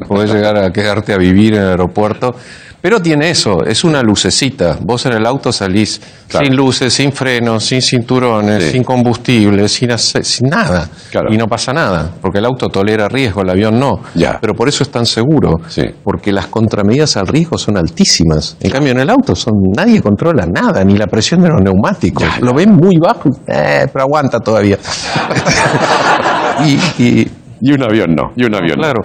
Podés 0.08 0.32
llegar 0.32 0.56
a 0.56 0.72
quedarte 0.72 1.12
a 1.12 1.16
vivir 1.18 1.54
en 1.54 1.62
el 1.62 1.68
aeropuerto. 1.68 2.34
Pero 2.82 3.00
tiene 3.02 3.28
eso, 3.30 3.62
es 3.66 3.84
una 3.84 4.02
lucecita. 4.02 4.78
Vos 4.80 5.04
en 5.06 5.12
el 5.12 5.26
auto 5.26 5.52
salís 5.52 6.00
Claro. 6.28 6.46
sin 6.46 6.56
luces, 6.56 6.92
sin 6.94 7.12
frenos, 7.12 7.64
sin 7.64 7.82
cinturones, 7.82 8.64
Sí. 8.64 8.70
sin 8.72 8.84
combustible, 8.84 9.68
sin, 9.68 9.90
sin 9.98 10.48
nada. 10.48 10.88
Claro. 11.10 11.32
Y 11.32 11.36
no 11.36 11.46
pasa 11.46 11.72
nada, 11.72 12.10
porque 12.22 12.38
el 12.38 12.44
auto 12.46 12.68
tolera 12.68 13.06
riesgo, 13.08 13.42
el 13.42 13.50
avión 13.50 13.78
no. 13.78 14.00
Ya. 14.14 14.38
Pero 14.40 14.54
por 14.54 14.68
eso 14.68 14.82
es 14.82 14.90
tan 14.90 15.04
seguro, 15.04 15.56
Sí. 15.68 15.82
porque 16.02 16.32
las 16.32 16.46
contramedidas 16.46 17.16
al 17.16 17.26
riesgo 17.26 17.58
son 17.58 17.76
altísimas. 17.76 18.56
En 18.60 18.70
cambio, 18.70 18.92
en 18.92 19.00
el 19.00 19.10
auto 19.10 19.34
son, 19.36 19.54
nadie 19.76 20.00
controla 20.00 20.46
nada, 20.46 20.82
ni 20.84 20.96
la 20.96 21.06
presión 21.06 21.42
de 21.42 21.48
los 21.48 21.60
neumáticos. 21.60 22.24
Lo 22.40 22.54
ven 22.54 22.70
muy 22.74 22.96
bajo, 22.96 23.28
eh, 23.46 23.86
pero 23.92 24.04
aguanta 24.04 24.38
todavía. 24.40 24.78
y, 26.64 27.02
y- 27.02 27.30
Y 27.62 27.72
un 27.72 27.82
avión 27.82 28.14
no, 28.14 28.32
y 28.36 28.44
un 28.46 28.54
avión 28.54 28.78
no. 28.78 28.82
Claro. 28.84 29.02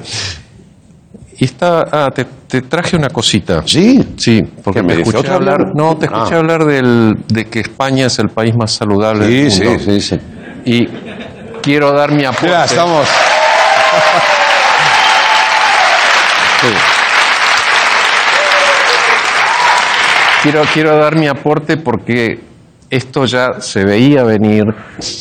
Y 1.37 1.45
está, 1.45 1.85
ah, 1.91 2.09
te, 2.13 2.25
te 2.47 2.61
traje 2.61 2.95
una 2.95 3.09
cosita. 3.09 3.61
¿Sí? 3.65 4.15
Sí, 4.17 4.41
porque 4.63 4.79
¿Qué 4.79 4.85
me 4.85 5.01
escuché 5.01 5.27
hablar, 5.29 5.75
no, 5.75 5.97
te 5.97 6.05
escuché 6.05 6.35
Ah. 6.35 6.37
hablar 6.37 6.63
del, 6.65 7.13
de 7.27 7.45
que 7.45 7.59
España 7.59 8.05
es 8.05 8.17
el 8.19 8.29
país 8.29 8.53
más 8.57 8.71
saludable 8.71 9.27
del 9.27 9.51
Sí, 9.51 9.63
mundo. 9.63 9.79
sí, 9.83 9.99
sí, 9.99 10.15
sí. 10.15 10.19
Y 10.65 10.87
quiero 11.61 11.91
dar 11.91 12.11
mi 12.13 12.23
aporte. 12.23 12.45
Mira, 12.47 12.65
estamos... 12.65 13.07
Sí. 16.61 16.67
Quiero, 20.43 20.61
quiero 20.73 20.95
dar 20.97 21.15
mi 21.17 21.27
aporte 21.27 21.77
porque 21.77 22.39
esto 22.89 23.25
ya 23.25 23.59
se 23.59 23.83
veía 23.83 24.23
venir. 24.23 24.63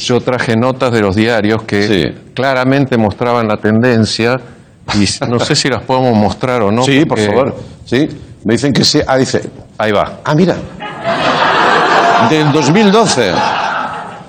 Yo 0.03 0.21
traje 0.21 0.55
notas 0.57 0.93
de 0.93 1.01
los 1.01 1.17
diarios 1.17 1.63
que 1.65 1.83
Sí. 1.83 2.05
claramente 2.35 2.97
mostraban 2.99 3.49
la 3.49 3.57
tendencia 3.57 4.39
y 5.27 5.29
no 5.31 5.39
sé 5.41 5.55
si 5.55 5.69
las 5.69 5.83
podemos 5.83 6.17
mostrar 6.17 6.63
o 6.63 6.71
no. 6.73 6.83
sí, 6.83 7.01
por 7.05 7.09
porque- 7.19 7.27
favor. 7.27 7.57
Sí, 7.85 8.09
me 8.45 8.55
dicen 8.55 8.73
que 8.73 8.85
sí. 8.85 9.01
Ah, 9.07 9.17
dice... 9.17 9.43
Ahí 9.77 9.91
va. 9.93 10.21
Ah, 10.25 10.35
mira. 10.35 10.57
Del 12.31 12.53
2012. 12.53 13.33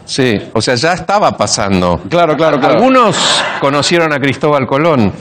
Sí, 0.05 0.39
o 0.53 0.61
sea, 0.61 0.76
ya 0.76 0.93
estaba 0.93 1.36
pasando. 1.36 2.01
Claro, 2.09 2.36
claro, 2.36 2.59
claro. 2.59 2.76
Algunos 2.76 3.16
conocieron 3.59 4.13
a 4.13 4.20
Cristóbal 4.20 4.68
Colón, 4.68 5.11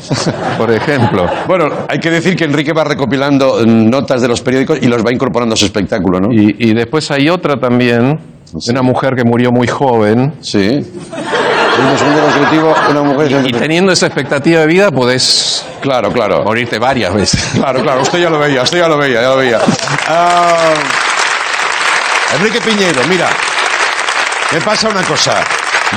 por 0.58 0.70
ejemplo. 0.70 1.26
Bueno, 1.46 1.68
hay 1.88 1.98
que 2.00 2.10
decir 2.10 2.36
que 2.36 2.44
Enrique 2.44 2.72
va 2.74 2.84
recopilando 2.84 3.60
eh, 3.60 3.66
notas 3.66 4.20
de 4.20 4.28
los 4.28 4.42
periódicos 4.42 4.78
y 4.82 4.86
los 4.88 5.02
va 5.04 5.10
incorporando 5.12 5.54
a 5.54 5.56
su 5.56 5.64
espectáculo, 5.64 6.20
¿no? 6.20 6.32
Y, 6.32 6.56
y 6.58 6.74
después 6.74 7.10
hay 7.10 7.30
otra 7.30 7.56
también, 7.56 8.18
de 8.52 8.70
una 8.72 8.82
mujer 8.82 9.14
que 9.14 9.24
murió 9.24 9.50
muy 9.52 9.66
joven. 9.68 10.34
Sí. 10.42 10.84
Un 11.76 11.98
segundo 11.98 12.22
consecutivo, 12.22 12.74
una 12.90 13.02
mujer... 13.02 13.32
Y 13.46 13.52
teniendo 13.52 13.92
esa 13.92 14.06
expectativa 14.06 14.60
de 14.60 14.66
vida 14.66 14.90
podés 14.90 15.64
Claro, 15.80 16.10
claro. 16.12 16.42
morirte 16.44 16.78
varias 16.78 17.12
veces. 17.14 17.44
Claro, 17.54 17.82
claro, 17.82 18.02
usted 18.02 18.18
ya 18.20 18.30
lo 18.30 18.38
veía, 18.38 18.62
usted 18.62 18.78
ya 18.78 18.88
lo 18.88 18.96
veía, 18.96 19.22
ya 19.22 19.28
lo 19.30 19.36
veía. 19.36 19.58
Ah, 20.08 20.72
Enrique 22.36 22.60
Piñero, 22.60 23.00
mira, 23.08 23.28
me 24.52 24.60
pasa 24.60 24.88
una 24.88 25.02
cosa. 25.02 25.42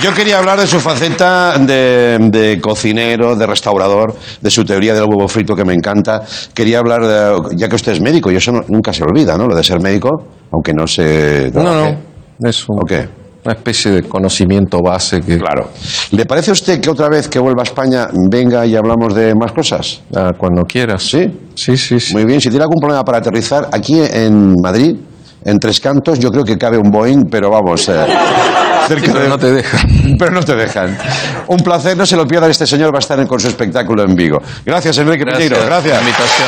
Yo 0.02 0.14
quería 0.14 0.38
hablar 0.38 0.60
de 0.60 0.68
su 0.68 0.80
faceta 0.80 1.58
de, 1.58 2.18
de 2.30 2.60
cocinero, 2.62 3.36
de 3.36 3.48
restaurador, 3.48 4.16
de 4.42 4.52
su 4.52 4.64
teoría 4.64 4.94
del 4.94 5.06
huevo 5.06 5.28
frito 5.28 5.56
que 5.56 5.64
me 5.66 5.74
encanta. 5.74 6.22
Quería 6.54 6.80
hablar, 6.80 7.02
de, 7.06 7.56
ya 7.56 7.68
que 7.68 7.76
usted 7.76 7.94
es 7.94 8.02
médico, 8.02 8.30
y 8.32 8.36
eso 8.36 8.52
no- 8.52 8.64
nunca 8.68 8.94
se 8.94 9.04
olvida, 9.04 9.36
¿no? 9.38 9.48
Lo 9.48 9.56
de 9.56 9.64
ser 9.64 9.80
médico, 9.80 10.10
aunque 10.52 10.74
no 10.74 10.86
se... 10.86 11.50
No, 11.54 11.62
trabaje. 11.64 11.98
no, 12.40 12.50
es 12.50 12.70
un- 12.70 12.80
¿O 12.80 12.86
qué? 12.86 13.08
Una 13.48 13.54
especie 13.56 13.92
de 13.92 14.04
conocimiento 14.04 14.82
base 14.82 15.22
que... 15.22 15.38
Claro. 15.38 15.70
¿Le 16.12 16.26
parece 16.26 16.50
a 16.52 16.54
usted 16.54 16.82
que 16.82 16.90
otra 16.90 17.08
vez 17.08 17.30
que 17.30 17.40
vuelva 17.40 17.62
a 17.62 17.64
España 17.64 18.10
venga 18.30 18.66
y 18.66 18.76
hablamos 18.76 19.16
de 19.16 19.34
más 19.36 19.54
cosas? 19.54 20.02
Ah, 20.14 20.34
cuando 20.38 20.64
quieras. 20.64 21.04
¿Sí? 21.04 21.26
Sí, 21.56 21.78
sí, 21.78 21.98
sí. 22.00 22.14
Muy 22.14 22.26
bien, 22.26 22.42
si 22.42 22.50
tiene 22.50 22.64
algún 22.64 22.80
problema 22.82 23.04
para 23.06 23.20
aterrizar 23.20 23.70
aquí 23.72 24.02
en 24.02 24.54
Madrid, 24.62 24.98
en 25.46 25.60
Tres 25.60 25.80
Cantos, 25.80 26.20
yo 26.20 26.30
creo 26.30 26.44
que 26.44 26.58
cabe 26.58 26.78
un 26.78 26.92
Boeing, 26.92 27.30
pero 27.32 27.50
vamos, 27.50 27.88
eh, 27.88 27.94
cerca 28.90 29.06
Sí, 29.06 29.12
pero 29.14 29.24
de- 29.24 29.30
no 29.30 29.38
te 29.40 29.52
dejan. 29.54 30.18
Pero 30.20 30.32
no 30.32 30.42
te 30.44 30.56
dejan. 30.56 30.98
Un 31.48 31.58
placer, 31.60 31.96
no 31.96 32.06
se 32.06 32.16
lo 32.18 32.26
pierdan, 32.28 32.50
este 32.52 32.66
señor 32.66 32.92
va 32.94 32.98
a 32.98 33.00
estar 33.00 33.26
con 33.28 33.40
su 33.40 33.48
espectáculo 33.48 34.04
en 34.04 34.16
Vigo. 34.16 34.40
Gracias, 34.66 34.98
Enrique 34.98 35.26
Piñeiro, 35.26 35.58
gracias. 35.66 35.94
la 35.94 36.00
invitación. 36.02 36.48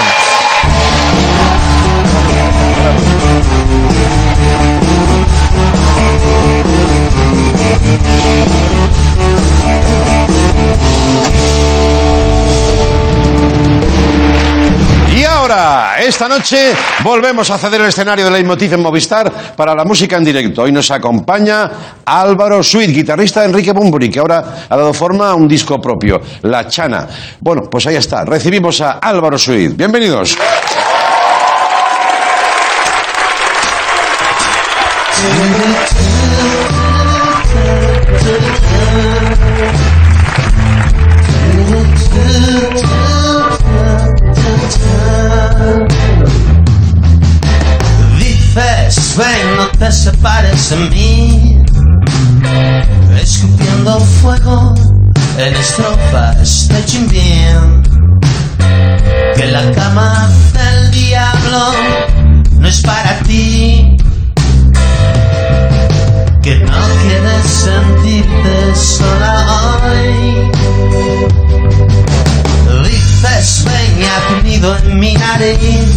Y 15.16 15.24
ahora, 15.24 15.96
esta 16.00 16.28
noche, 16.28 16.74
volvemos 17.04 17.50
a 17.50 17.58
ceder 17.58 17.82
el 17.82 17.88
escenario 17.88 18.26
de 18.26 18.32
Leitmotiv 18.32 18.74
en 18.74 18.82
Movistar 18.82 19.32
para 19.56 19.76
la 19.76 19.84
música 19.84 20.18
en 20.18 20.24
directo. 20.24 20.62
Hoy 20.64 20.72
nos 20.72 20.92
acompaña 20.92 21.70
Álvaro 22.06 22.64
Sweet, 22.64 22.92
guitarrista 22.92 23.42
de 23.42 23.48
Enrique 23.48 23.72
Bumburi, 23.72 24.10
que 24.10 24.20
ahora 24.20 24.66
ha 24.70 24.78
dado 24.78 24.94
forma 24.94 25.30
a 25.30 25.36
un 25.36 25.48
disco 25.48 25.82
propio, 25.82 26.22
La 26.44 26.68
Chana. 26.68 27.08
Bueno, 27.40 27.64
pues 27.64 27.88
ahí 27.88 27.96
está. 27.96 28.24
Recibimos 28.24 28.80
a 28.82 29.00
Álvaro 29.00 29.38
Sweet. 29.38 29.76
Bienvenidos. 29.76 30.38
Ven, 49.20 49.58
no 49.58 49.68
te 49.78 49.92
separes 49.92 50.70
de 50.70 50.78
mí. 50.92 51.62
Escupiendo 53.22 54.00
fuego 54.00 54.74
en 55.38 55.54
estrofas 55.56 56.70
de 56.70 56.86
Chimbien. 56.86 57.84
Que 59.36 59.46
la 59.48 59.70
cama 59.74 60.30
del 60.54 60.92
diablo 60.92 61.74
no 62.60 62.68
es 62.70 62.82
para 62.82 63.20
ti. 63.28 63.98
Que 66.42 66.56
no 66.60 66.88
sentirte 67.60 68.76
sola 68.76 69.36
hoy. 69.84 70.52
Dices, 72.84 73.66
venga 73.66 74.16
comido 74.30 74.78
en 74.78 75.00
mi 75.00 75.14
nariz. 75.14 75.90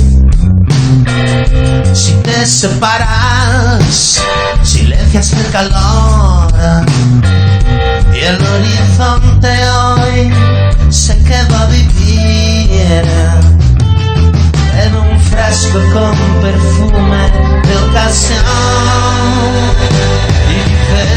Si 1.95 2.13
te 2.25 2.47
separas, 2.47 4.23
silencias 4.63 5.33
el 5.33 5.51
calor. 5.51 6.85
Y 8.13 8.19
el 8.19 8.39
horizonte 8.53 9.53
hoy 9.71 10.33
se 10.91 11.17
quedó 11.25 11.57
a 11.57 11.67
vivir 11.67 13.05
en 14.85 14.95
un 14.97 15.21
frasco 15.21 15.79
con 15.93 16.17
perfume 16.43 17.31
de 17.67 17.77
ocasión. 17.89 18.43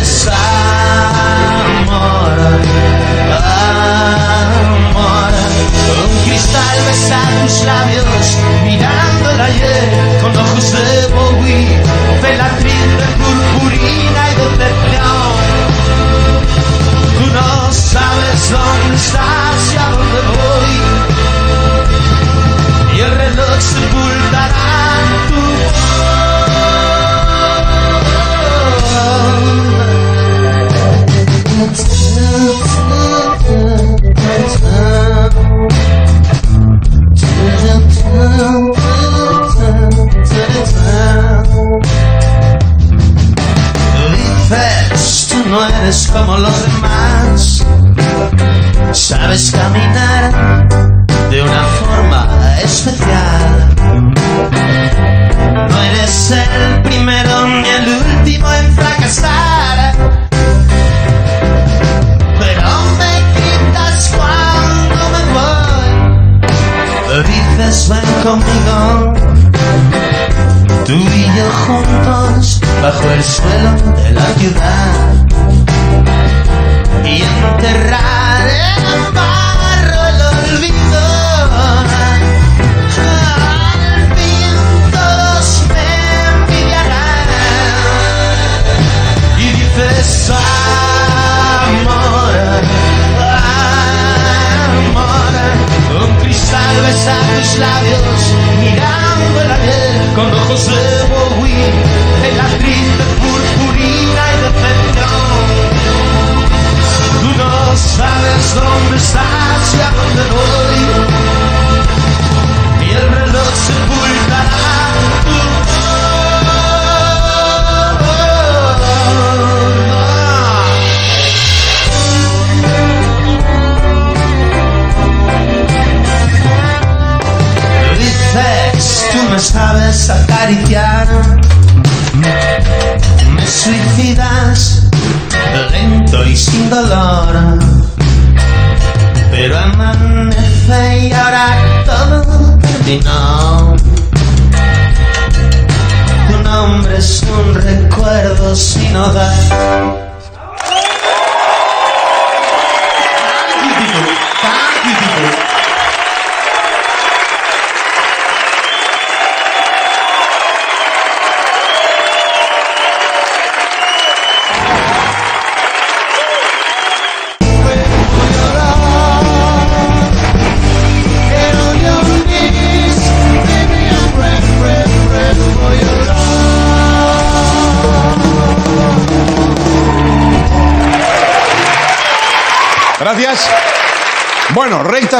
Side. 0.06 1.05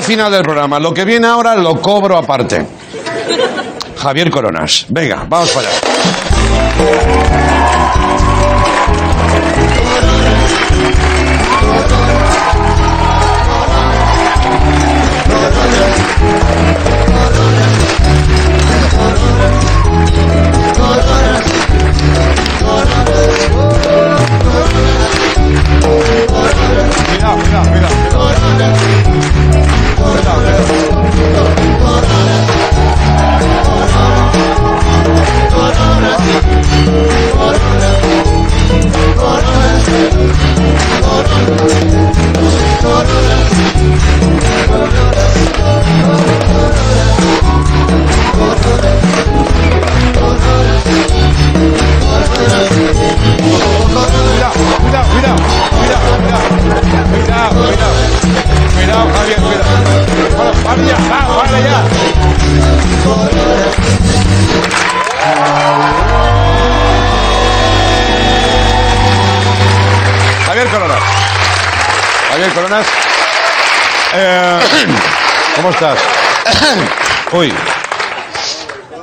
final 0.06 0.32
del 0.32 0.44
programa. 0.44 0.80
Lo 0.80 0.94
que 0.94 1.04
viene 1.04 1.28
ahora 1.28 1.56
lo 1.56 1.82
cobro 1.82 2.18
aparte. 2.18 2.66
Javier 3.98 4.30
Coronas. 4.30 4.86
Venga, 4.90 5.26
vamos 5.28 5.50
para 5.50 5.68
allá. 5.68 7.55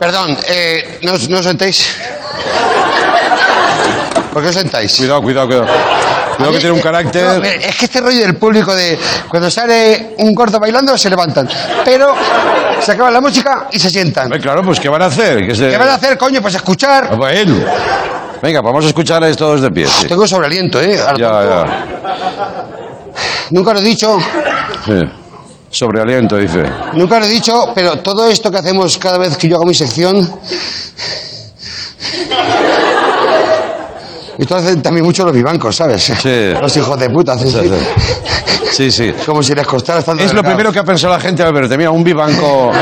Perdón, 0.01 0.37
eh, 0.49 0.99
no, 1.03 1.13
os- 1.13 1.29
sentéis. 1.45 1.95
¿Por 4.33 4.43
qué 4.43 4.49
os 4.49 4.55
sentáis? 4.55 4.97
Cuidado, 4.97 5.23
cuidado, 5.23 5.47
cuidado. 5.47 5.67
Cuidado 6.37 6.53
que 6.55 6.59
tiene 6.59 6.73
un 6.73 6.79
eh, 6.79 6.83
carácter. 6.83 7.45
Eh, 7.45 7.61
es 7.69 7.77
que 7.77 7.85
este 7.85 8.01
rollo 8.01 8.19
del 8.21 8.37
público 8.37 8.75
de 8.75 8.99
cuando 9.29 9.51
sale 9.51 10.15
un 10.19 10.33
gordo 10.33 10.59
bailando 10.59 10.97
se 10.97 11.11
levantan, 11.11 11.49
pero 11.85 12.15
se 12.81 12.93
acaba 12.93 13.11
la 13.11 13.21
música 13.21 13.69
y 13.71 13.79
se 13.79 13.91
sientan. 13.91 14.31
Claro, 14.41 14.63
pues 14.63 14.81
¿qué 14.81 14.89
van 14.89 15.03
a 15.03 15.07
hacer? 15.07 15.47
¿Qué 15.47 15.77
van 15.79 15.89
a 15.89 15.95
hacer, 15.95 16.17
coño? 16.17 16.41
Pues 16.41 16.55
escuchar. 16.55 17.11
Ah, 17.13 17.17
Venga, 18.43 18.61
pues 18.61 18.73
vamos 18.73 18.85
a 18.87 18.89
escuchar 18.89 19.23
a 19.23 19.29
estos 19.29 19.61
de 19.61 19.71
pie. 19.71 19.87
sí. 19.87 20.09
Tengo 20.09 20.27
sobrealiento, 20.27 20.81
¿eh? 20.81 20.97
Ya, 20.97 21.15
ya. 21.17 21.87
Nunca 23.51 23.73
lo 23.75 23.79
he 23.81 23.83
dicho. 23.83 24.19
Sí. 24.85 25.22
Sobrealiento, 25.73 26.37
dice. 26.37 26.63
nunca 26.93 27.19
lo 27.19 27.25
he 27.25 27.29
dicho, 27.31 27.73
pero 27.75 27.99
todo 27.99 28.29
esto 28.29 28.51
que 28.51 28.59
hacemos 28.59 28.99
cada 28.99 29.17
vez 29.19 29.37
que 29.37 29.49
yo 29.49 29.57
hago 29.57 29.65
mi 29.65 29.75
sección. 29.75 30.31
Esto 34.39 34.57
hacen 34.57 34.83
también 34.83 35.05
mucho 35.05 35.25
los 35.25 35.33
vivancos, 35.35 35.77
¿sabes? 35.77 36.03
Sí. 36.03 36.53
Los 36.61 36.77
hijos 36.77 36.99
de 36.99 37.11
puta 37.11 37.39
Sí, 37.39 37.51
Sí, 38.73 38.91
sí. 38.91 39.15
como 39.27 39.43
si 39.43 39.55
les 39.55 39.67
costara 39.67 40.01
estar 40.01 40.19
Es 40.21 40.33
lo 40.33 40.43
primero 40.43 40.73
que 40.73 40.79
ha 40.79 40.85
pensado 40.85 41.13
la 41.13 41.21
gente 41.21 41.43
al 41.43 41.53
verte. 41.53 41.77
Mira, 41.77 41.91
un 41.91 42.03
vivanco. 42.05 42.73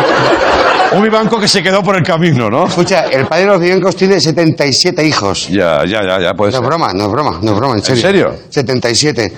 Un 0.92 1.02
vivanco 1.02 1.38
que 1.38 1.46
se 1.48 1.62
quedó 1.62 1.82
por 1.82 1.96
el 1.96 2.02
camino, 2.02 2.50
¿no? 2.50 2.66
Escucha, 2.66 3.04
el 3.06 3.26
padre 3.26 3.44
de 3.44 3.50
los 3.52 3.60
vivancos 3.60 3.94
tiene 3.96 4.20
77 4.20 5.04
hijos. 5.04 5.48
Ya, 5.48 5.84
ya, 5.84 6.02
ya, 6.02 6.20
ya, 6.20 6.34
pues. 6.34 6.52
No 6.54 6.60
es 6.60 6.66
broma, 6.66 6.92
no 6.92 7.04
es 7.04 7.10
broma, 7.10 7.38
no 7.40 7.52
es 7.52 7.56
broma, 7.56 7.74
en 7.74 7.82
serio. 7.82 8.02
serio? 8.02 8.34
77. 8.50 9.34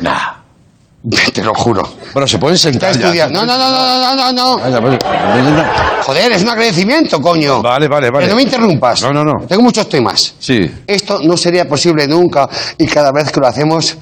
Te 1.34 1.42
lo 1.42 1.54
juro. 1.54 1.82
Bueno, 2.12 2.28
se 2.28 2.38
pueden 2.38 2.58
sentar 2.58 2.96
ya. 2.96 3.28
No, 3.28 3.44
no, 3.44 3.58
no, 3.58 3.70
no, 3.70 4.14
no, 4.14 4.32
no, 4.32 4.58
no. 4.58 5.64
Joder, 6.02 6.32
es 6.32 6.42
un 6.42 6.48
agradecimiento, 6.48 7.20
coño. 7.20 7.60
Vale, 7.60 7.88
vale, 7.88 8.10
vale. 8.10 8.26
Que 8.26 8.30
no 8.30 8.36
me 8.36 8.42
interrumpas. 8.42 9.02
No, 9.02 9.12
no, 9.12 9.24
no. 9.24 9.46
Tengo 9.46 9.62
muchos 9.62 9.88
temas. 9.88 10.34
Sí. 10.38 10.70
Esto 10.86 11.20
no 11.22 11.36
sería 11.36 11.68
posible 11.68 12.06
nunca 12.06 12.48
y 12.78 12.86
cada 12.86 13.10
vez 13.10 13.32
que 13.32 13.40
lo 13.40 13.48
hacemos 13.48 13.96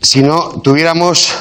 si 0.00 0.22
no 0.22 0.60
tuviéramos 0.62 1.32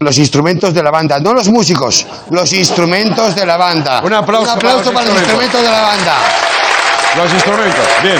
los 0.00 0.18
instrumentos 0.18 0.74
de 0.74 0.82
la 0.82 0.90
banda, 0.90 1.20
no 1.20 1.32
los 1.32 1.48
músicos, 1.48 2.04
los 2.30 2.52
instrumentos 2.52 3.36
de 3.36 3.46
la 3.46 3.56
banda. 3.56 4.00
Un 4.02 4.12
aplauso 4.12 4.50
Un 4.50 4.58
aplauso 4.58 4.92
para 4.92 5.06
para, 5.06 5.08
los 5.08 5.18
instrumentos 5.18 5.62
de 5.62 5.70
la 5.70 5.80
banda. 5.82 6.16
Los 7.16 7.32
instrumentos. 7.32 7.86
Bien. 8.02 8.18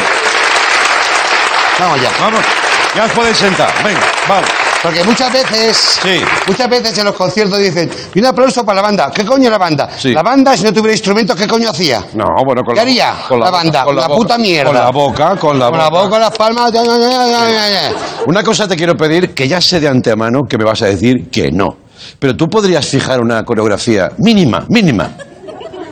Vamos 1.80 2.00
ya. 2.00 2.10
Vamos. 2.20 2.40
Ya 2.94 3.04
os 3.06 3.12
podéis 3.12 3.36
sentar. 3.38 3.72
Venga, 3.82 4.00
vamos. 4.28 4.61
Porque 4.82 5.04
muchas 5.04 5.32
veces, 5.32 5.76
Sí. 6.02 6.20
muchas 6.48 6.68
veces 6.68 6.98
en 6.98 7.04
los 7.04 7.14
conciertos 7.14 7.58
dicen, 7.58 7.88
y 8.14 8.18
un 8.18 8.26
aplauso 8.26 8.64
para 8.64 8.76
la 8.76 8.82
banda. 8.82 9.10
¿Qué 9.14 9.24
coño 9.24 9.48
la 9.48 9.58
banda? 9.58 9.88
Sí. 9.96 10.12
La 10.12 10.22
banda, 10.22 10.56
si 10.56 10.64
no 10.64 10.72
tuviera 10.72 10.92
instrumentos, 10.92 11.36
¿qué 11.36 11.46
coño 11.46 11.70
hacía? 11.70 12.00
No, 12.14 12.24
bueno, 12.44 12.62
con 12.64 12.74
¿Qué 12.74 12.76
la, 12.76 12.82
haría 12.82 13.14
con 13.28 13.38
la 13.38 13.50
banda? 13.50 13.84
con 13.84 13.94
la 13.94 14.08
boca. 14.08 14.16
puta 14.16 14.38
mierda. 14.38 14.70
Con 14.72 14.80
la 14.80 14.90
boca, 14.90 15.36
con 15.36 15.58
la 15.58 15.66
Con 15.66 15.78
boca. 15.78 15.84
la 15.84 15.90
boca, 16.02 16.18
las 16.18 16.30
palmas. 16.36 16.72
ya, 16.72 16.82
ya, 16.84 17.68
ya. 17.70 17.92
Una 18.26 18.42
cosa 18.42 18.66
te 18.66 18.74
quiero 18.74 18.96
pedir, 18.96 19.32
que 19.34 19.46
ya 19.46 19.60
sé 19.60 19.78
de 19.78 19.86
antemano 19.88 20.40
que 20.48 20.58
me 20.58 20.64
vas 20.64 20.82
a 20.82 20.86
decir 20.86 21.30
que 21.30 21.52
no. 21.52 21.76
Pero 22.18 22.34
tú 22.36 22.48
podrías 22.48 22.84
fijar 22.84 23.20
una 23.20 23.44
coreografía 23.44 24.08
mínima, 24.18 24.66
mínima, 24.68 25.10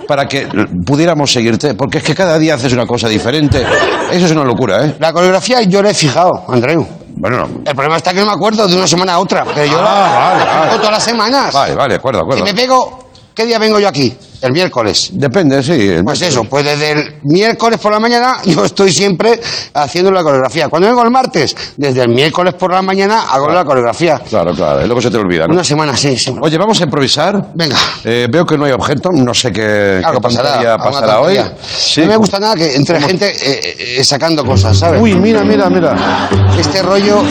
para 0.09 0.27
que 0.27 0.49
pudiéramos 0.85 1.33
seguirte, 1.33 1.75
porque 1.75 1.99
es 1.99 2.05
que 2.05 2.15
cada 2.17 2.37
día 2.39 2.55
haces 2.55 2.73
una 2.73 2.87
cosa 2.87 3.09
diferente. 3.09 3.65
Eso 4.11 4.27
es 4.27 4.33
una 4.33 4.43
locura, 4.43 4.85
¿eh? 4.85 4.97
La 4.99 5.13
coreografía 5.13 5.63
yo 5.63 5.81
la 5.81 5.91
he 5.91 5.95
fijado, 5.95 6.31
Andreu. 6.49 6.85
Bueno, 7.21 7.37
no. 7.47 7.47
El 7.67 7.75
problema 7.75 7.97
está 7.99 8.13
que 8.15 8.21
no 8.21 8.27
me 8.27 8.33
acuerdo 8.33 8.67
de 8.67 8.77
una 8.77 8.87
semana 8.87 9.13
a 9.15 9.19
otra. 9.19 9.45
Pero 9.45 9.67
yo 9.67 9.79
Ah, 9.79 9.83
la, 9.83 10.19
vale, 10.19 10.45
la 10.45 10.59
vale. 10.61 10.77
todas 10.79 10.91
las 10.93 11.03
semanas. 11.05 11.53
Vale, 11.55 11.75
vale, 11.75 11.95
de 11.95 11.99
acuerdo, 11.99 12.19
de 12.21 12.25
Si 12.25 12.41
acuerdo. 12.41 12.45
me 12.45 12.55
pego, 12.55 12.99
¿qué 13.35 13.45
día 13.47 13.59
vengo 13.59 13.79
yo 13.79 13.89
aquí? 13.89 14.17
El 14.43 14.53
miércoles. 14.53 15.11
Depende, 15.13 15.63
sí. 15.63 15.73
el- 15.73 16.05
Pues 16.05 16.23
eso, 16.23 16.45
pues 16.45 16.65
desde 16.65 16.93
el 16.93 17.15
miércoles 17.25 17.79
por 17.79 17.93
la 17.93 18.01
mañana 18.01 18.39
yo 18.45 18.65
estoy 18.65 18.93
siempre 18.93 19.41
haciendo 19.75 20.11
la 20.11 20.23
coreografía. 20.23 20.69
Cuando 20.69 20.89
vengo 20.89 21.03
el 21.03 21.11
martes, 21.11 21.55
desde 21.77 22.03
el 22.03 22.09
miércoles 22.09 22.55
por 22.55 22.73
la 22.73 22.83
mañana 22.83 23.25
hago 23.31 23.49
la 23.51 23.65
coreografía. 23.65 24.19
Claro, 24.29 24.55
claro, 24.55 24.83
y 24.83 24.87
luego 24.87 25.01
se 25.03 25.11
te 25.11 25.19
olvida, 25.19 25.47
¿no? 25.47 25.55
Una 25.55 25.65
semana, 25.65 25.97
sí, 25.97 26.17
sí. 26.17 26.35
Oye, 26.41 26.57
vamos 26.59 26.81
a 26.81 26.85
improvisar. 26.85 27.51
Venga. 27.55 27.77
Eh, 28.05 28.27
veo 28.31 28.47
que 28.47 28.57
no 28.57 28.65
hay 28.65 28.73
objeto, 28.73 29.11
no 29.13 29.35
sé 29.35 29.53
qué, 29.53 30.01
Algo 30.05 30.21
qué 30.21 30.29
pasará. 30.29 31.21
hoy. 31.21 31.39
Sí. 31.77 32.01
No 32.03 32.07
me 32.09 32.17
gusta 32.17 32.39
nada 32.41 32.55
que 32.57 32.75
entre 32.75 33.01
gente 33.01 33.27
eh, 33.29 33.99
eh, 33.99 34.05
sacando 34.05 34.45
cosas, 34.45 34.79
¿sabes? 34.79 35.01
Uy, 35.01 35.15
mira, 35.15 35.43
mira, 35.43 35.69
mira. 35.69 36.29
Este 36.59 36.83
rollo... 36.83 37.23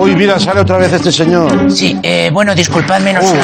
Uy, 0.00 0.14
mira, 0.16 0.38
sale 0.40 0.60
otra 0.60 0.78
vez 0.78 0.92
este 0.92 1.12
señor. 1.12 1.70
Sí, 1.72 1.96
eh, 2.02 2.30
bueno, 2.32 2.54
disculpadme, 2.54 3.12
no 3.12 3.20
Uh, 3.20 3.28
sé. 3.28 3.36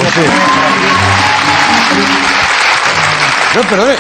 No, 3.55 3.63
perdone. 3.69 3.95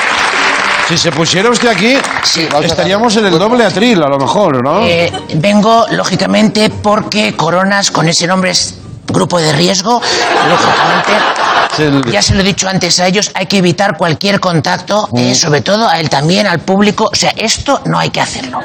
Si 0.88 0.98
se 0.98 1.12
pusiera 1.12 1.48
usted 1.50 1.68
aquí, 1.68 1.96
Sí, 2.22 2.48
estaríamos 2.62 3.16
en 3.16 3.26
el 3.26 3.38
doble 3.38 3.64
atril, 3.64 4.02
a 4.02 4.08
lo 4.08 4.18
mejor, 4.18 4.62
¿no? 4.62 4.82
Eh, 4.82 5.12
vengo, 5.34 5.86
lógicamente, 5.90 6.70
porque 6.70 7.34
Coronas, 7.36 7.90
con 7.90 8.08
ese 8.08 8.26
nombre, 8.26 8.50
es 8.50 8.74
grupo 9.06 9.38
de 9.38 9.52
riesgo. 9.52 10.00
Lógicamente, 10.48 12.10
ya 12.10 12.20
se 12.22 12.34
lo 12.34 12.40
he 12.40 12.44
dicho 12.44 12.68
antes 12.68 12.98
a 13.00 13.06
ellos, 13.06 13.30
hay 13.34 13.46
que 13.46 13.58
evitar 13.58 13.96
cualquier 13.96 14.40
contacto, 14.40 15.08
Mm. 15.12 15.18
eh, 15.18 15.34
sobre 15.34 15.60
todo 15.62 15.88
a 15.88 16.00
él 16.00 16.10
también, 16.10 16.46
al 16.46 16.60
público. 16.60 17.08
O 17.12 17.14
sea, 17.14 17.32
esto 17.36 17.80
no 17.86 17.98
hay 17.98 18.10
que 18.10 18.20
hacerlo. 18.20 18.60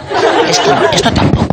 Esto, 0.47 0.75
no, 0.75 0.89
esto 0.89 1.11
tampoco. 1.13 1.47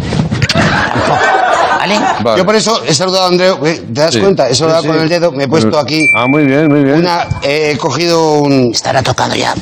Tampoco. 0.52 1.18
¿Vale? 1.84 2.00
Vale. 2.22 2.38
Yo 2.38 2.46
por 2.46 2.54
eso 2.56 2.82
he 2.86 2.94
saludado 2.94 3.24
a 3.24 3.28
Andreu, 3.28 3.58
¿eh? 3.66 3.82
¿te 3.92 4.00
das 4.00 4.14
Sí. 4.14 4.20
cuenta? 4.20 4.48
He 4.48 4.54
saludado 4.54 4.82
Sí, 4.82 4.88
con 4.88 4.98
el 5.00 5.08
dedo, 5.08 5.30
me 5.32 5.44
he 5.44 5.48
puesto 5.48 5.78
aquí 5.78 6.06
Ah, 6.16 6.24
muy 6.26 6.44
bien, 6.44 6.66
muy 6.68 6.82
bien. 6.82 6.96
una... 7.00 7.26
He 7.42 7.76
cogido 7.76 8.32
un... 8.38 8.70
Estará 8.72 9.02
tocando 9.02 9.34
ya. 9.36 9.54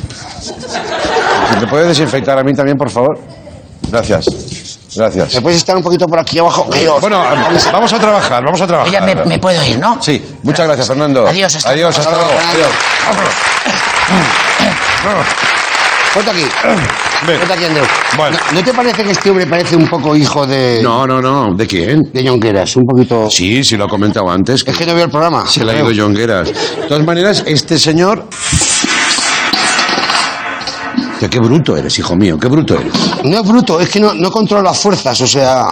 ¿Me 1.59 1.67
puede 1.67 1.87
desinfectar 1.87 2.37
a 2.39 2.43
mí 2.43 2.53
también, 2.53 2.77
por 2.77 2.89
favor? 2.89 3.19
Gracias. 3.91 4.25
Gracias. 4.95 5.33
¿Me 5.35 5.41
puedes 5.41 5.57
estar 5.57 5.75
un 5.75 5.83
poquito 5.83 6.07
por 6.07 6.19
aquí 6.19 6.39
abajo? 6.39 6.67
Dios. 6.71 7.01
Bueno, 7.01 7.21
vamos 7.73 7.91
a 7.93 7.99
trabajar, 7.99 8.43
vamos 8.43 8.61
a 8.61 8.67
trabajar. 8.67 8.91
Ya 8.93 9.01
me, 9.01 9.15
me 9.15 9.39
puedo 9.39 9.61
ir, 9.65 9.77
¿no? 9.79 10.01
Sí, 10.01 10.23
muchas 10.43 10.65
gracias, 10.65 10.87
Fernando. 10.87 11.27
Adiós, 11.27 11.53
hasta 11.55 11.69
Adiós, 11.71 11.97
hasta 11.97 12.09
luego. 12.11 12.25
luego. 12.25 12.39
Adiós. 12.53 12.69
Adiós. 15.05 15.52
Ponte 16.13 16.29
aquí. 16.29 16.45
Ven. 17.27 17.39
Ponte 17.39 17.53
aquí, 17.53 17.65
Andreu. 17.65 17.85
Bueno. 18.17 18.37
¿No, 18.51 18.59
no 18.59 18.63
te 18.63 18.73
parece 18.73 19.03
que 19.03 19.11
este 19.11 19.29
hombre 19.29 19.47
parece 19.47 19.75
un 19.75 19.87
poco 19.87 20.15
hijo 20.15 20.45
de... 20.45 20.79
No, 20.83 21.07
no, 21.07 21.21
no. 21.21 21.53
¿De 21.55 21.65
quién? 21.65 22.03
De 22.13 22.27
Jonqueras? 22.27 22.75
Un 22.75 22.85
poquito... 22.85 23.29
Sí, 23.29 23.63
sí 23.63 23.77
lo 23.77 23.85
he 23.85 23.89
comentado 23.89 24.29
antes. 24.29 24.63
Es 24.67 24.77
que 24.77 24.85
no 24.85 24.93
veo 24.93 25.05
el 25.05 25.09
programa. 25.11 25.47
Se 25.47 25.63
le 25.63 25.71
ha 25.71 25.79
ido 25.79 25.91
Jongueras. 25.95 26.49
De 26.49 26.87
todas 26.87 27.03
maneras, 27.03 27.43
este 27.47 27.79
señor... 27.79 28.27
Que 31.19 31.29
qué 31.29 31.39
bruto 31.39 31.77
eres, 31.77 31.97
hijo 31.99 32.15
mío, 32.17 32.37
qué 32.37 32.47
bruto 32.49 32.77
eres. 32.77 32.93
No 33.23 33.39
es 33.39 33.47
bruto, 33.47 33.79
es 33.79 33.89
que 33.89 33.99
no, 33.99 34.13
no 34.13 34.29
controlo 34.29 34.61
las 34.61 34.77
fuerzas, 34.77 35.19
o 35.21 35.27
sea... 35.27 35.67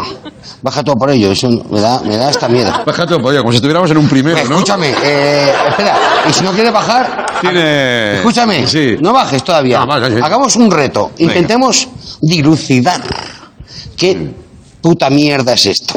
Baja 0.63 0.83
todo 0.83 0.95
por 0.95 1.09
ello, 1.09 1.31
eso 1.31 1.49
me 1.71 1.79
da, 1.81 2.01
me 2.01 2.17
da 2.17 2.29
hasta 2.29 2.47
miedo. 2.47 2.71
Baja 2.85 3.05
todo, 3.07 3.19
pollo, 3.19 3.39
como 3.39 3.51
si 3.51 3.55
estuviéramos 3.55 3.89
en 3.89 3.97
un 3.97 4.07
primero, 4.07 4.37
¿no? 4.47 4.55
Escúchame, 4.57 4.93
eh, 5.03 5.51
espera, 5.69 5.97
y 6.29 6.33
si 6.33 6.43
no 6.43 6.51
quieres 6.51 6.71
bajar... 6.71 7.25
Tiene... 7.41 8.15
Escúchame, 8.17 8.67
Sí. 8.67 8.95
no 9.01 9.11
bajes 9.11 9.43
todavía. 9.43 9.79
No, 9.79 9.87
baja, 9.87 10.07
sí. 10.09 10.15
Hagamos 10.21 10.55
un 10.57 10.69
reto. 10.69 11.11
Intentemos 11.17 11.87
dilucidar 12.21 13.01
qué 13.97 14.29
puta 14.81 15.09
mierda 15.09 15.53
es 15.53 15.65
esto. 15.65 15.95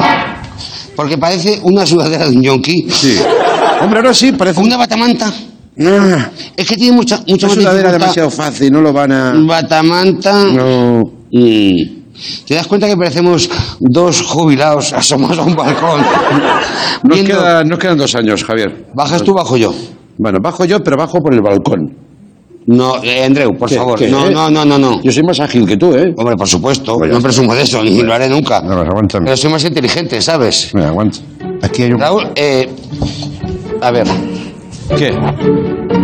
Porque 0.95 1.17
parece 1.19 1.59
una 1.61 1.85
sudadera 1.85 2.27
de 2.27 2.35
un 2.35 2.41
yonki. 2.41 2.87
Sí. 2.89 3.19
Hombre, 3.81 3.99
ahora 3.99 4.13
sí, 4.15 4.31
parece 4.31 4.59
Una 4.61 4.77
batamanta. 4.77 5.31
una 5.77 6.31
Es 6.57 6.67
que 6.67 6.75
tiene 6.75 6.95
mucha, 6.95 7.17
mucha 7.27 7.47
sudadera 7.49 7.89
dificultad. 7.91 7.99
demasiado 7.99 8.31
fácil, 8.31 8.71
no 8.71 8.81
lo 8.81 8.91
van 8.93 9.11
a... 9.11 9.33
Batamanta. 9.45 10.33
No... 10.45 11.03
Mm. 11.31 12.04
¿Te 12.47 12.55
das 12.55 12.67
cuenta 12.67 12.87
que 12.87 12.95
parecemos 12.97 13.49
dos 13.79 14.21
jubilados 14.21 14.93
asomados 14.93 15.37
a 15.39 15.43
un 15.43 15.55
balcón? 15.55 16.01
Nos, 17.03 17.19
queda- 17.21 17.63
nos 17.63 17.79
quedan 17.79 17.97
dos 17.97 18.15
años, 18.15 18.43
Javier. 18.43 18.87
¿Bajas 18.93 19.21
tú 19.23 19.33
bajo 19.33 19.57
yo? 19.57 19.73
Bueno, 20.17 20.39
bajo 20.41 20.63
yo, 20.65 20.81
pero 20.83 20.95
bajo 20.97 21.19
por 21.21 21.33
el 21.33 21.41
balcón. 21.41 21.93
No, 22.67 23.03
eh, 23.03 23.23
Andreu, 23.23 23.55
por 23.55 23.69
¿Qué? 23.69 23.75
favor. 23.75 23.99
¿Qué? 23.99 24.07
No, 24.07 24.27
no, 24.31 24.49
no, 24.49 24.65
no, 24.65 24.79
no. 24.79 25.01
Yo 25.03 25.11
soy 25.11 25.21
más 25.21 25.39
ágil 25.39 25.67
que 25.67 25.77
tú, 25.77 25.93
¿eh? 25.93 26.13
Hombre, 26.17 26.35
por 26.35 26.47
supuesto. 26.47 26.95
Pues 26.97 27.11
no 27.11 27.21
presumo 27.21 27.53
de 27.53 27.61
eso, 27.61 27.83
ni 27.83 28.01
lo 28.01 28.11
haré 28.11 28.27
nunca. 28.27 28.59
No, 28.61 28.75
pues 28.77 28.87
aguántame. 28.89 29.25
Pero 29.25 29.37
soy 29.37 29.51
más 29.51 29.63
inteligente, 29.65 30.19
¿sabes? 30.21 30.71
Mira, 30.73 30.87
aguanta. 30.87 31.19
Aquí 31.61 31.83
hay 31.83 31.91
un... 31.93 31.99
Raúl, 31.99 32.27
eh, 32.35 32.67
a 33.81 33.91
ver. 33.91 34.07
¿Qué? 34.97 35.15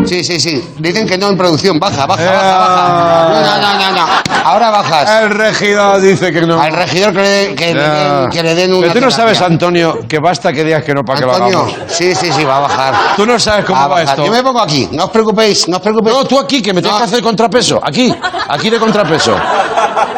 Sí, 0.05 0.23
sí, 0.23 0.39
sí. 0.39 0.61
Dicen 0.79 1.07
que 1.07 1.17
no 1.17 1.29
en 1.29 1.37
producción. 1.37 1.79
Baja, 1.79 2.05
baja, 2.05 2.25
baja, 2.25 2.35
Eh, 2.35 3.43
baja. 3.43 3.57
No, 3.57 3.61
no, 3.61 3.73
no, 3.73 3.91
no, 3.91 4.05
no. 4.05 4.30
Ahora 4.43 4.69
bajas. 4.71 5.23
El 5.23 5.29
regidor 5.31 6.01
dice 6.01 6.31
que 6.31 6.41
no. 6.41 6.59
Al 6.61 6.71
regidor 6.73 7.13
que 7.13 7.21
le, 7.21 7.29
den- 7.29 7.55
que 7.55 7.73
le 7.73 7.81
den, 7.81 8.29
que 8.29 8.43
le 8.43 8.55
den 8.55 8.73
una 8.73 8.81
Pero 8.81 8.93
tú 8.93 8.99
no 9.01 9.07
terapia. 9.07 9.35
sabes, 9.35 9.41
Antonio, 9.41 9.99
que 10.07 10.19
basta 10.19 10.51
que 10.51 10.63
digas 10.63 10.83
que 10.83 10.93
no 10.93 11.03
para 11.03 11.19
que 11.19 11.25
lo 11.25 11.33
Antonio, 11.33 11.59
hagamos. 11.59 11.75
sí, 11.91 12.15
sí, 12.15 12.31
sí, 12.31 12.43
va 12.43 12.57
a 12.57 12.59
bajar. 12.61 12.93
Tú 13.15 13.25
no 13.25 13.39
sabes 13.39 13.65
cómo 13.65 13.77
Va 13.79 13.85
a 13.85 13.87
va 13.87 13.95
bajar. 13.95 14.09
esto. 14.09 14.25
Yo 14.25 14.31
me 14.31 14.41
pongo 14.43 14.61
aquí. 14.61 14.89
No 14.91 15.05
os 15.05 15.09
preocupéis, 15.11 15.67
no 15.67 15.77
os 15.77 15.81
preocupéis. 15.83 16.15
No, 16.15 16.25
tú 16.25 16.39
aquí, 16.39 16.61
que 16.61 16.73
me 16.73 16.81
tienes 16.81 16.99
No. 16.99 17.05
que 17.05 17.11
hacer 17.11 17.21
contrapeso. 17.23 17.79
Aquí, 17.83 18.13
aquí 18.49 18.69
de 18.69 18.79
contrapeso. 18.79 19.35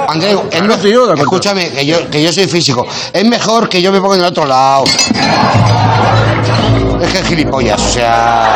Andreu, 0.07 0.43
es 0.51 0.61
Claro, 0.61 1.13
escúchame, 1.15 1.69
que 1.71 1.85
yo, 1.85 2.09
que 2.09 2.21
yo 2.23 2.31
soy 2.31 2.47
físico. 2.47 2.85
Es 3.11 3.25
mejor 3.25 3.67
que 3.69 3.81
yo 3.81 3.91
me 3.91 3.99
ponga 3.99 4.15
en 4.15 4.21
el 4.21 4.27
otro 4.27 4.45
lado. 4.45 4.83
Es 7.01 7.11
que 7.11 7.19
es 7.19 7.25
gilipollas, 7.27 7.81
o 7.81 7.89
sea... 7.89 8.55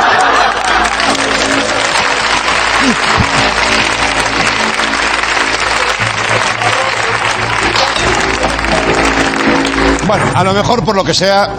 Bueno, 10.08 10.24
a 10.34 10.44
lo 10.44 10.54
mejor 10.54 10.86
por 10.86 10.96
lo 10.96 11.04
que 11.04 11.14
sea, 11.14 11.50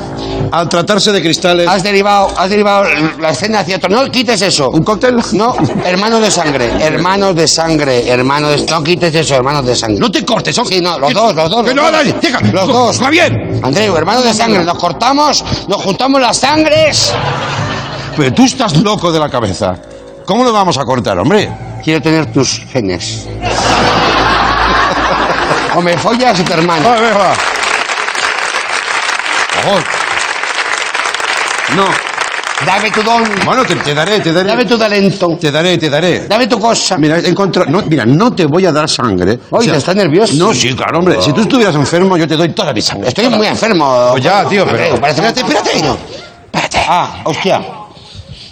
al 0.51 0.69
tratarse 0.71 1.13
de 1.13 1.21
cristales. 1.21 1.69
Has 1.69 1.83
derivado, 1.83 2.33
has 2.35 2.49
derivado 2.49 2.85
la 3.21 3.31
escena 3.31 3.61
hacia 3.61 3.77
otro. 3.77 3.91
No 3.91 4.11
quites 4.11 4.41
eso. 4.41 4.71
¿Un 4.71 4.83
cóctel? 4.83 5.17
No, 5.33 5.55
hermanos 5.85 6.23
de 6.23 6.31
sangre, 6.31 6.73
hermanos 6.81 7.35
de 7.35 7.47
sangre, 7.47 8.09
hermanos 8.09 8.53
de... 8.53 8.73
No 8.73 8.83
quites 8.83 9.15
eso, 9.15 9.35
hermanos 9.35 9.67
de 9.67 9.77
sangre. 9.77 10.01
No 10.01 10.11
te 10.11 10.25
cortes, 10.25 10.55
son... 10.55 10.67
Sí, 10.67 10.81
no, 10.81 10.99
los 10.99 11.13
dos, 11.13 11.35
los 11.35 11.51
dos. 11.51 11.63
Que 11.63 11.75
los 11.75 11.85
no, 11.85 11.99
dos. 11.99 12.53
Los 12.53 12.69
dos. 12.69 13.03
Va 13.03 13.11
bien. 13.11 13.61
Andreu, 13.63 13.95
hermanos 13.97 14.25
de 14.25 14.33
sangre, 14.33 14.65
nos 14.65 14.79
cortamos, 14.79 15.45
nos 15.69 15.83
juntamos 15.83 16.19
las 16.19 16.39
sangres. 16.39 17.13
Pero 18.17 18.33
tú 18.33 18.45
estás 18.45 18.79
loco 18.79 19.13
de 19.13 19.21
la 19.21 19.29
cabeza. 19.29 19.75
¿Cómo 20.25 20.43
lo 20.43 20.53
vamos 20.53 20.79
a 20.79 20.85
cortar, 20.85 21.19
hombre? 21.19 21.51
Quiero 21.85 22.01
tener 22.01 22.33
tus 22.33 22.65
genes. 22.73 23.29
o 25.77 25.83
me 25.83 25.99
follas 25.99 26.41
o 26.41 26.45
te 26.45 26.55
hermano. 26.55 26.89
Va, 26.89 27.35
favor. 29.63 29.83
No. 31.77 31.85
Dame 32.67 32.91
tu 32.91 33.03
don. 33.05 33.23
Bueno, 33.45 33.65
te, 33.65 33.77
te 33.77 33.95
daré, 33.95 34.19
te 34.19 34.33
daré. 34.33 34.49
Dame 34.49 34.65
tu 34.65 34.77
talento. 34.77 35.39
Te 35.41 35.51
daré, 35.53 35.79
te 35.79 35.89
daré. 35.89 36.27
Dame 36.27 36.47
tu 36.49 36.59
cosa. 36.59 36.99
Mira, 36.99 37.19
he 37.19 37.29
encontrado- 37.29 37.71
no, 37.71 37.83
mira, 37.83 38.05
no 38.05 38.35
te 38.35 38.47
voy 38.47 38.67
a 38.67 38.73
dar 38.73 38.89
sangre. 38.89 39.39
Oye, 39.51 39.77
¿estás 39.77 39.95
nervioso? 39.95 40.33
No, 40.37 40.53
sí, 40.53 40.75
claro, 40.75 40.99
hombre. 40.99 41.23
Si 41.23 41.33
tú 41.33 41.43
estuvieras 41.43 41.75
enfermo, 41.77 42.17
yo 42.17 42.27
te 42.27 42.37
doy 42.37 42.49
toda 42.49 42.73
mi 42.73 42.83
sangre. 42.83 43.09
Estoy 43.09 43.29
muy 43.29 43.47
enfermo. 43.47 44.09
Pues 44.11 44.25
ya, 44.25 44.45
tío, 44.49 44.67
pero- 44.67 44.83
Espérate, 45.07 45.41
espérate. 45.41 45.71
Espérate. 45.79 46.79
Ah, 46.89 47.21
hostia. 47.25 47.61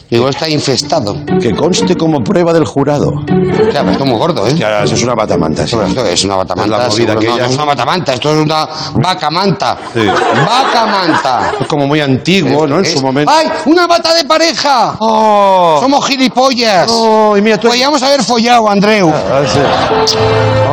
Digo, 0.09 0.29
está 0.29 0.49
infestado. 0.49 1.17
Que 1.41 1.53
conste 1.55 1.97
como 1.97 2.23
prueba 2.23 2.53
del 2.53 2.65
jurado. 2.65 3.09
Hostia, 3.11 3.81
pero 3.81 3.91
estoy 3.91 4.07
muy 4.09 4.19
gordo, 4.19 4.47
¿eh? 4.47 4.55
Ya, 4.55 4.85
eso 4.85 4.95
es 4.95 5.03
una 5.03 5.15
batamanta. 5.15 5.67
sí. 5.67 5.75
Pero 5.75 5.89
esto 5.89 6.07
es 6.07 6.25
una 6.25 6.37
batamanta. 6.37 6.65
Es 6.77 6.83
la 6.83 6.89
movida 6.89 6.97
seguro. 7.07 7.21
que 7.21 7.27
no, 7.27 7.35
ella- 7.35 7.43
no 7.45 7.49
es 7.51 7.55
una 7.57 7.65
batamanta, 7.65 8.13
esto 8.15 8.31
es 8.33 8.37
una 8.45 8.69
vaca 8.95 9.31
manta. 9.31 9.77
Sí. 9.93 10.07
Vaca 10.07 10.87
manta. 10.87 11.53
Es 11.61 11.67
como 11.67 11.87
muy 11.89 12.01
antiguo, 12.01 12.67
¿no? 12.69 12.79
En 12.79 12.85
Es- 12.85 12.93
su 12.93 13.03
momento. 13.03 13.33
¡Ay! 13.35 13.49
¡Una 13.67 13.87
bata 13.89 14.15
de 14.15 14.25
pareja! 14.25 14.95
¡Oh! 15.01 15.79
Somos 15.81 16.07
gilipollas. 16.07 16.89
¡Oh! 16.89 17.37
Y 17.37 17.43
mira, 17.43 17.59
tú... 17.59 17.67
Podríamos 17.69 18.01
haber 18.03 18.23
follado, 18.23 18.71
Andreu. 18.71 19.13
Ah, 19.13 19.43
sí. 19.45 19.59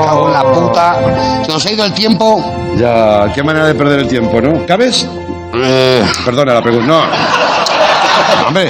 Cago 0.06 0.28
en 0.28 0.34
la 0.34 0.44
puta. 0.44 0.96
Se 1.46 1.52
nos 1.52 1.66
ha 1.66 1.72
ido 1.72 1.86
el 1.86 1.94
tiempo. 1.94 2.44
Ya, 2.78 3.32
qué 3.34 3.42
manera 3.42 3.66
de 3.66 3.74
perder 3.76 4.00
el 4.02 4.08
tiempo, 4.08 4.40
¿no? 4.40 4.66
¿Cabes? 4.68 5.08
Eh, 5.56 6.04
Perdona 6.24 6.54
la 6.54 6.62
pregunta. 6.62 6.86
No. 6.88 7.02
Hombre. 8.48 8.70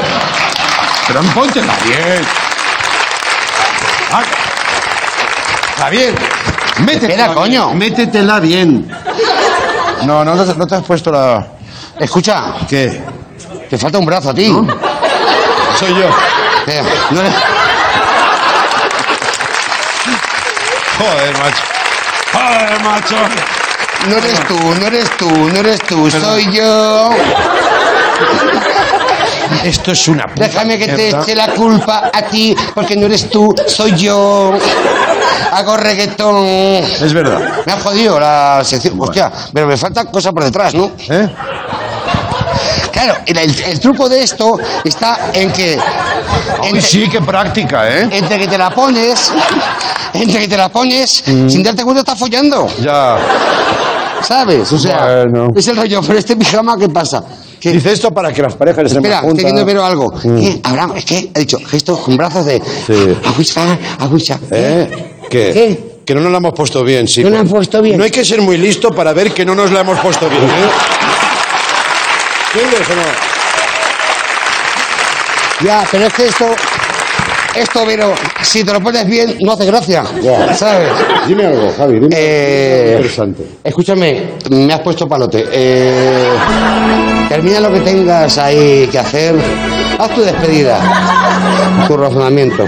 Pero 1.08 1.22
póntela 1.34 1.74
bien. 1.86 2.26
Ah, 4.12 4.22
Javier, 5.80 6.14
métetela 6.80 7.08
Espera, 7.14 7.26
bien. 7.26 7.34
coño. 7.36 7.74
Métetela 7.74 8.40
bien. 8.40 8.92
No, 10.06 10.24
no, 10.24 10.44
te- 10.46 10.56
no 10.56 10.68
te 10.68 10.76
has 10.76 10.84
puesto 10.84 11.12
la... 11.12 11.46
escucha, 12.00 12.54
¿Qué? 12.70 13.02
te 13.70 13.78
falta 13.78 13.98
un 13.98 14.06
brazo 14.06 14.30
a 14.30 14.34
ti. 14.34 14.46
Soy 15.80 15.90
yo. 15.96 16.10
Eh, 16.68 16.84
no 17.12 17.22
eres- 17.22 17.34
Joder, 21.00 21.38
macho. 21.38 21.64
Joder, 22.34 22.82
macho. 22.84 23.16
No 24.08 24.18
eres 24.18 24.40
tú, 24.48 24.76
no 24.80 24.88
eres 24.88 25.10
tú, 25.18 25.30
no 25.30 25.60
eres 25.60 25.80
tú, 25.82 26.12
soy 26.12 26.52
yo. 26.52 27.10
Esto 29.64 29.92
es 29.92 30.08
una 30.08 30.26
puta 30.28 30.46
Déjame 30.48 30.78
que 30.78 30.88
te 30.88 31.10
eche 31.10 31.36
la 31.36 31.48
culpa 31.50 32.10
a 32.14 32.22
ti, 32.24 32.56
porque 32.74 32.96
no 32.96 33.06
eres 33.06 33.30
tú, 33.30 33.54
soy 33.68 33.96
yo. 33.96 34.54
Hago 35.52 35.78
reggaetón. 35.78 36.46
Es 36.46 37.14
verdad. 37.14 37.40
Me 37.66 37.74
ha 37.74 37.80
jodido 37.80 38.20
la 38.20 38.62
sección. 38.64 38.96
Hostia, 39.00 39.32
pero 39.54 39.68
me 39.68 39.78
falta 39.78 40.06
cosa 40.06 40.32
por 40.32 40.44
detrás, 40.44 40.74
¿no? 40.74 40.92
¿Eh? 41.10 41.30
Claro, 42.92 43.16
el, 43.26 43.38
el- 43.38 43.80
truco 43.80 44.08
de 44.08 44.24
esto 44.24 44.58
está 44.84 45.32
en 45.34 45.52
que. 45.52 45.78
Entre- 46.64 46.82
sí, 46.82 47.08
qué 47.10 47.22
práctica, 47.22 47.90
¿eh? 47.90 48.08
entre 48.12 48.40
que 48.40 48.48
te 48.48 48.58
la 48.58 48.70
pones, 48.70 49.32
entre 50.14 50.40
que 50.42 50.48
te 50.48 50.58
la 50.58 50.70
pones, 50.70 51.24
sin 51.26 51.64
darte 51.64 51.84
cuenta 51.84 52.02
estás 52.02 52.18
follando, 52.20 52.68
Ya. 52.82 53.18
¿sabes? 54.22 54.72
O 54.72 54.78
sea, 54.80 55.26
Bueno. 55.26 55.48
es 55.56 55.68
el 55.68 55.76
rollo, 55.78 56.02
pero 56.06 56.18
este 56.20 56.36
pijama, 56.36 56.78
¿qué 56.78 56.88
pasa? 56.90 57.24
Dice 57.72 57.92
esto 57.94 58.12
para 58.12 58.34
que 58.34 58.42
las 58.42 58.56
parejas 58.56 58.86
estén 58.86 58.98
espera, 58.98 59.22
más 59.22 59.32
estoy 59.32 59.44
juntas. 59.44 59.46
viendo 59.46 59.66
pero 59.66 59.86
algo. 59.86 60.14
¿Qué? 60.22 60.60
Abraham, 60.64 60.94
es 60.98 61.06
que 61.06 61.30
he 61.34 61.40
dicho 61.40 61.58
gesto 61.66 61.96
con 61.98 62.18
brazos 62.18 62.46
de 62.46 62.60
Sí. 62.60 63.18
agüita, 63.26 63.78
agüita. 64.00 64.40
¿Eh? 64.52 64.90
¿Qué? 65.30 65.52
¿Qué? 65.54 65.94
Que 66.06 66.14
no 66.16 66.20
nos 66.22 66.32
la 66.32 66.38
hemos 66.40 66.54
puesto 66.54 66.84
bien, 66.84 67.08
sí. 67.08 67.24
No 67.24 67.30
la 67.30 67.40
han 67.40 67.48
puesto 67.48 67.82
bien. 67.82 67.98
No 67.98 68.04
hay 68.04 68.12
que 68.12 68.26
ser 68.26 68.42
muy 68.42 68.58
listo 68.58 68.92
para 68.92 69.14
ver 69.14 69.34
que 69.34 69.46
no 69.46 69.56
nos 69.56 69.72
la 69.72 69.80
hemos 69.82 69.98
puesto 70.00 70.28
bien. 70.30 70.44
¿eh? 70.44 70.48
¿Entiendes 72.54 72.90
o 72.90 72.96
no? 72.96 73.02
Ya, 75.66 75.88
pero 75.90 76.08
es 76.08 76.14
que 76.14 76.26
esto, 76.26 76.46
esto, 77.56 77.82
pero 77.86 78.14
si 78.42 78.64
te 78.64 78.74
lo 78.74 78.82
pones 78.82 79.06
bien, 79.08 79.38
no 79.42 79.54
hace 79.54 79.66
gracia, 79.66 80.04
¿sabes? 80.56 80.90
Dime 81.28 81.46
algo, 81.46 81.72
Javi. 81.78 82.00
Dime 82.00 82.08
Eh, 82.16 82.80
algo 82.82 82.92
interesante. 82.98 83.44
Escúchame, 83.64 84.24
me 84.50 84.74
has 84.74 84.80
puesto 84.82 85.08
palote. 85.08 85.46
Eh, 85.52 86.30
termina 87.30 87.60
lo 87.60 87.72
que 87.72 87.80
tengas 87.82 88.38
ahí 88.38 88.88
que 88.92 89.00
hacer. 89.00 89.36
Haz 90.00 90.10
tu 90.16 90.22
despedida, 90.22 90.80
tu 91.88 91.96
razonamiento. 91.98 92.66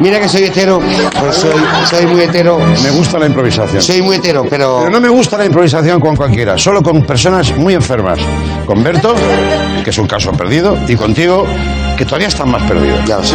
Mira 0.00 0.18
que 0.20 0.28
soy 0.28 0.44
hetero, 0.44 0.80
pues 1.20 1.36
soy, 1.36 1.52
soy 1.88 2.06
muy 2.06 2.22
hetero. 2.22 2.58
Me 2.82 2.90
gusta 2.90 3.18
la 3.18 3.26
improvisación. 3.26 3.82
Soy 3.82 4.00
muy 4.02 4.16
hetero, 4.16 4.44
pero 4.48 4.78
Pero 4.80 4.90
no 4.90 5.00
me 5.00 5.08
gusta 5.08 5.36
la 5.36 5.44
improvisación 5.44 6.00
con 6.00 6.16
cualquiera, 6.16 6.56
solo 6.56 6.82
con 6.82 7.02
personas 7.04 7.54
muy 7.56 7.74
enfermas. 7.74 8.18
Con 8.66 8.82
Berto, 8.82 9.14
que 9.84 9.90
es 9.90 9.98
un 9.98 10.06
caso 10.06 10.32
perdido, 10.32 10.76
y 10.88 10.96
contigo, 10.96 11.44
que 11.98 12.04
todavía 12.04 12.28
estás 12.28 12.46
más 12.46 12.62
perdido. 12.62 12.96
ya 13.04 13.18
lo 13.18 13.24
sé. 13.24 13.34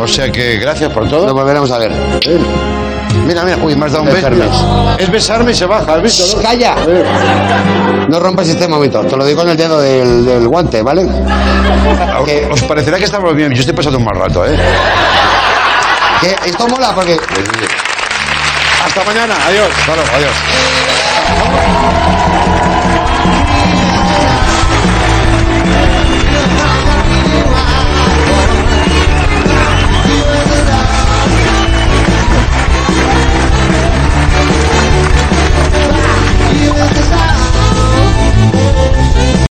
O 0.00 0.06
sea 0.08 0.30
que 0.32 0.56
gracias 0.58 0.92
por 0.92 1.08
todo. 1.08 1.32
volveremos 1.32 1.70
a 1.70 1.78
ver. 1.78 1.92
Mira, 3.26 3.44
mira, 3.44 3.58
uy, 3.62 3.76
me 3.76 3.86
has 3.86 3.92
dado 3.92 4.04
un 4.04 4.12
beso. 4.12 4.28
Es 4.98 5.10
besarme 5.10 5.52
y 5.52 5.54
se 5.54 5.66
baja, 5.66 5.94
¿has 5.94 6.02
visto? 6.02 6.36
no? 6.36 6.42
¡Calla! 6.42 6.74
No 8.08 8.18
rompas 8.18 8.48
este 8.48 8.66
momento. 8.66 9.00
Te 9.04 9.16
lo 9.16 9.24
digo 9.24 9.42
en 9.42 9.50
el 9.50 9.56
dedo 9.56 9.80
del, 9.80 10.24
del 10.24 10.48
guante, 10.48 10.82
¿vale? 10.82 11.06
Que- 12.24 12.48
Os 12.50 12.62
parecerá 12.62 12.98
que 12.98 13.04
estamos 13.04 13.34
bien. 13.36 13.52
Yo 13.52 13.60
estoy 13.60 13.74
pasando 13.74 13.98
un 13.98 14.04
mal 14.04 14.16
rato, 14.16 14.44
¿eh? 14.46 14.56
Esto 16.22 16.68
mola 16.68 16.94
porque. 16.94 17.18
Hasta 18.84 19.04
mañana. 19.04 19.34
Adiós. 19.46 19.70
Adiós. 20.14 20.34